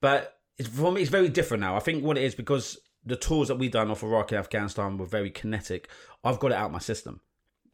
[0.00, 0.38] but
[0.70, 1.76] for me, it's very different now.
[1.76, 4.98] I think what it is because the tours that we've done off Iraq and Afghanistan
[4.98, 5.88] were very kinetic.
[6.24, 7.20] I've got it out my system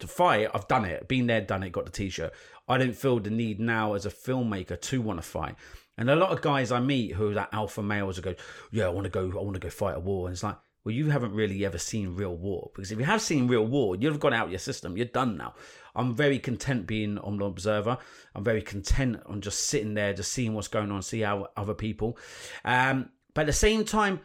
[0.03, 2.33] to fight, I've done it, been there, done it, got the t-shirt.
[2.69, 5.55] I don't feel the need now as a filmmaker to want to fight.
[5.99, 8.35] And a lot of guys I meet who are like alpha males who go,
[8.71, 10.27] yeah, I want to go, I want to go fight a war.
[10.27, 13.23] And it's like, well, you haven't really ever seen real war because if you have
[13.23, 14.97] seen real war, you've got out your system.
[14.97, 15.55] You're done now.
[15.95, 17.99] I'm very content being on the observer.
[18.35, 21.75] I'm very content on just sitting there, just seeing what's going on, see how other
[21.75, 22.19] people.
[22.65, 24.21] Um, but at the same time,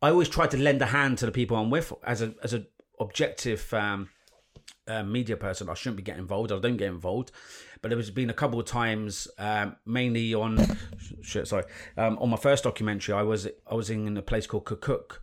[0.00, 2.54] I always try to lend a hand to the people I'm with as a as
[2.54, 2.66] a
[3.00, 4.10] objective um,
[4.86, 5.68] uh, media person.
[5.68, 6.52] I shouldn't be getting involved.
[6.52, 7.32] I don't get involved
[7.82, 10.58] but there has been a couple of times, um, mainly on
[11.22, 11.48] shit.
[11.48, 11.64] Sorry,
[11.96, 15.18] um, on my first documentary, I was I was in a place called Kirkuk,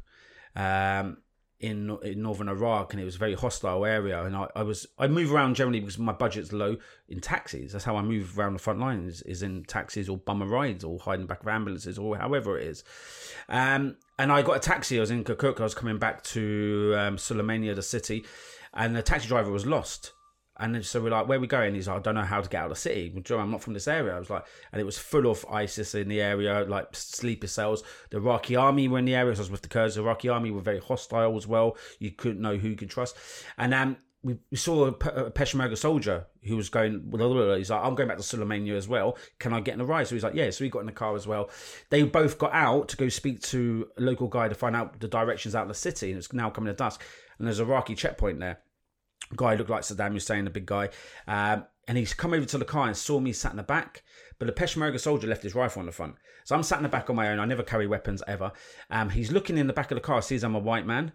[0.55, 1.17] um,
[1.63, 4.21] in in northern Iraq, and it was a very hostile area.
[4.23, 6.75] And I, I was I move around generally because my budget's low
[7.07, 7.71] in taxis.
[7.71, 10.83] That's how I move around the front line is, is in taxis or bummer rides
[10.83, 12.83] or hiding back of ambulances or however it is.
[13.47, 14.97] Um, and I got a taxi.
[14.97, 15.61] I was in Kirkuk.
[15.61, 18.25] I was coming back to um, Suleimania, the city,
[18.73, 20.11] and the taxi driver was lost.
[20.59, 21.73] And so we're like, where are we going?
[21.73, 23.11] He's like, I don't know how to get out of the city.
[23.31, 24.15] I'm not from this area.
[24.15, 27.83] I was like, and it was full of ISIS in the area, like sleeper cells.
[28.11, 29.35] The Iraqi army were in the area.
[29.35, 29.95] So I was with the Kurds.
[29.95, 31.75] The Iraqi army were very hostile as well.
[31.97, 33.17] You couldn't know who you could trust.
[33.57, 37.11] And um, we, we saw a, Peshmerga soldier who was going.
[37.57, 39.17] He's like, I'm going back to Suleimania as well.
[39.39, 40.07] Can I get in a ride?
[40.07, 40.51] So he's like, yeah.
[40.51, 41.49] So he got in the car as well.
[41.89, 45.07] They both got out to go speak to a local guy to find out the
[45.07, 46.11] directions out of the city.
[46.11, 47.03] And it's now coming to dusk.
[47.39, 48.59] And there's a Iraqi checkpoint there.
[49.33, 50.89] Guy looked like Saddam Hussein, a big guy.
[51.27, 54.03] Um, and he's come over to the car and saw me sat in the back.
[54.39, 56.15] But the Peshmerga soldier left his rifle on the front.
[56.43, 57.39] So I'm sat in the back on my own.
[57.39, 58.51] I never carry weapons ever.
[58.89, 61.11] Um, he's looking in the back of the car, sees I'm a white man.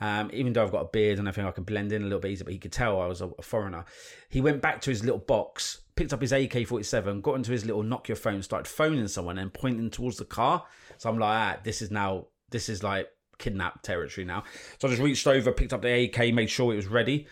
[0.00, 2.20] Um, even though I've got a beard and everything, I can blend in a little
[2.20, 3.84] bit easier, but he could tell I was a, a foreigner.
[4.28, 7.66] He went back to his little box, picked up his AK 47, got into his
[7.66, 10.64] little Nokia phone, started phoning someone and pointing towards the car.
[10.98, 13.08] So I'm like, ah, this is now, this is like
[13.38, 14.44] kidnap territory now.
[14.78, 17.26] So I just reached over, picked up the AK, made sure it was ready,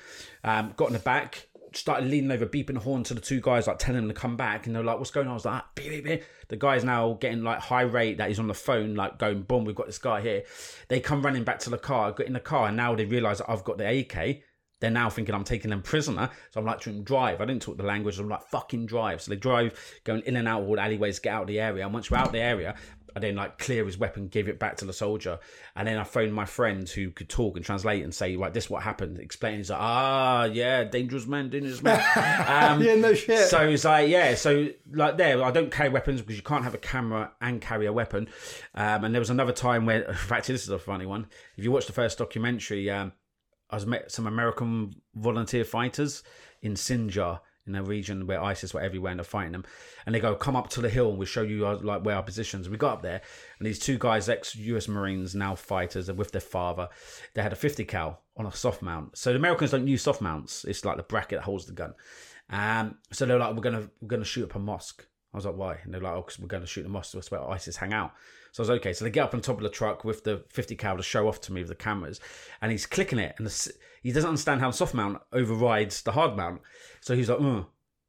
[0.44, 3.66] um, got in the back, started leaning over, beeping the horn to the two guys,
[3.66, 4.66] like telling them to come back.
[4.66, 5.32] And they're like, what's going on?
[5.32, 6.22] I was like, ah, beep, beep, beep.
[6.48, 9.64] The guy's now getting like high rate that he's on the phone, like going, boom,
[9.64, 10.44] we've got this guy here.
[10.88, 13.38] They come running back to the car, get in the car, and now they realise
[13.38, 14.42] that I've got the AK.
[14.78, 16.28] They're now thinking I'm taking them prisoner.
[16.50, 17.40] So I'm like to drive.
[17.40, 18.18] I didn't talk the language.
[18.18, 19.22] I'm like, fucking drive.
[19.22, 21.61] So they drive, going in and out of all the alleyways, get out of the
[21.61, 21.84] area.
[21.84, 22.74] And once we're out of the area,
[23.16, 25.38] I then like clear his weapon, give it back to the soldier,
[25.74, 28.64] and then I phoned my friend who could talk and translate and say, "Right, this
[28.64, 29.56] is what happened." Explain.
[29.56, 31.96] He's like, "Ah, yeah, dangerous man, dangerous man."
[32.46, 33.48] Um, Yeah, no shit.
[33.48, 36.74] So it's like, yeah, so like there, I don't carry weapons because you can't have
[36.74, 38.28] a camera and carry a weapon.
[38.74, 41.26] Um, and there was another time where, in fact, this is a funny one.
[41.56, 43.12] If you watch the first documentary, um,
[43.70, 46.22] I was met some American volunteer fighters
[46.60, 49.64] in Sinjar in a region where ISIS were everywhere and they're fighting them.
[50.04, 52.16] And they go, come up to the hill and we'll show you our, like where
[52.16, 52.68] our positions.
[52.68, 53.22] We got up there
[53.58, 56.88] and these two guys, ex-US Marines, now fighters, and with their father.
[57.34, 59.16] They had a 50 cal on a soft mount.
[59.18, 60.64] So the Americans don't use soft mounts.
[60.64, 61.94] It's like the bracket that holds the gun.
[62.50, 65.04] Um, so they're like, we're gonna we're gonna shoot up a mosque.
[65.32, 65.78] I was like, why?
[65.82, 67.12] And they're like, oh, because we're to shoot the mosque.
[67.12, 68.12] That's where ISIS hang out.
[68.57, 68.94] So I was okay.
[68.94, 71.28] So they get up on top of the truck with the 50 cal to show
[71.28, 72.20] off to me with the cameras,
[72.62, 76.12] and he's clicking it, and the, he doesn't understand how the soft mount overrides the
[76.12, 76.62] hard mount.
[77.02, 77.66] So he's like, mm.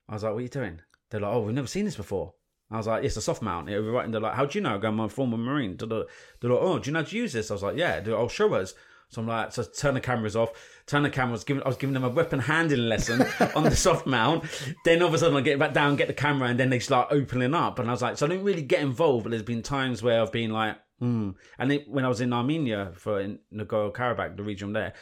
[0.07, 0.79] I was like, what are you doing?
[1.09, 2.33] They're like, oh, we've never seen this before.
[2.71, 3.67] I was like, it's a soft mount.
[3.67, 4.05] It overrides.
[4.05, 4.75] And they're like, how do you know?
[4.75, 5.75] I go, I'm a former Marine.
[5.75, 6.07] They're like,
[6.43, 7.51] oh, do you know how to use this?
[7.51, 8.01] I was like, yeah.
[8.07, 8.73] Oh, show us.
[9.09, 10.51] So I'm like, so turn the cameras off,
[10.88, 13.21] turn the cameras, giving, I was giving them a weapon handling lesson
[13.55, 14.45] on the soft mount.
[14.85, 16.79] Then all of a sudden I get back down, get the camera, and then they
[16.79, 17.77] start opening up.
[17.77, 20.21] And I was like, so I didn't really get involved, but there's been times where
[20.21, 21.31] I've been like, hmm.
[21.59, 23.21] And it, when I was in Armenia for
[23.53, 24.93] Nagorno Karabakh, the region there,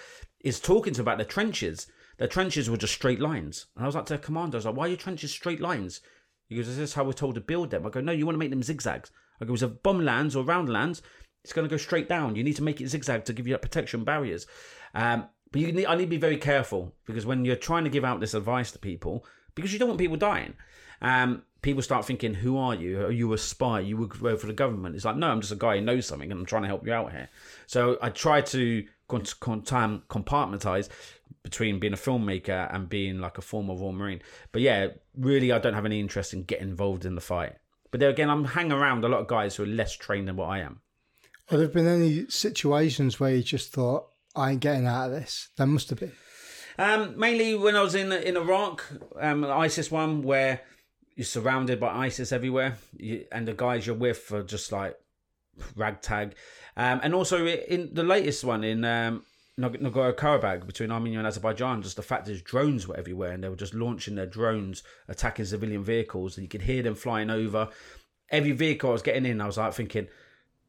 [0.41, 1.87] is talking to about the trenches.
[2.17, 3.67] The trenches were just straight lines.
[3.75, 5.59] And I was like to the commander, I was like, why are your trenches straight
[5.59, 6.01] lines?
[6.47, 7.85] He goes, is this how we're told to build them?
[7.85, 9.11] I go, no, you want to make them zigzags.
[9.39, 11.01] I go, if a bomb lands or round lands,
[11.43, 12.35] it's going to go straight down.
[12.35, 14.47] You need to make it zigzag to give you that protection barriers.
[14.93, 17.89] Um, but you need, I need to be very careful because when you're trying to
[17.89, 19.25] give out this advice to people,
[19.55, 20.53] because you don't want people dying,
[21.01, 23.05] um, people start thinking, "Who are you?
[23.05, 23.79] Are you a spy?
[23.79, 26.29] You work for the government?" It's like, no, I'm just a guy who knows something,
[26.29, 27.29] and I'm trying to help you out here.
[27.67, 30.89] So I try to compartmentalize
[31.41, 34.21] between being a filmmaker and being like a former Royal Marine.
[34.51, 34.87] But yeah,
[35.17, 37.53] really, I don't have any interest in getting involved in the fight.
[37.91, 40.35] But there again, I'm hanging around a lot of guys who are less trained than
[40.35, 40.81] what I am.
[41.45, 45.49] Have there been any situations where you just thought, I ain't getting out of this?
[45.57, 46.11] There must have been.
[46.77, 48.85] Um, mainly when I was in in Iraq,
[49.19, 50.61] um, ISIS one where
[51.15, 54.97] you're surrounded by ISIS everywhere, you, and the guys you're with are just like
[55.75, 56.35] ragtag.
[56.75, 59.23] Um, and also in the latest one in um,
[59.57, 63.49] Nagorno Karabakh between Armenia and Azerbaijan, just the fact is drones were everywhere, and they
[63.49, 67.69] were just launching their drones, attacking civilian vehicles, and you could hear them flying over.
[68.29, 70.07] Every vehicle I was getting in, I was like thinking,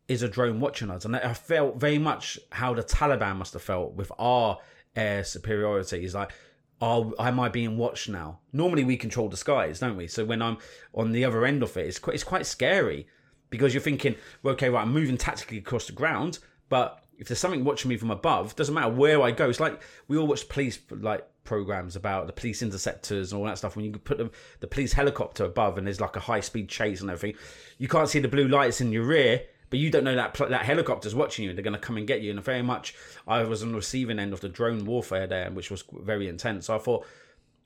[0.08, 1.04] is a drone watching us?
[1.04, 4.58] And I felt very much how the Taliban must have felt with our
[4.94, 6.04] air superiority.
[6.04, 6.32] Is like,
[6.80, 8.40] are am I being watched now?
[8.52, 10.06] Normally we control the skies, don't we?
[10.06, 10.58] So when I'm
[10.94, 13.06] on the other end of it, it's quite, it's quite scary
[13.50, 16.38] because you're thinking, well, okay, right, I'm moving tactically across the ground,
[16.68, 19.48] but if there's something watching me from above, doesn't matter where I go.
[19.48, 23.58] It's like we all watch police like programs about the police interceptors and all that
[23.58, 23.76] stuff.
[23.76, 24.30] When you put the,
[24.60, 27.38] the police helicopter above and there's like a high speed chase and everything,
[27.78, 29.44] you can't see the blue lights in your rear,
[29.76, 31.52] but you don't know that that helicopter's watching you.
[31.52, 32.30] They're going to come and get you.
[32.30, 32.94] And very much,
[33.28, 36.64] I was on the receiving end of the drone warfare there, which was very intense.
[36.64, 37.04] So I thought,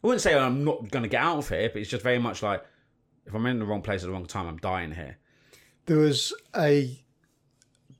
[0.02, 2.18] I wouldn't say I'm not going to get out of here, but it's just very
[2.18, 2.64] much like
[3.26, 5.18] if I'm in the wrong place at the wrong time, I'm dying here.
[5.86, 7.00] There was a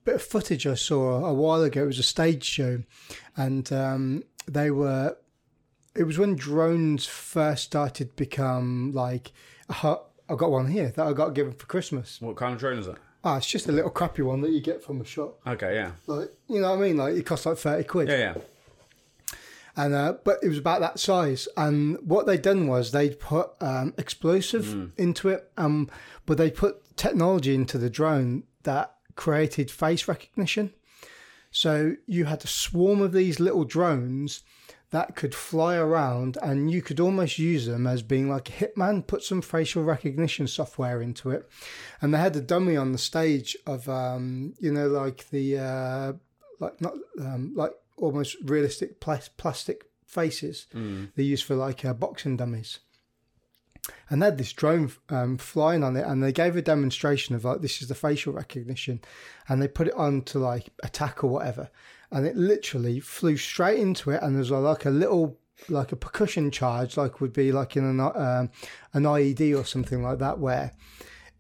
[0.03, 1.85] bit of footage I saw a while ago.
[1.85, 2.83] It was a stage show,
[3.37, 5.17] and um, they were.
[5.95, 9.31] It was when drones first started to become like.
[9.69, 12.21] I got one here that I got given for Christmas.
[12.21, 12.99] What kind of drone is that?
[13.23, 15.39] Ah, it's just a little crappy one that you get from a shop.
[15.47, 16.97] Okay, yeah, Like you know what I mean?
[16.97, 18.09] Like it costs like thirty quid.
[18.09, 18.35] yeah, yeah.
[19.77, 21.47] and uh, but it was about that size.
[21.57, 25.91] And what they'd done was they'd put um, explosive into it, um,
[26.27, 30.73] but they put technology into the drone that created face recognition.
[31.51, 34.43] So you had a swarm of these little drones
[34.91, 39.07] that could fly around and you could almost use them as being like a hitman,
[39.07, 41.49] put some facial recognition software into it.
[42.03, 46.13] And they had a dummy on the stage of, um, you know, like the, uh,
[46.59, 50.67] like not, um, like almost realistic plas- plastic faces
[51.15, 52.81] they use for like uh, boxing dummies.
[54.09, 57.45] And they had this drone um, flying on it, and they gave a demonstration of
[57.45, 59.01] like this is the facial recognition,
[59.49, 61.71] and they put it on to like attack or whatever,
[62.13, 65.39] and it literally flew straight into it, and there's like a little
[65.69, 68.51] like a percussion charge, like would be like in an um,
[68.93, 70.73] an IED or something like that, where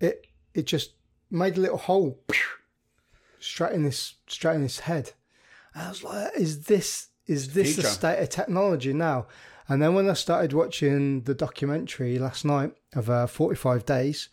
[0.00, 0.92] it it just
[1.30, 2.22] made a little hole
[3.40, 5.12] straight in this straight in his head.
[5.74, 9.26] And I was like, is this is this the state of technology now?
[9.68, 14.28] And then when I started watching the documentary last night of uh, 45 Days,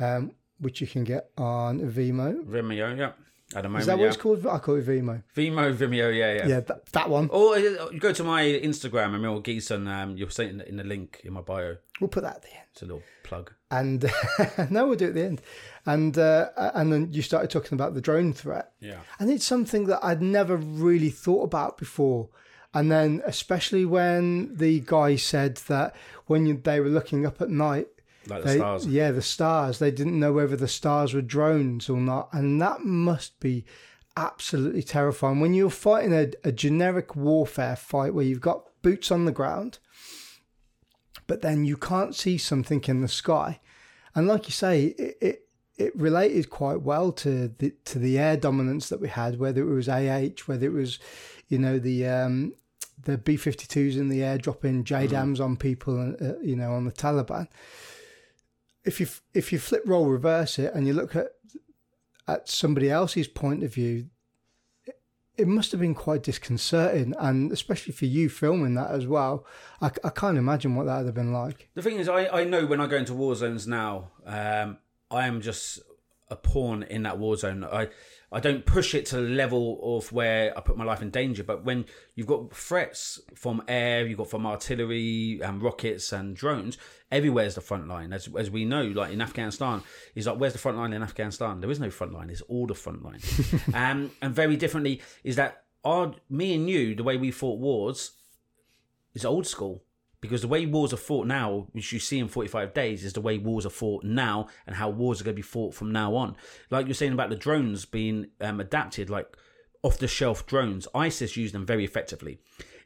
[0.00, 2.44] um, which you can get on Vimeo.
[2.44, 3.12] Vimeo, yeah.
[3.54, 4.08] At the moment, Is that what yeah.
[4.08, 4.46] it's called?
[4.46, 5.22] I call it Vimeo.
[5.36, 6.46] Vimeo, Vimeo, yeah, yeah.
[6.46, 7.28] Yeah, that, that one.
[7.30, 9.86] Or uh, you go to my Instagram, Emile Ghessen.
[9.86, 11.76] Um, you'll see it in the, in the link in my bio.
[12.00, 12.66] We'll put that at the end.
[12.72, 13.52] It's a little plug.
[13.70, 14.10] And
[14.70, 15.42] no, we'll do it at the end.
[15.86, 18.72] And uh, and then you started talking about the drone threat.
[18.80, 18.98] Yeah.
[19.20, 22.30] And it's something that I'd never really thought about before.
[22.72, 25.94] And then, especially when the guy said that
[26.26, 27.86] when you, they were looking up at night,
[28.28, 28.86] Like the they, stars.
[28.86, 32.28] yeah, the stars, they didn't know whether the stars were drones or not.
[32.32, 33.64] And that must be
[34.16, 35.40] absolutely terrifying.
[35.40, 39.78] When you're fighting a, a generic warfare fight where you've got boots on the ground,
[41.26, 43.60] but then you can't see something in the sky.
[44.14, 45.40] And like you say, it, it
[45.76, 49.74] it related quite well to the to the air dominance that we had, whether it
[49.74, 50.98] was AH, whether it was,
[51.48, 52.54] you know, the um,
[53.02, 56.72] the B fifty twos in the air dropping JDAMs on people, and uh, you know,
[56.72, 57.48] on the Taliban.
[58.84, 61.28] If you if you flip roll reverse it and you look at
[62.26, 64.08] at somebody else's point of view,
[64.86, 65.00] it-
[65.36, 69.44] it must have been quite disconcerting, and especially for you filming that as well.
[69.80, 71.68] I, I can't imagine what that would have been like.
[71.74, 74.78] The thing is, I, I know when I go into war zones now, um,
[75.10, 75.80] I am just
[76.30, 77.64] a pawn in that war zone.
[77.64, 77.88] I
[78.32, 81.44] I don't push it to the level of where I put my life in danger.
[81.44, 81.84] But when
[82.16, 86.76] you've got threats from air, you've got from artillery and rockets and drones,
[87.14, 88.12] everywhere's the front line.
[88.12, 89.82] As as we know, like in Afghanistan,
[90.14, 91.60] is like where's the front line in Afghanistan?
[91.60, 92.28] There is no front line.
[92.28, 93.20] It's all the front line.
[93.74, 98.12] um, and very differently is that our me and you, the way we fought wars,
[99.14, 99.84] is old school
[100.20, 103.20] because the way wars are fought now, which you see in 45 days, is the
[103.20, 106.16] way wars are fought now and how wars are going to be fought from now
[106.16, 106.34] on.
[106.70, 109.36] Like you're saying about the drones being um, adapted, like
[109.82, 112.38] off the shelf drones, ISIS used them very effectively.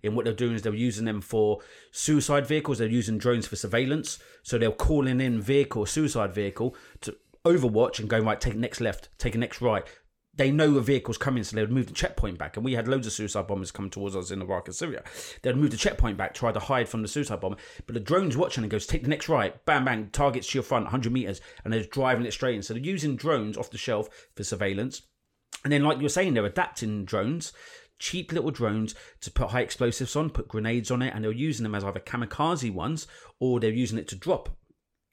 [0.03, 3.57] In what they're doing is they're using them for suicide vehicles, they're using drones for
[3.57, 4.18] surveillance.
[4.42, 9.09] So they're calling in vehicle, suicide vehicle, to overwatch and go, right, take next left,
[9.18, 9.84] take next right,
[10.38, 12.57] they know a vehicle's coming, so they would move the checkpoint back.
[12.57, 15.03] And we had loads of suicide bombers come towards us in Iraq and Syria.
[15.42, 17.57] They'd move the checkpoint back, try to hide from the suicide bomber.
[17.86, 20.62] But the drone's watching and goes, take the next right, bang, bang, targets to your
[20.62, 22.62] front, 100 meters, and they're driving it straight in.
[22.62, 25.03] So they're using drones off the shelf for surveillance.
[25.64, 27.53] And then, like you're saying, they're adapting drones,
[27.99, 31.64] cheap little drones, to put high explosives on, put grenades on it, and they're using
[31.64, 33.07] them as either kamikaze ones
[33.40, 34.51] or they're using it to drop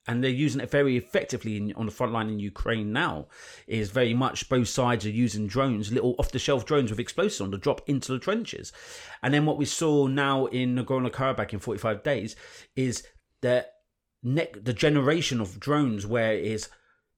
[0.08, 3.28] and they're using it very effectively in, on the front line in Ukraine now.
[3.68, 7.42] Is very much both sides are using drones, little off the shelf drones with explosives
[7.42, 8.72] on to drop into the trenches.
[9.24, 12.36] And then what we saw now in Nagorno Karabakh in 45 days
[12.76, 13.04] is
[13.42, 13.72] that
[14.24, 16.70] the generation of drones where it is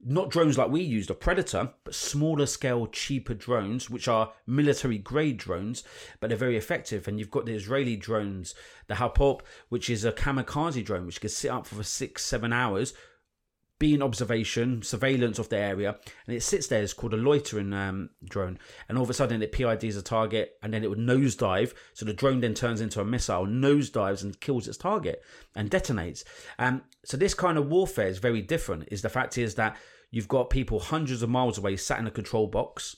[0.04, 4.98] not drones like we used, a Predator, but smaller scale, cheaper drones, which are military
[4.98, 5.84] grade drones,
[6.20, 7.08] but they're very effective.
[7.08, 8.54] And you've got the Israeli drones,
[8.88, 12.94] the Harop, which is a kamikaze drone, which can sit up for six, seven hours,
[13.80, 16.82] be in observation, surveillance of the area, and it sits there.
[16.82, 18.58] It's called a loitering um, drone,
[18.88, 21.74] and all of a sudden it PIDs a target, and then it would nosedive.
[21.94, 25.24] So the drone then turns into a missile, nosedives and kills its target
[25.56, 26.24] and detonates.
[26.58, 28.88] Um, so this kind of warfare is very different.
[28.92, 29.78] Is the fact is that
[30.12, 32.96] you've got people hundreds of miles away sat in a control box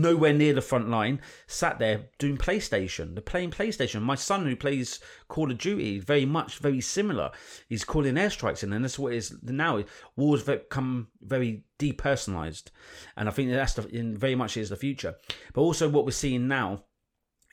[0.00, 3.14] nowhere near the front line, sat there doing PlayStation.
[3.14, 4.02] They're playing PlayStation.
[4.02, 7.30] My son, who plays Call of Duty, very much very similar.
[7.68, 9.84] He's calling airstrikes in, and that's what is now.
[10.16, 12.70] Wars become very depersonalized,
[13.16, 15.14] and I think that's the, in very much is the future.
[15.52, 16.84] But also, what we're seeing now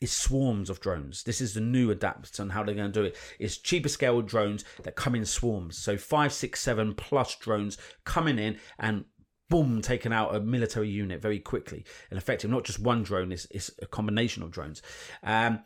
[0.01, 1.23] is swarms of drones.
[1.23, 3.17] This is the new adapt and how they're going to do it.
[3.37, 5.77] It's cheaper scale drones that come in swarms.
[5.77, 9.05] So five, six, seven plus drones coming in and
[9.49, 12.49] boom, taken out a military unit very quickly and effective.
[12.49, 14.81] Not just one drone, it's, it's a combination of drones.
[15.23, 15.63] Um,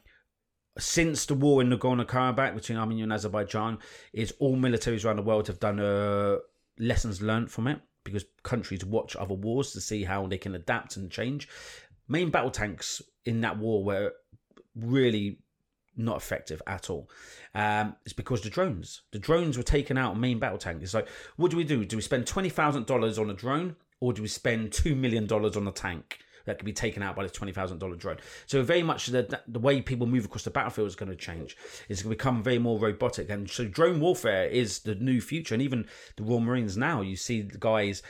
[0.77, 3.77] since the war in Nagorno Karabakh between Armenia and Azerbaijan,
[4.11, 6.37] is all militaries around the world have done uh,
[6.79, 10.97] lessons learned from it because countries watch other wars to see how they can adapt
[10.97, 11.47] and change.
[12.07, 14.13] Main battle tanks in that war were
[14.75, 15.39] really
[15.95, 17.09] not effective at all.
[17.55, 20.81] Um, it's because the drones, the drones were taken out main battle tank.
[20.81, 21.85] It's like, what do we do?
[21.85, 25.27] Do we spend twenty thousand dollars on a drone, or do we spend two million
[25.27, 26.19] dollars on a tank?
[26.45, 28.17] that could be taken out by this twenty thousand dollar drone.
[28.45, 31.57] So very much the the way people move across the battlefield is going to change.
[31.89, 35.55] It's going to become very more robotic, and so drone warfare is the new future.
[35.55, 38.01] And even the Royal Marines now, you see the guys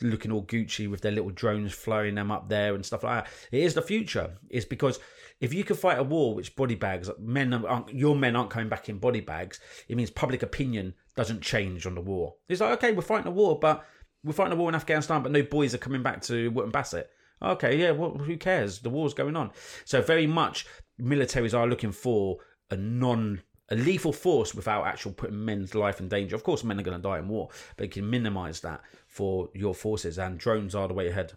[0.00, 3.32] looking all Gucci with their little drones flying them up there and stuff like that.
[3.50, 4.32] It is the future.
[4.50, 4.98] It's because
[5.42, 8.68] if you can fight a war which body bags men aren't your men aren't coming
[8.68, 12.36] back in body bags, it means public opinion doesn't change on the war.
[12.48, 13.84] It's like okay, we're fighting a war, but
[14.24, 17.10] we're fighting a war in Afghanistan, but no boys are coming back to Wootton Bassett.
[17.42, 18.78] Okay, yeah, well, who cares?
[18.78, 19.50] The war's going on.
[19.84, 20.64] So very much
[21.00, 22.38] militaries are looking for
[22.70, 26.36] a non a lethal force without actual putting men's life in danger.
[26.36, 29.48] Of course, men are going to die in war, but you can minimise that for
[29.54, 31.32] your forces, and drones are the way ahead.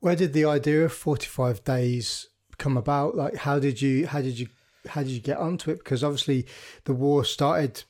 [0.00, 2.26] Where did the idea of forty-five days
[2.58, 3.16] come about?
[3.16, 4.48] Like, how did you, how did you,
[4.88, 5.78] how did you get onto it?
[5.78, 6.46] Because obviously,
[6.84, 7.84] the war started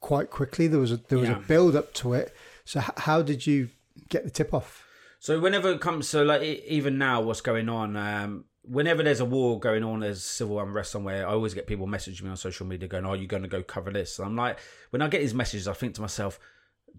[0.00, 0.66] quite quickly.
[0.66, 1.36] There was a there was yeah.
[1.36, 2.34] a build up to it.
[2.64, 3.70] So, how did you
[4.08, 4.86] get the tip off?
[5.22, 7.96] So whenever it comes so like even now, what's going on?
[7.96, 11.28] Um, whenever there's a war going on, there's civil unrest somewhere.
[11.28, 13.62] I always get people messaging me on social media going, "Are you going to go
[13.62, 14.58] cover this?" And I'm like,
[14.90, 16.40] when I get these messages, I think to myself,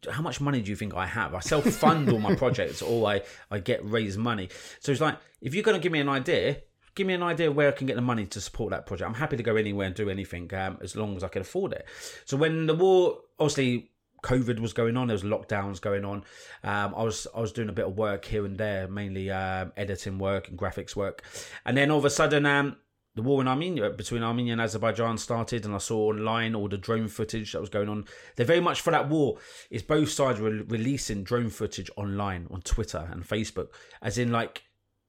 [0.10, 1.34] how much money do you think I have?
[1.34, 4.48] I self fund all my projects, or I I get raised money.
[4.80, 6.62] So it's like, if you're going to give me an idea,
[6.96, 9.10] give me an idea where I can get the money to support that project.
[9.10, 11.74] I'm happy to go anywhere and do anything um, as long as I can afford
[11.74, 11.86] it.
[12.26, 13.92] So when the war, obviously
[14.24, 15.08] COVID was going on.
[15.08, 16.24] There was lockdowns going on.
[16.64, 19.72] Um, I was I was doing a bit of work here and there, mainly um,
[19.78, 21.24] editing work and graphics work,
[21.66, 22.78] and then all of a sudden, um,
[23.16, 26.78] the war in Armenia between Armenia and Azerbaijan started, and I saw online all the
[26.78, 28.06] drone footage that was going on.
[28.36, 29.38] They're very much for that war.
[29.70, 33.68] Is both sides releasing drone footage online on Twitter and Facebook,
[34.02, 34.64] as in like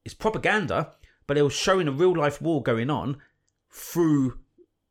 [0.05, 0.93] it's propaganda,
[1.27, 3.18] but it was showing a real life war going on
[3.70, 4.39] through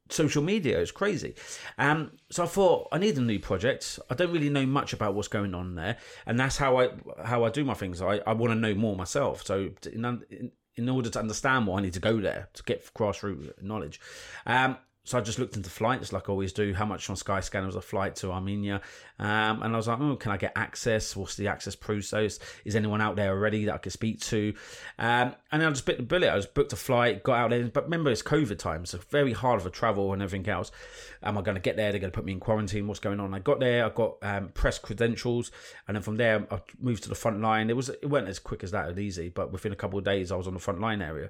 [0.09, 0.79] social media.
[0.79, 1.36] It's crazy.
[1.77, 3.99] Um, so I thought I need a new project.
[4.09, 6.89] I don't really know much about what's going on there, and that's how I
[7.23, 8.01] how I do my things.
[8.01, 9.45] I, I want to know more myself.
[9.45, 13.61] So in, in order to understand more, I need to go there to get grassroots
[13.61, 13.99] knowledge.
[14.45, 16.74] Um, so I just looked into flights like I always do.
[16.74, 18.82] How much on Skyscanner was a flight to Armenia?
[19.20, 21.14] Um, and I was like, oh, can I get access?
[21.14, 22.39] What's the access process?
[22.64, 24.54] Is anyone out there already that I could speak to?
[24.97, 26.30] Um, and I just bit the bullet.
[26.30, 27.66] I was booked a flight, got out there.
[27.68, 30.72] But remember, it's COVID time, so very hard for travel and everything else.
[31.22, 31.91] Am I going to get there?
[31.91, 32.88] They're going to put me in quarantine.
[32.88, 33.34] What's going on?
[33.34, 33.86] I got there.
[33.86, 35.51] I got um, press credentials,
[35.86, 37.70] and then from there I moved to the front line.
[37.70, 40.06] It was it wasn't as quick as that, it easy, but within a couple of
[40.06, 41.30] days I was on the front line area.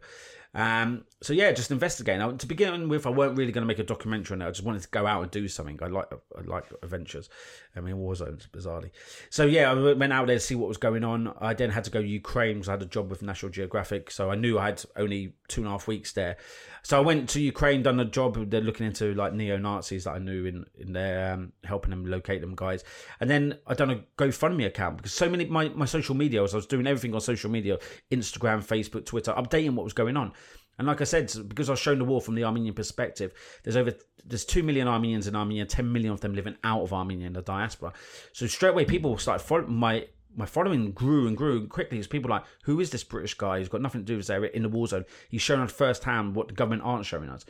[0.55, 2.37] Um, so yeah, just investigating.
[2.37, 4.45] To begin with, I weren't really going to make a documentary on it.
[4.45, 5.79] I just wanted to go out and do something.
[5.81, 7.29] I like I like adventures.
[7.75, 8.91] I mean, war zones, bizarrely.
[9.29, 11.33] So yeah, I went out there to see what was going on.
[11.39, 14.11] I then had to go to Ukraine because I had a job with National Geographic.
[14.11, 16.37] So I knew I had only two and a half weeks there.
[16.83, 18.49] So I went to Ukraine, done a job.
[18.49, 22.05] They're looking into like neo Nazis that I knew in in there, um, helping them
[22.05, 22.83] locate them guys.
[23.19, 26.53] And then I done a GoFundMe account because so many my my social media was
[26.53, 27.79] I was doing everything on social media,
[28.11, 30.33] Instagram, Facebook, Twitter, updating what was going on.
[30.77, 33.31] And like I said, because I was shown the war from the Armenian perspective,
[33.63, 33.93] there's over
[34.25, 37.33] there's two million Armenians in Armenia, ten million of them living out of Armenia in
[37.33, 37.93] the diaspora.
[38.33, 42.29] So straight away, people started following my my following grew and grew quickly as people
[42.29, 44.69] like, who is this British guy who's got nothing to do with this in the
[44.69, 45.05] war zone?
[45.29, 47.45] He's shown us firsthand what the government aren't showing us.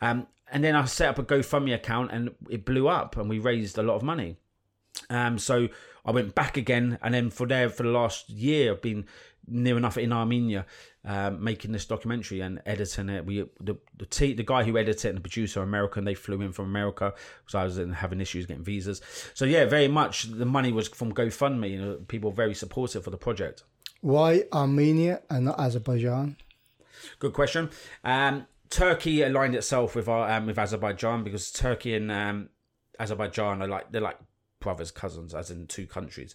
[0.00, 3.38] Um, and then I set up a GoFundMe account and it blew up and we
[3.38, 4.36] raised a lot of money.
[5.10, 5.68] Um, so
[6.04, 9.04] I went back again, and then for there for the last year, I've been
[9.50, 10.66] near enough in Armenia,
[11.04, 13.24] um, making this documentary and editing it.
[13.24, 16.04] We the the, t- the guy who edited it and the producer American.
[16.04, 19.00] They flew in from America because I was having issues getting visas.
[19.34, 21.70] So yeah, very much the money was from GoFundMe.
[21.70, 23.64] You know, people very supportive for the project.
[24.00, 26.36] Why Armenia and not Azerbaijan?
[27.18, 27.70] Good question.
[28.04, 32.48] Um, Turkey aligned itself with our, um, with Azerbaijan because Turkey and um,
[32.98, 34.18] Azerbaijan are like they're like
[34.60, 36.34] brothers, cousins, as in two countries.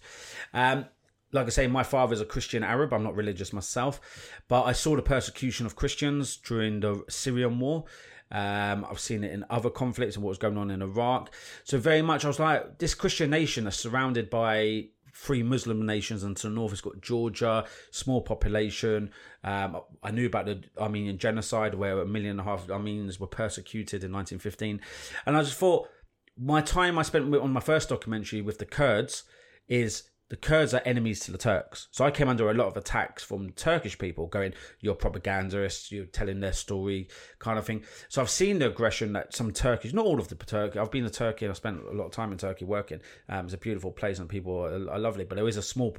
[0.52, 0.86] Um,
[1.34, 2.92] like I say, my father is a Christian Arab.
[2.92, 4.00] I'm not religious myself,
[4.48, 7.84] but I saw the persecution of Christians during the Syrian war.
[8.30, 11.32] Um, I've seen it in other conflicts and what was going on in Iraq.
[11.64, 16.22] So very much, I was like, this Christian nation is surrounded by three Muslim nations,
[16.22, 19.10] and to the north, it's got Georgia, small population.
[19.42, 23.26] Um, I knew about the Armenian genocide, where a million and a half Armenians were
[23.26, 24.80] persecuted in 1915,
[25.26, 25.88] and I just thought
[26.36, 29.22] my time I spent on my first documentary with the Kurds
[29.68, 31.88] is the Kurds are enemies to the Turks.
[31.90, 36.06] So I came under a lot of attacks from Turkish people going, you're propagandists, you're
[36.06, 37.84] telling their story, kind of thing.
[38.08, 41.04] So I've seen the aggression that some Turkish, not all of the Turkey, I've been
[41.04, 43.00] to Turkey and I've spent a lot of time in Turkey working.
[43.28, 45.94] Um, it's a beautiful place and people are, are lovely, but there is a small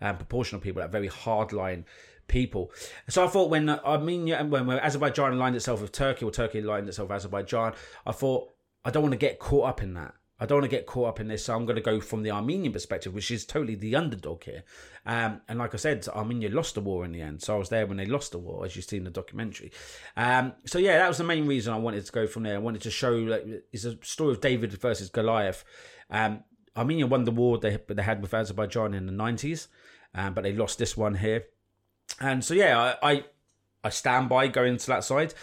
[0.00, 1.84] um, proportion of people that are very hardline
[2.28, 2.72] people.
[3.08, 6.88] So I thought when Armenia and when Azerbaijan aligned itself with Turkey or Turkey aligned
[6.88, 7.74] itself with Azerbaijan,
[8.06, 8.54] I thought
[8.84, 10.14] I don't want to get caught up in that.
[10.40, 12.22] I don't want to get caught up in this, so I'm going to go from
[12.22, 14.64] the Armenian perspective, which is totally the underdog here.
[15.04, 17.68] Um, and like I said, Armenia lost the war in the end, so I was
[17.68, 19.70] there when they lost the war, as you see in the documentary.
[20.16, 22.54] Um, so yeah, that was the main reason I wanted to go from there.
[22.54, 25.62] I wanted to show like, it's a story of David versus Goliath.
[26.08, 26.42] Um,
[26.74, 29.66] Armenia won the war they they had with Azerbaijan in the 90s,
[30.14, 31.44] um, but they lost this one here.
[32.18, 33.24] And so yeah, I, I
[33.84, 35.34] I stand by going to that side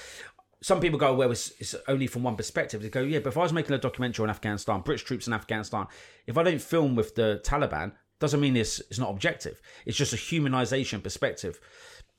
[0.68, 2.82] some people go, well, it's, it's, only from one perspective.
[2.82, 5.32] They go, yeah, but if I was making a documentary on Afghanistan, British troops in
[5.32, 5.88] Afghanistan,
[6.26, 9.62] if I don't film with the Taliban, doesn't mean it's, it's not objective.
[9.86, 11.62] It's just a humanization perspective.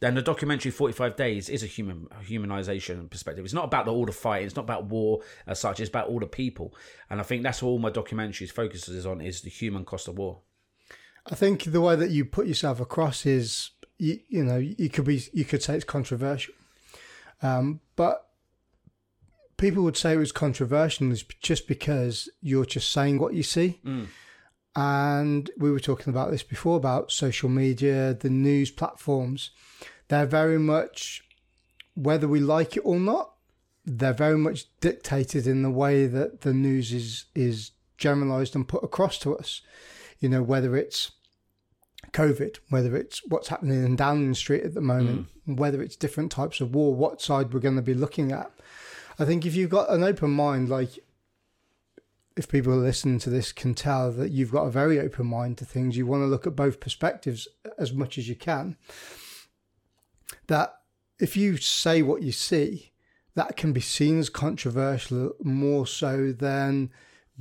[0.00, 3.44] And the documentary 45 Days is a human humanization perspective.
[3.44, 4.44] It's not about the, all the fight.
[4.44, 5.78] It's not about war as such.
[5.78, 6.74] It's about all the people.
[7.10, 10.40] And I think that's all my documentaries focuses on is the human cost of war.
[11.26, 15.04] I think the way that you put yourself across is, you, you know, you could
[15.04, 16.54] be, you could say it's controversial.
[17.42, 18.27] Um, but
[19.58, 21.12] people would say it was controversial
[21.42, 23.80] just because you're just saying what you see.
[23.84, 24.06] Mm.
[24.74, 29.50] And we were talking about this before about social media, the news platforms.
[30.06, 31.24] They're very much,
[31.94, 33.32] whether we like it or not,
[33.84, 38.84] they're very much dictated in the way that the news is is generalized and put
[38.84, 39.62] across to us.
[40.20, 41.12] You know, whether it's
[42.12, 45.56] COVID, whether it's what's happening in Downing Street at the moment, mm.
[45.56, 48.50] whether it's different types of war, what side we're going to be looking at.
[49.18, 50.98] I think if you've got an open mind, like
[52.36, 55.64] if people listening to this can tell that you've got a very open mind to
[55.64, 58.76] things, you want to look at both perspectives as much as you can.
[60.46, 60.74] That
[61.18, 62.92] if you say what you see,
[63.34, 66.90] that can be seen as controversial more so than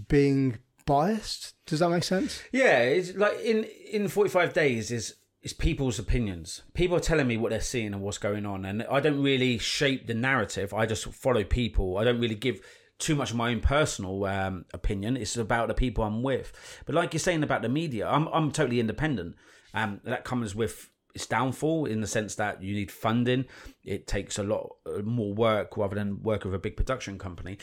[0.07, 1.53] being biased.
[1.67, 2.41] Does that make sense?
[2.51, 5.15] Yeah, it's like in in 45 days is
[5.47, 6.63] it's people's opinions.
[6.73, 9.57] People are telling me what they're seeing and what's going on, and I don't really
[9.57, 10.73] shape the narrative.
[10.73, 11.97] I just follow people.
[11.97, 12.59] I don't really give
[12.99, 15.15] too much of my own personal um, opinion.
[15.15, 16.51] It's about the people I'm with.
[16.85, 19.37] But like you're saying about the media, I'm I'm totally independent.
[19.73, 23.45] Um, that comes with its downfall in the sense that you need funding.
[23.85, 27.57] It takes a lot uh, more work rather than work with a big production company.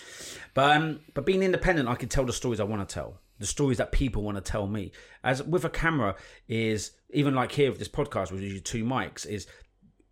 [0.54, 3.46] But um, but being independent, I can tell the stories I want to tell the
[3.46, 4.92] stories that people want to tell me.
[5.22, 6.16] As with a camera
[6.48, 9.46] is even like here with this podcast with you two mics is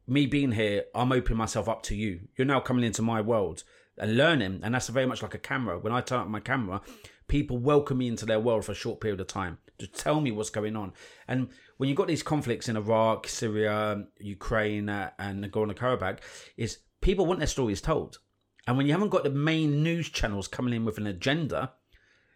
[0.07, 0.85] me being here.
[0.95, 2.21] I'm opening myself up to you.
[2.37, 3.65] You're now coming into my world
[3.99, 5.79] and learning, and that's very much like a camera.
[5.79, 6.81] When I turn up my camera,
[7.29, 10.31] people welcome me into their world for a short period of time to tell me
[10.31, 10.93] what's going on.
[11.29, 16.19] And when you've got these conflicts in Iraq, Syria, Ukraine, uh, and Nagorno Karabakh,
[16.57, 18.19] is people want their stories told.
[18.67, 21.73] And when you haven't got the main news channels coming in with an agenda,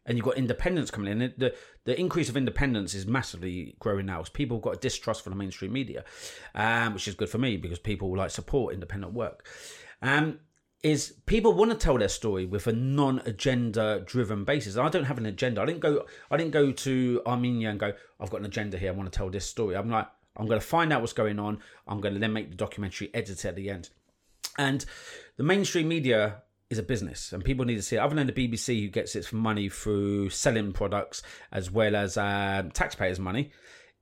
[0.06, 1.34] and you've got independence coming in.
[1.36, 1.54] The
[1.84, 4.22] the increase of independence is massively growing now.
[4.32, 6.04] People have got a distrust for the mainstream media,
[6.54, 9.46] um, which is good for me because people like support independent work.
[10.02, 10.40] Um,
[10.82, 14.76] is people want to tell their story with a non-agenda driven basis.
[14.76, 15.60] I don't have an agenda.
[15.60, 16.06] I didn't go.
[16.30, 17.92] I didn't go to Armenia and go.
[18.20, 18.92] I've got an agenda here.
[18.92, 19.76] I want to tell this story.
[19.76, 20.06] I'm like.
[20.38, 21.60] I'm going to find out what's going on.
[21.88, 23.88] I'm going to then make the documentary, edit it at the end.
[24.58, 24.84] And
[25.38, 28.00] the mainstream media is a business and people need to see it.
[28.00, 31.22] Other than the BBC, who gets its money through selling products
[31.52, 33.52] as well as uh, taxpayers' money,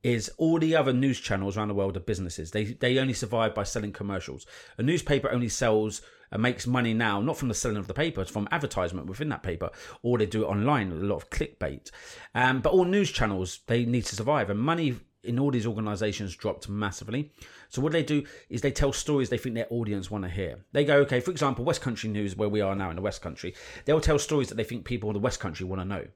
[0.04, 2.50] is all the other news channels around the world are businesses.
[2.50, 4.46] They they only survive by selling commercials.
[4.76, 8.20] A newspaper only sells and makes money now not from the selling of the paper,
[8.20, 9.70] it's from advertisement within that paper,
[10.02, 10.90] or they do it online.
[10.90, 11.90] With a lot of clickbait.
[12.34, 16.36] Um, but all news channels they need to survive, and money in all these organizations
[16.36, 17.32] dropped massively.
[17.68, 20.64] So what they do is they tell stories they think their audience want to hear.
[20.72, 23.22] They go, okay, for example, West Country News, where we are now in the West
[23.22, 26.06] Country, they'll tell stories that they think people in the West Country want to know.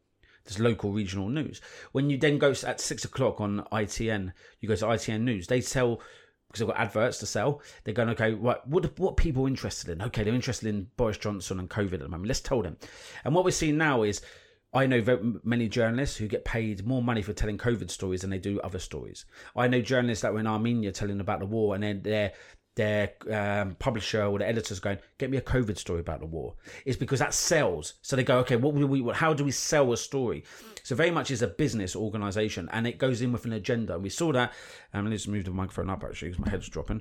[0.45, 1.61] There's local regional news.
[1.93, 5.61] When you then go at six o'clock on ITN, you go to ITN News, they
[5.61, 6.01] tell
[6.49, 7.61] because they've got adverts to sell.
[7.85, 10.01] They're going, okay, what what what people are interested in?
[10.01, 12.29] Okay, they're interested in Boris Johnson and COVID at the moment.
[12.29, 12.79] Let's tell them.
[13.25, 14.23] And what we're seeing now is
[14.73, 18.31] I know very many journalists who get paid more money for telling COVID stories than
[18.31, 19.25] they do other stories.
[19.57, 22.33] I know journalists that were in Armenia telling about the war, and then their
[22.77, 26.55] their um, publisher or the editors going, "Get me a COVID story about the war."
[26.85, 27.95] It's because that sells.
[28.03, 29.03] So they go, "Okay, what we?
[29.15, 30.45] How do we sell a story?"
[30.83, 33.99] So very much is a business organization, and it goes in with an agenda.
[33.99, 34.53] We saw that.
[34.93, 37.01] Um, let me just move the microphone up actually, because my head's dropping.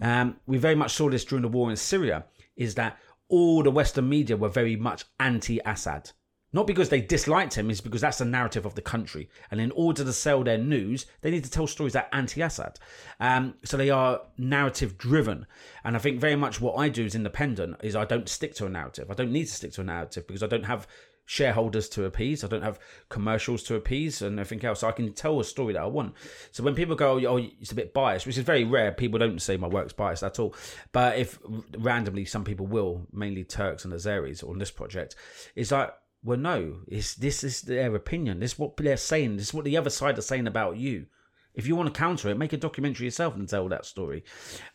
[0.00, 2.24] Um, we very much saw this during the war in Syria.
[2.56, 2.98] Is that
[3.28, 6.12] all the Western media were very much anti-Assad
[6.52, 9.28] not because they disliked him, it's because that's the narrative of the country.
[9.50, 12.78] And in order to sell their news, they need to tell stories that anti Assad.
[13.20, 15.46] Um, so they are narrative driven.
[15.84, 18.66] And I think very much what I do as independent is I don't stick to
[18.66, 19.10] a narrative.
[19.10, 20.86] I don't need to stick to a narrative because I don't have
[21.28, 22.42] shareholders to appease.
[22.42, 22.80] I don't have
[23.10, 24.80] commercials to appease and everything else.
[24.80, 26.14] So I can tell a story that I want.
[26.52, 28.92] So when people go, oh, it's a bit biased, which is very rare.
[28.92, 30.54] People don't say my work's biased at all.
[30.92, 31.38] But if
[31.76, 35.16] randomly some people will, mainly Turks and Azeris on this project,
[35.54, 35.92] is like,
[36.24, 38.40] well, no, it's, this is their opinion.
[38.40, 39.36] This is what they're saying.
[39.36, 41.06] This is what the other side are saying about you.
[41.54, 44.24] If you want to counter it, make a documentary yourself and tell that story.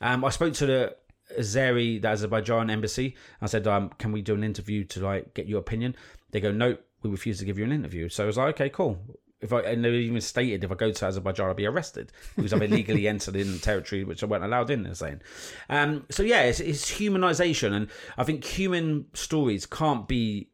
[0.02, 0.96] Um, I spoke to the
[1.40, 3.16] Azeri, the Azerbaijan embassy.
[3.42, 5.96] I said, um, "Can we do an interview to like get your opinion?"
[6.32, 8.70] They go, "No, we refuse to give you an interview." So I was like, "Okay,
[8.70, 9.00] cool."
[9.40, 12.54] If I and they even stated if I go to Azerbaijan, I'll be arrested because
[12.54, 14.84] I've illegally entered in territory which I weren't allowed in.
[14.84, 15.22] They're saying,
[15.70, 20.50] um, so yeah, it's, it's humanization, and I think human stories can't be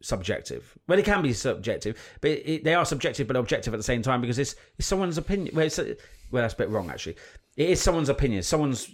[0.00, 0.76] subjective.
[0.86, 4.02] Well, it can be subjective, but it, they are subjective but objective at the same
[4.02, 5.54] time because it's, it's someone's opinion.
[5.54, 7.16] Well, it's, well, that's a bit wrong actually.
[7.56, 8.42] It is someone's opinion.
[8.44, 8.88] Someone's.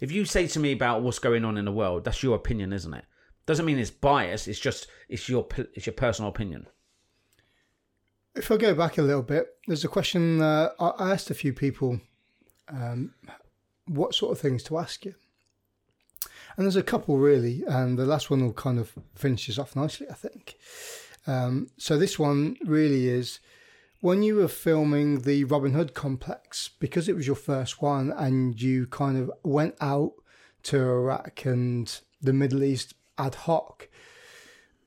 [0.00, 2.72] If you say to me about what's going on in the world, that's your opinion,
[2.72, 3.04] isn't it?
[3.46, 4.46] Doesn't mean it's biased.
[4.46, 6.68] It's just it's your it's your personal opinion.
[8.36, 11.52] If I go back a little bit, there's a question uh, I asked a few
[11.52, 12.00] people
[12.68, 13.14] um,
[13.86, 15.14] what sort of things to ask you.
[16.56, 20.06] And there's a couple really, and the last one will kind of finishes off nicely,
[20.10, 20.56] I think.
[21.26, 23.40] Um, so this one really is
[24.00, 28.60] when you were filming the Robin Hood complex, because it was your first one and
[28.60, 30.12] you kind of went out
[30.64, 33.88] to Iraq and the Middle East ad hoc,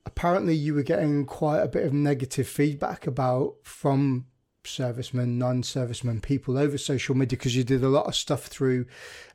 [0.05, 4.27] apparently you were getting quite a bit of negative feedback about from
[4.67, 8.85] servicemen, non-servicemen, people over social media because you did a lot of stuff through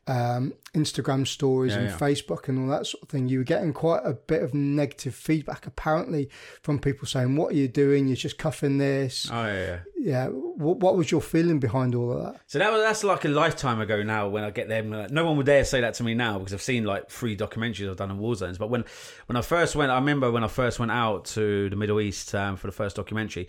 [0.09, 1.97] um, Instagram stories yeah, and yeah.
[1.97, 5.15] Facebook and all that sort of thing, you were getting quite a bit of negative
[5.15, 6.29] feedback apparently
[6.63, 8.09] from people saying, "What are you doing?
[8.09, 9.79] You're just cuffing this." Oh yeah, yeah.
[9.97, 10.27] yeah.
[10.27, 12.41] What, what was your feeling behind all of that?
[12.49, 14.29] So that was that's like a lifetime ago now.
[14.29, 16.53] When I get them, like, no one would dare say that to me now because
[16.53, 18.59] I've seen like three documentaries I've done in war zones.
[18.59, 18.85] But when
[19.27, 22.35] when I first went, I remember when I first went out to the Middle East
[22.35, 23.49] um, for the first documentary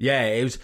[0.00, 0.58] yeah, it was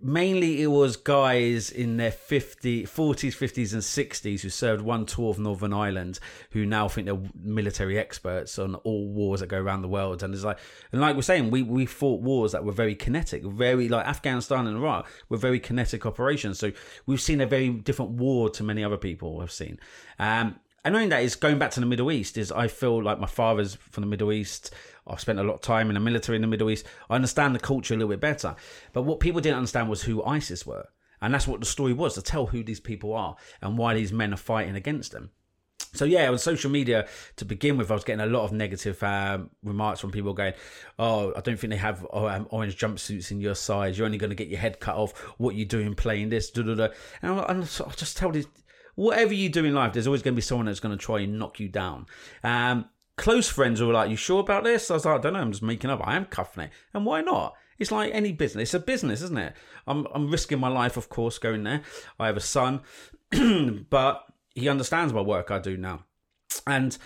[0.00, 5.28] mainly it was guys in their 50, 40s, 50s, and 60s who served one tour
[5.28, 6.18] of Northern Ireland
[6.52, 10.22] who now think they're military experts on all wars that go around the world.
[10.22, 10.58] And it's like,
[10.90, 14.66] and like we're saying, we, we fought wars that were very kinetic, very like Afghanistan
[14.66, 16.58] and Iraq were very kinetic operations.
[16.58, 16.72] So
[17.04, 19.78] we've seen a very different war to many other people have seen.
[20.18, 23.20] Um, and knowing that is going back to the Middle East is I feel like
[23.20, 24.72] my father's from the Middle East.
[25.08, 26.86] I've spent a lot of time in the military in the Middle East.
[27.08, 28.56] I understand the culture a little bit better.
[28.92, 30.88] But what people didn't understand was who ISIS were.
[31.20, 34.12] And that's what the story was to tell who these people are and why these
[34.12, 35.30] men are fighting against them.
[35.94, 39.02] So yeah, on social media to begin with, I was getting a lot of negative
[39.02, 40.52] um, remarks from people going,
[40.98, 43.96] "Oh, I don't think they have oh, um, orange jumpsuits in your size.
[43.96, 45.18] You're only going to get your head cut off.
[45.38, 46.88] What you doing playing this?" Da, da, da.
[47.22, 48.46] And I, I just tell these
[48.96, 51.20] whatever you do in life, there's always going to be someone that's going to try
[51.20, 52.06] and knock you down.
[52.42, 52.86] Um,
[53.18, 55.40] close friends were like, "You sure about this?" I was like, "I don't know.
[55.40, 56.00] I'm just making up.
[56.02, 58.62] I am cuffing it, and why not?" It's like any business.
[58.70, 59.54] It's a business, isn't it?
[59.86, 61.82] I'm I'm risking my life, of course, going there.
[62.18, 62.80] I have a son,
[63.90, 64.24] but
[64.54, 66.04] he understands my work I do now,
[66.66, 66.96] and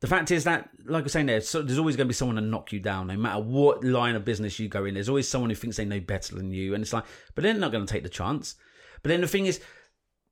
[0.00, 2.14] the fact is that, like I was saying, there, so there's always going to be
[2.14, 4.94] someone to knock you down, no matter what line of business you go in.
[4.94, 7.04] There's always someone who thinks they know better than you, and it's like,
[7.34, 8.54] but they're not going to take the chance.
[9.02, 9.60] But then the thing is,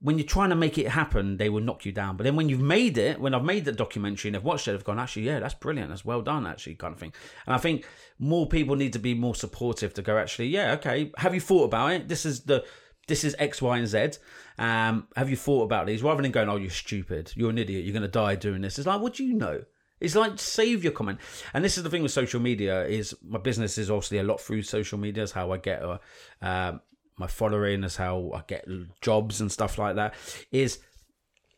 [0.00, 2.16] when you're trying to make it happen, they will knock you down.
[2.16, 4.74] But then when you've made it, when I've made the documentary and I've watched it,
[4.74, 5.88] I've gone, actually, yeah, that's brilliant.
[5.88, 7.14] That's well done, actually, kind of thing.
[7.46, 7.86] And I think
[8.18, 11.64] more people need to be more supportive to go, actually, yeah, okay, have you thought
[11.64, 12.08] about it?
[12.08, 12.64] This is the
[13.08, 14.18] this is X, Y, and Z.
[14.58, 16.02] Um, have you thought about these?
[16.02, 18.78] Rather than going, oh, you're stupid, you're an idiot, you're going to die doing this.
[18.78, 19.62] It's like, what do you know?
[20.00, 21.20] It's like save your comment.
[21.54, 24.40] And this is the thing with social media is my business is obviously a lot
[24.40, 25.22] through social media.
[25.22, 26.00] Is how I get a,
[26.42, 26.80] um,
[27.18, 28.66] my following, as how I get
[29.00, 30.14] jobs and stuff like that.
[30.50, 30.78] Is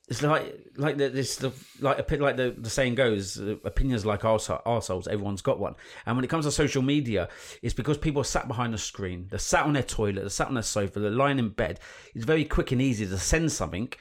[0.09, 4.07] it's like like the, this the like a like the, the saying goes uh, opinions
[4.07, 5.75] like arseholes everyone's got one
[6.07, 7.29] and when it comes to social media
[7.63, 10.49] it's because people are sat behind a screen they're sat on their toilet they're sat
[10.49, 11.79] on their sofa they're lying in bed
[12.15, 13.93] it's very quick and easy to send something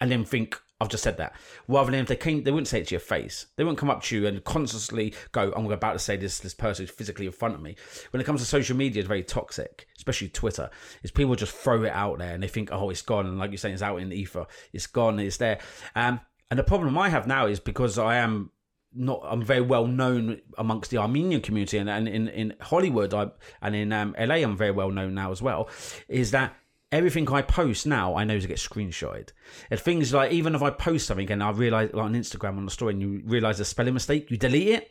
[0.00, 1.34] and then think I've just said that.
[1.68, 3.46] Rather than if they came, they wouldn't say it to your face.
[3.56, 6.40] They wouldn't come up to you and constantly go, "I'm about to say this.
[6.40, 7.76] This person is physically in front of me."
[8.10, 10.70] When it comes to social media, it's very toxic, especially Twitter.
[11.02, 13.52] Is people just throw it out there and they think, "Oh, it's gone," and like
[13.52, 14.46] you're saying, it's out in the ether.
[14.72, 15.20] It's gone.
[15.20, 15.60] It's there.
[15.94, 18.50] Um, and the problem I have now is because I am
[18.94, 23.30] not I'm very well known amongst the Armenian community and, and in in Hollywood I,
[23.62, 25.68] and in um, LA I'm very well known now as well
[26.08, 26.54] is that
[26.92, 29.30] everything I post now, I know to get screenshotted.
[29.70, 32.64] And things like even if I post something and I realize like on Instagram on
[32.64, 34.90] the story and you realize a spelling mistake, you delete it.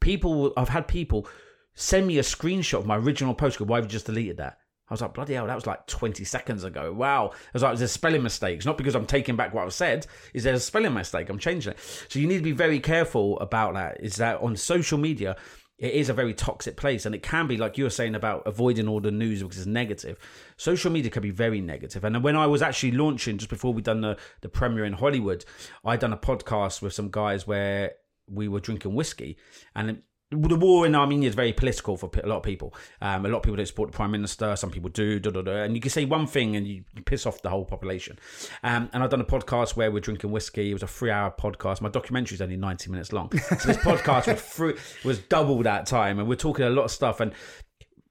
[0.00, 1.28] People, I've had people
[1.74, 3.58] send me a screenshot of my original post.
[3.58, 4.58] Go, why have you just deleted that?
[4.88, 6.92] I was like, bloody hell, that was like 20 seconds ago.
[6.92, 7.30] Wow.
[7.32, 8.66] I was like, there's spelling mistakes.
[8.66, 11.30] Not because I'm taking back what I've said, is there a spelling mistake?
[11.30, 11.78] I'm changing it.
[12.08, 14.02] So you need to be very careful about that.
[14.02, 15.36] Is that on social media,
[15.82, 18.46] it is a very toxic place and it can be like you were saying about
[18.46, 20.16] avoiding all the news because it's negative.
[20.56, 22.04] Social media can be very negative.
[22.04, 25.44] And when i was actually launching just before we done the, the premiere in hollywood
[25.84, 27.92] I'd done a podcast with some guys where
[28.28, 29.36] we were drinking whiskey
[29.74, 30.02] and
[30.32, 32.74] the war in Armenia is very political for a lot of people.
[33.00, 34.56] Um, a lot of people don't support the prime minister.
[34.56, 37.26] Some people do, da, da, da, and you can say one thing and you, piss
[37.26, 38.18] off the whole population.
[38.62, 40.70] Um, and I've done a podcast where we're drinking whiskey.
[40.70, 41.80] It was a three-hour podcast.
[41.80, 45.86] My documentary is only ninety minutes long, so this podcast was free, was double that
[45.86, 47.20] time, and we're talking a lot of stuff.
[47.20, 47.32] And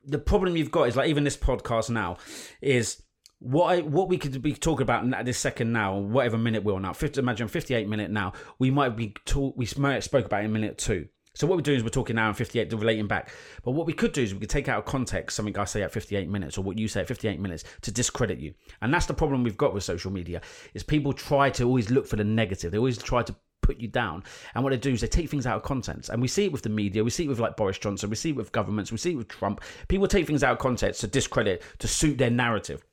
[0.05, 2.17] the problem you've got is like even this podcast now
[2.61, 3.01] is
[3.39, 6.83] what I, what we could be talking about this second now, whatever minute we're on
[6.83, 6.93] now.
[6.93, 8.33] 50, imagine fifty eight minute now.
[8.59, 11.07] We might be talk, we might spoke about in minute two.
[11.33, 13.31] So what we're doing is we're talking now in 58, relating back.
[13.63, 15.81] But what we could do is we could take out of context something I say
[15.81, 18.53] at 58 minutes or what you say at 58 minutes to discredit you.
[18.81, 20.41] And that's the problem we've got with social media
[20.73, 22.71] is people try to always look for the negative.
[22.71, 24.23] They always try to put you down.
[24.55, 26.09] And what they do is they take things out of context.
[26.09, 28.15] And we see it with the media, we see it with like Boris Johnson, we
[28.17, 29.61] see it with governments, we see it with Trump.
[29.87, 32.83] People take things out of context to discredit, to suit their narrative.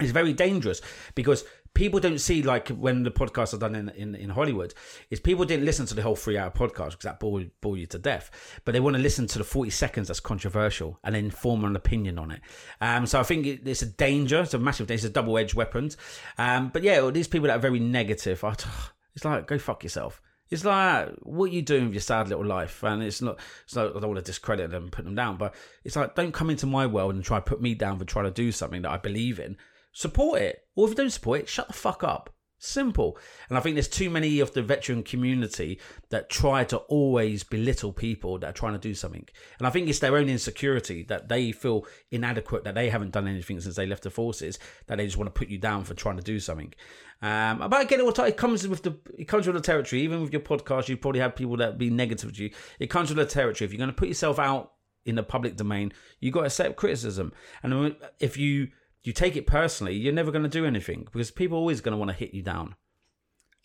[0.00, 0.80] It's very dangerous
[1.14, 1.44] because
[1.74, 4.72] people don't see like when the podcasts are done in, in, in Hollywood
[5.10, 7.86] is people didn't listen to the whole three hour podcast because that bore, bore you
[7.86, 8.30] to death,
[8.64, 11.76] but they want to listen to the 40 seconds that's controversial and then form an
[11.76, 12.40] opinion on it.
[12.80, 14.40] Um, so I think it, it's a danger.
[14.40, 15.06] It's a massive danger.
[15.06, 15.90] It's a double edged weapon.
[16.38, 18.54] Um, but yeah, these people that are very negative, I,
[19.14, 20.22] it's like, go fuck yourself.
[20.50, 23.40] It's like what are you doing with your sad little life, and it's not.
[23.64, 23.96] It's not.
[23.96, 26.66] I don't want to discredit them put them down, but it's like don't come into
[26.66, 28.98] my world and try to put me down for trying to do something that I
[28.98, 29.56] believe in
[29.94, 30.60] support it.
[30.76, 32.34] Or if you don't support it, shut the fuck up.
[32.58, 33.18] Simple.
[33.48, 37.92] And I think there's too many of the veteran community that try to always belittle
[37.92, 39.26] people that are trying to do something.
[39.58, 43.28] And I think it's their own insecurity that they feel inadequate, that they haven't done
[43.28, 45.92] anything since they left the forces, that they just want to put you down for
[45.92, 46.72] trying to do something.
[47.20, 50.02] Um, but again, it comes with the it comes with the territory.
[50.02, 52.50] Even with your podcast, you probably have people that be negative to you.
[52.78, 53.66] It comes with the territory.
[53.66, 54.72] If you're going to put yourself out
[55.04, 57.32] in the public domain, you got to accept criticism.
[57.62, 58.68] And if you
[59.04, 61.92] you take it personally, you're never going to do anything because people are always going
[61.92, 62.74] to want to hit you down.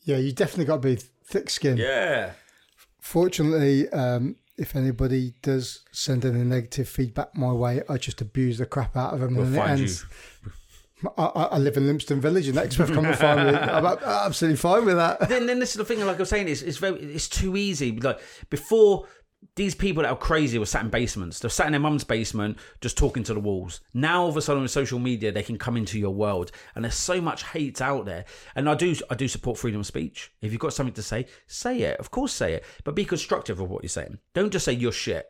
[0.03, 1.79] Yeah, you definitely got to be thick skinned.
[1.79, 2.33] Yeah.
[2.99, 8.65] Fortunately, um, if anybody does send any negative feedback my way, I just abuse the
[8.65, 9.35] crap out of them.
[9.35, 9.95] We'll and find you.
[11.17, 13.55] I, I, live in Lympstone Village, and Exmouth come and find me.
[13.55, 15.29] I'm absolutely fine with that.
[15.29, 16.05] Then, then this is the thing.
[16.05, 17.93] Like I was saying, it's, it's very, it's too easy.
[17.93, 19.07] Like before,
[19.55, 21.39] these people that are crazy were sat in basements.
[21.39, 23.81] They're sat in their mum's basement just talking to the walls.
[23.93, 26.83] Now all of a sudden with social media they can come into your world and
[26.83, 28.25] there's so much hate out there.
[28.55, 30.31] And I do I do support freedom of speech.
[30.41, 31.99] If you've got something to say, say it.
[31.99, 32.65] Of course say it.
[32.83, 34.19] But be constructive of what you're saying.
[34.33, 35.25] Don't just say you're shit.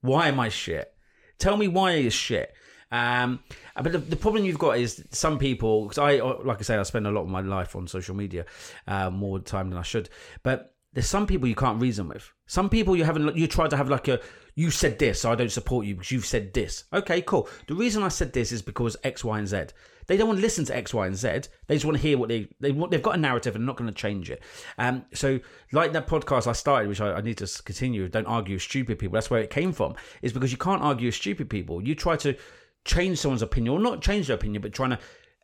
[0.00, 0.92] Why am I shit?
[1.38, 2.52] Tell me why it's shit.
[2.92, 3.40] Um,
[3.76, 6.82] but the, the, problem you've got is some people, because I, like I say, I
[6.82, 8.46] spend a lot of my life on social media,
[8.88, 10.08] uh, more time than I should.
[10.42, 12.32] But there's some people you can't reason with.
[12.46, 14.20] Some people you haven't you try to have like a
[14.56, 16.84] you said this, so I don't support you because you've said this.
[16.92, 17.48] Okay, cool.
[17.68, 19.66] The reason I said this is because X, Y, and Z.
[20.06, 21.28] They don't want to listen to X, Y, and Z.
[21.68, 22.90] They just want to hear what they they want.
[22.90, 24.42] They've got a narrative and they're not going to change it.
[24.76, 25.38] Um, so
[25.72, 28.08] like that podcast I started, which I, I need to continue.
[28.08, 29.14] Don't argue with stupid people.
[29.14, 29.94] That's where it came from.
[30.22, 31.86] Is because you can't argue with stupid people.
[31.86, 32.36] You try to
[32.84, 34.98] change someone's opinion, or not change their opinion, but trying to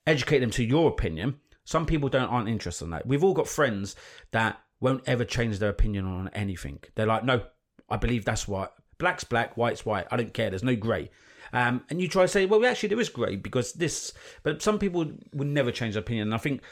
[0.06, 1.38] educate them to your opinion.
[1.64, 3.06] Some people don't aren't interested in that.
[3.06, 3.94] We've all got friends
[4.32, 6.80] that won't ever change their opinion on anything.
[6.94, 7.42] They're like, no,
[7.88, 10.06] I believe that's what black's black, white's white.
[10.10, 10.50] I don't care.
[10.50, 11.10] There's no grey.
[11.52, 14.12] Um, and you try to say, well, actually, there is grey because this.
[14.42, 16.28] But some people would never change their opinion.
[16.28, 16.62] And I think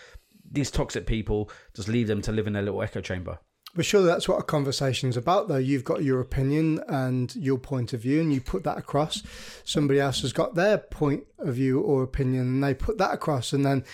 [0.50, 3.38] these toxic people just leave them to live in their little echo chamber.
[3.76, 5.56] But surely that's what a conversation's about, though.
[5.56, 9.22] You've got your opinion and your point of view, and you put that across.
[9.64, 13.52] Somebody else has got their point of view or opinion, and they put that across.
[13.52, 13.84] And then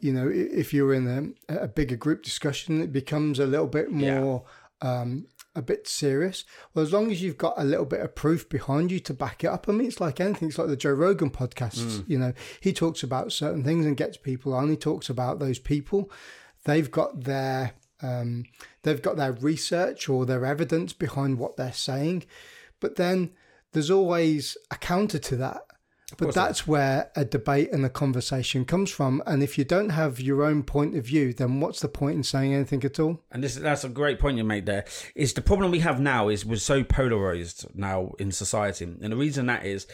[0.00, 3.90] you know, if you're in a, a bigger group discussion, it becomes a little bit
[3.90, 4.44] more,
[4.82, 5.00] yeah.
[5.00, 5.26] um,
[5.56, 6.44] a bit serious.
[6.72, 9.42] Well, as long as you've got a little bit of proof behind you to back
[9.42, 10.48] it up, I mean, it's like anything.
[10.48, 11.78] It's like the Joe Rogan podcast.
[11.78, 12.04] Mm.
[12.08, 14.70] You know, he talks about certain things and gets people on.
[14.70, 16.10] He talks about those people.
[16.64, 18.44] They've got their, um,
[18.84, 22.24] they've got their research or their evidence behind what they're saying,
[22.78, 23.30] but then
[23.72, 25.62] there's always a counter to that
[26.16, 29.22] but that's where a debate and a conversation comes from.
[29.26, 32.22] And if you don't have your own point of view, then what's the point in
[32.22, 33.20] saying anything at all?
[33.30, 34.86] And this, that's a great point you made there.
[35.14, 39.16] Is the problem we have now is we're so polarized now in society, and the
[39.16, 39.86] reason that is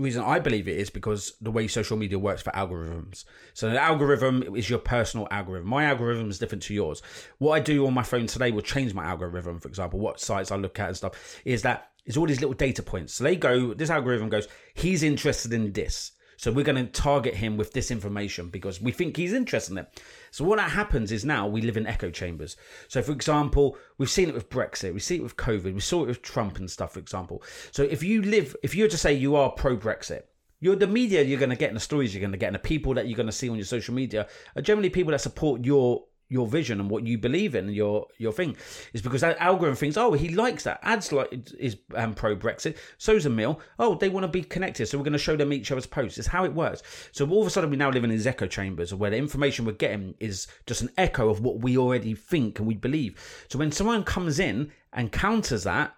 [0.00, 3.24] the reason I believe it is because the way social media works for algorithms.
[3.52, 5.68] So the algorithm is your personal algorithm.
[5.68, 7.02] My algorithm is different to yours.
[7.36, 9.60] What I do on my phone today will change my algorithm.
[9.60, 12.54] For example, what sites I look at and stuff is that it's all these little
[12.54, 13.14] data points.
[13.14, 16.12] So they go, this algorithm goes, he's interested in this.
[16.40, 19.78] So we're going to target him with this information because we think he's interested in
[19.78, 20.02] it.
[20.30, 22.56] So what that happens is now we live in echo chambers.
[22.88, 26.02] So for example, we've seen it with Brexit, we see it with COVID, we saw
[26.04, 27.42] it with Trump and stuff, for example.
[27.72, 30.22] So if you live, if you were to say you are pro Brexit,
[30.60, 32.54] you're the media you're going to get and the stories you're going to get and
[32.54, 35.20] the people that you're going to see on your social media are generally people that
[35.20, 38.56] support your your vision and what you believe in your your thing
[38.94, 40.80] is because that algorithm thinks oh he likes that.
[40.82, 44.96] Adz like is um, pro Brexit so's Emile oh they want to be connected so
[44.96, 46.18] we're going to show them each other's posts.
[46.18, 46.82] It's how it works.
[47.12, 49.66] So all of a sudden we now live in these echo chambers where the information
[49.66, 53.46] we're getting is just an echo of what we already think and we believe.
[53.48, 55.94] So when someone comes in and counters that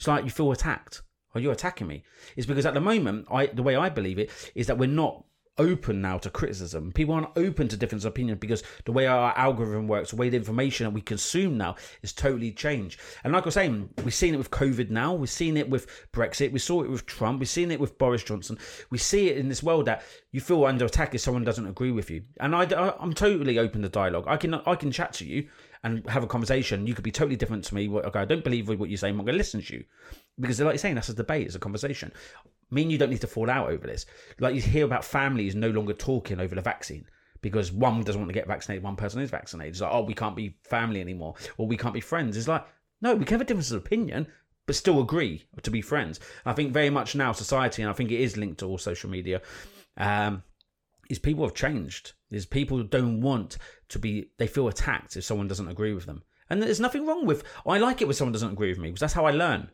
[0.00, 1.02] it's like you feel attacked.
[1.34, 2.02] Or you're attacking me?
[2.36, 5.24] It's because at the moment I the way I believe it is that we're not
[5.58, 6.92] open now to criticism.
[6.92, 10.36] People aren't open to different opinions because the way our algorithm works, the way the
[10.36, 13.00] information that we consume now is totally changed.
[13.24, 15.86] And like I was saying, we've seen it with COVID now, we've seen it with
[16.12, 18.58] Brexit, we saw it with Trump, we've seen it with Boris Johnson.
[18.90, 20.02] We see it in this world that
[20.32, 22.22] you feel under attack if someone doesn't agree with you.
[22.38, 22.62] And I,
[22.98, 24.24] I'm totally open to dialogue.
[24.26, 25.48] I can I can chat to you
[25.82, 26.86] and have a conversation.
[26.86, 27.88] You could be totally different to me.
[27.88, 29.08] Okay, I don't believe what you say.
[29.08, 29.84] I'm not going to listen to you
[30.38, 31.46] because, like you're saying, that's a debate.
[31.46, 32.12] It's a conversation
[32.70, 34.06] me and you don't need to fall out over this.
[34.38, 37.06] Like you hear about families no longer talking over the vaccine
[37.42, 39.74] because one doesn't want to get vaccinated, one person is vaccinated.
[39.74, 42.36] It's like, oh, we can't be family anymore, or we can't be friends.
[42.36, 42.66] It's like,
[43.00, 44.26] no, we can have a difference of opinion,
[44.66, 46.20] but still agree to be friends.
[46.44, 49.08] I think very much now society, and I think it is linked to all social
[49.08, 49.40] media,
[49.96, 50.42] um,
[51.08, 52.12] is people have changed.
[52.30, 53.56] Is people don't want
[53.88, 56.22] to be, they feel attacked if someone doesn't agree with them.
[56.50, 59.00] And there's nothing wrong with, I like it when someone doesn't agree with me because
[59.00, 59.70] that's how I learn.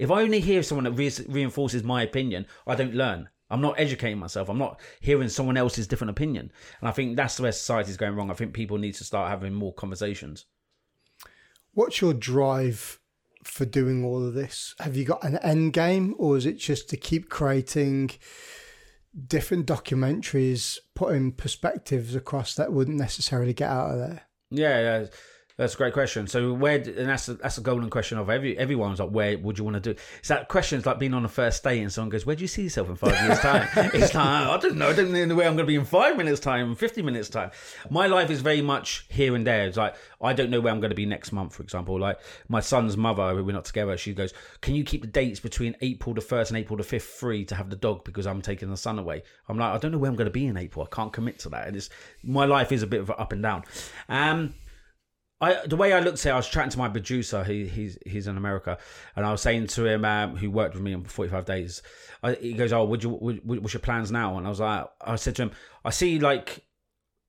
[0.00, 3.28] If I only hear someone that re- reinforces my opinion, I don't learn.
[3.50, 4.48] I'm not educating myself.
[4.48, 6.50] I'm not hearing someone else's different opinion.
[6.80, 8.30] And I think that's where society is going wrong.
[8.30, 10.46] I think people need to start having more conversations.
[11.74, 12.98] What's your drive
[13.44, 14.74] for doing all of this?
[14.78, 18.12] Have you got an end game or is it just to keep creating
[19.26, 24.22] different documentaries, putting perspectives across that wouldn't necessarily get out of there?
[24.50, 25.06] Yeah, yeah.
[25.60, 26.26] That's a great question.
[26.26, 29.58] So where, and that's a, that's a golden question of every everyone's like, where would
[29.58, 30.00] you want to do?
[30.18, 32.48] It's that question like being on a first date and someone goes, where do you
[32.48, 33.68] see yourself in five years time?
[33.92, 34.88] it's like I don't know.
[34.88, 37.50] I don't know where I'm going to be in five minutes time, fifty minutes time.
[37.90, 39.66] My life is very much here and there.
[39.66, 42.00] It's like I don't know where I'm going to be next month, for example.
[42.00, 42.18] Like
[42.48, 43.98] my son's mother, we're not together.
[43.98, 44.32] She goes,
[44.62, 47.54] can you keep the dates between April the first and April the fifth free to
[47.54, 49.24] have the dog because I'm taking the son away?
[49.46, 50.88] I'm like, I don't know where I'm going to be in April.
[50.90, 51.68] I can't commit to that.
[51.68, 51.90] And it's
[52.22, 53.64] my life is a bit of up and down.
[54.08, 54.54] Um,
[55.40, 57.42] I, the way I looked at it, I was chatting to my producer.
[57.44, 58.76] He, he's he's in America,
[59.16, 61.82] and I was saying to him, um, who worked with me on forty five days.
[62.22, 63.10] I, he goes, "Oh, would you?
[63.10, 65.52] Would, what's your plans now?" And I was like, I said to him,
[65.84, 66.64] "I see like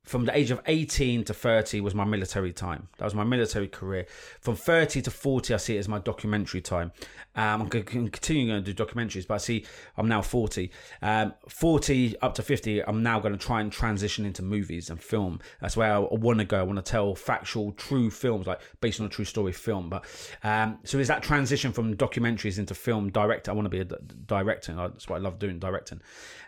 [0.04, 2.88] from the age of 18 to 30 was my military time.
[2.98, 4.08] That was my military career.
[4.40, 6.92] From 30 to 40, I see it as my documentary time.
[7.36, 9.66] Um, I'm continuing to do documentaries, but I see
[9.96, 10.72] I'm now 40.
[11.04, 15.02] Um, 40 up to 50, I'm now going to try and transition into movies and
[15.02, 15.40] film.
[15.62, 16.60] That's where I want to go.
[16.60, 19.90] I want to tell factual, true films, like based on a true story film.
[19.90, 20.04] But
[20.44, 23.52] um, so is that transition from documentaries into film director?
[23.52, 24.74] I want to be a director.
[24.74, 26.02] That's what I love doing, directing.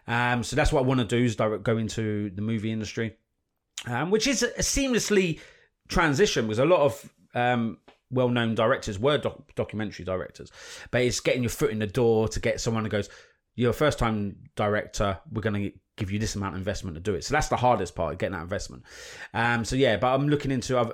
[0.07, 3.15] Um, so that's what I want to do is direct, go into the movie industry
[3.87, 5.39] um, which is a seamlessly
[5.87, 7.77] transition because a lot of um,
[8.11, 10.51] well-known directors were doc- documentary directors,
[10.91, 13.09] but it's getting your foot in the door to get someone who goes,
[13.55, 15.19] "You're a first-time director.
[15.31, 17.57] We're going to give you this amount of investment to do it." So that's the
[17.57, 18.83] hardest part, getting that investment.
[19.33, 20.93] Um, so yeah, but I'm looking into other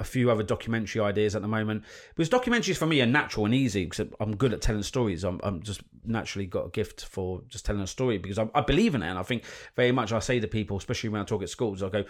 [0.00, 1.84] a few other documentary ideas at the moment.
[2.16, 5.22] Because documentaries for me are natural and easy because I'm good at telling stories.
[5.22, 8.62] I'm, I'm just naturally got a gift for just telling a story because I, I
[8.62, 9.08] believe in it.
[9.08, 9.44] And I think
[9.76, 12.04] very much I say to people, especially when I talk at schools, I go,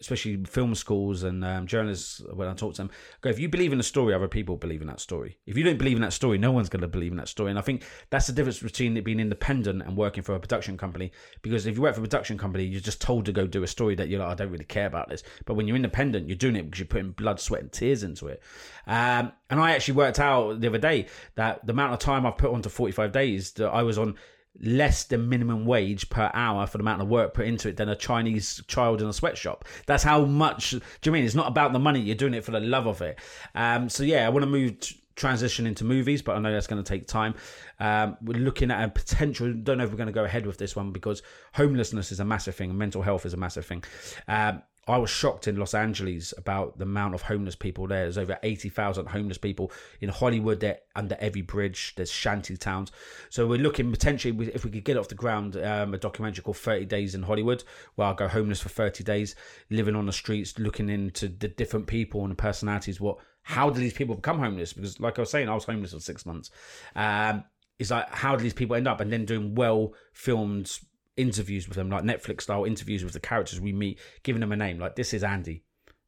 [0.00, 2.90] especially film schools and um, journalists, when I talk to them,
[3.20, 5.38] go, if you believe in a story, other people believe in that story.
[5.46, 7.50] If you don't believe in that story, no one's going to believe in that story.
[7.50, 10.78] And I think that's the difference between it being independent and working for a production
[10.78, 11.12] company.
[11.42, 13.66] Because if you work for a production company, you're just told to go do a
[13.66, 15.22] story that you're like, I don't really care about this.
[15.44, 18.28] But when you're independent, you're doing it because you're putting blood, sweat, and tears into
[18.28, 18.42] it.
[18.86, 22.38] Um, and I actually worked out the other day that the amount of time I've
[22.38, 24.16] put onto 45 days that I was on
[24.60, 27.88] less than minimum wage per hour for the amount of work put into it than
[27.88, 29.64] a Chinese child in a sweatshop.
[29.86, 30.70] That's how much.
[30.70, 32.00] Do you mean it's not about the money?
[32.00, 33.18] You're doing it for the love of it.
[33.54, 34.76] Um, so yeah, I want to move.
[35.16, 37.34] transition into movies, but I know that's going to take time.
[37.78, 39.52] Um, we're looking at a potential.
[39.52, 41.22] Don't know if we're going to go ahead with this one because
[41.52, 43.84] homelessness is a massive thing, mental health is a massive thing.
[44.28, 48.02] Um, I was shocked in Los Angeles about the amount of homeless people there.
[48.02, 50.60] There's over 80,000 homeless people in Hollywood.
[50.60, 51.94] They're under every bridge.
[51.96, 52.90] There's shanty towns.
[53.28, 56.56] So we're looking potentially, if we could get off the ground, um, a documentary called
[56.56, 57.62] 30 Days in Hollywood,
[57.94, 59.34] where I'll go homeless for 30 days,
[59.70, 63.00] living on the streets, looking into the different people and the personalities.
[63.00, 64.72] What, how do these people become homeless?
[64.72, 66.50] Because, like I was saying, I was homeless for six months.
[66.96, 67.44] Um,
[67.78, 69.00] it's like, how do these people end up?
[69.00, 70.78] And then doing well filmed
[71.20, 74.56] interviews with them, like Netflix style interviews with the characters we meet, giving them a
[74.56, 74.78] name.
[74.78, 75.64] Like this is Andy,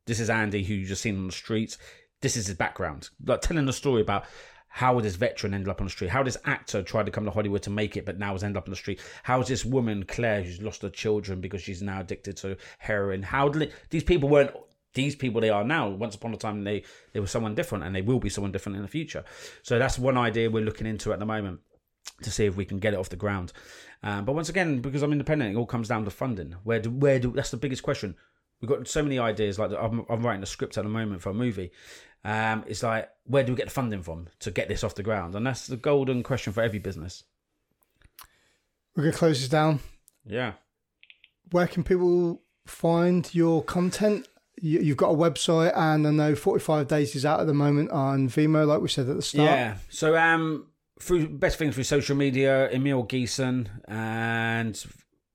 [0.06, 1.78] this is Andy who you just seen on the streets.
[2.20, 4.24] This is his background, like telling a story about
[4.74, 6.08] how this veteran ended up on the street?
[6.08, 8.56] How this actor tried to come to Hollywood to make it, but now has ended
[8.56, 9.00] up on the street?
[9.22, 13.22] How is this woman Claire who's lost her children because she's now addicted to heroin?
[13.22, 14.52] How did these people weren't
[14.94, 15.90] these people they are now?
[15.90, 18.76] Once upon a time they they were someone different, and they will be someone different
[18.76, 19.24] in the future.
[19.62, 21.60] So that's one idea we're looking into at the moment
[22.22, 23.52] to see if we can get it off the ground.
[24.02, 26.56] Um, but once again, because I'm independent, it all comes down to funding.
[26.64, 28.16] Where do where do that's the biggest question.
[28.60, 29.58] We've got so many ideas.
[29.58, 31.72] Like I'm, I'm writing a script at the moment for a movie,
[32.24, 35.02] um, it's like, where do we get the funding from to get this off the
[35.02, 35.34] ground?
[35.34, 37.24] And that's the golden question for every business.
[38.94, 39.80] We're to close this down.
[40.24, 40.52] Yeah.
[41.50, 44.28] Where can people find your content?
[44.60, 48.28] You've got a website, and I know 45 Days is out at the moment on
[48.28, 49.50] Vimeo, like we said at the start.
[49.50, 49.76] Yeah.
[49.88, 50.66] So, um,
[51.02, 54.80] through best thing through social media, Emile Ghessen, and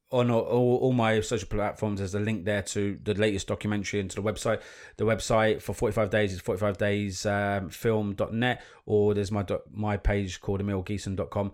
[0.09, 3.99] on all, all, all, my social platforms there's a link there to the latest documentary
[3.99, 4.61] and to the website.
[4.95, 10.39] The website for 45 days is 45 days um, film.net or there's my my page
[10.39, 11.51] called emileghessen.com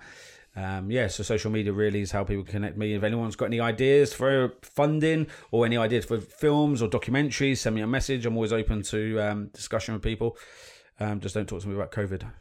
[0.55, 2.93] um, yeah so social media really is how people connect me.
[2.93, 7.75] If anyone's got any ideas for funding or any ideas for films or documentaries send
[7.75, 8.27] me a message.
[8.27, 10.37] I'm always open to um, discussion with people.
[10.99, 12.31] Um, just don't talk to me about covid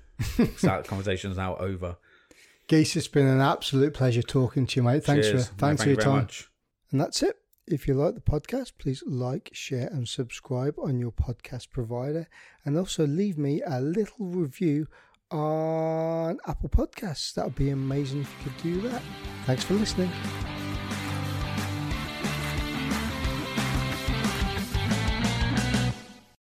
[0.63, 1.97] that conversation's now over
[2.69, 5.05] Geese, it's been an absolute pleasure talking to you, mate.
[5.05, 5.49] Thanks Cheers.
[5.49, 6.23] for thanks no, thank for your time.
[6.23, 6.49] Much.
[6.91, 7.37] And that's it.
[7.67, 12.29] If you like the podcast, please like, share, and subscribe on your podcast provider,
[12.65, 14.89] and also leave me a little review
[15.31, 17.35] on Apple Podcasts.
[17.35, 19.03] That would be amazing if you could do that.
[19.47, 20.11] Thanks for listening.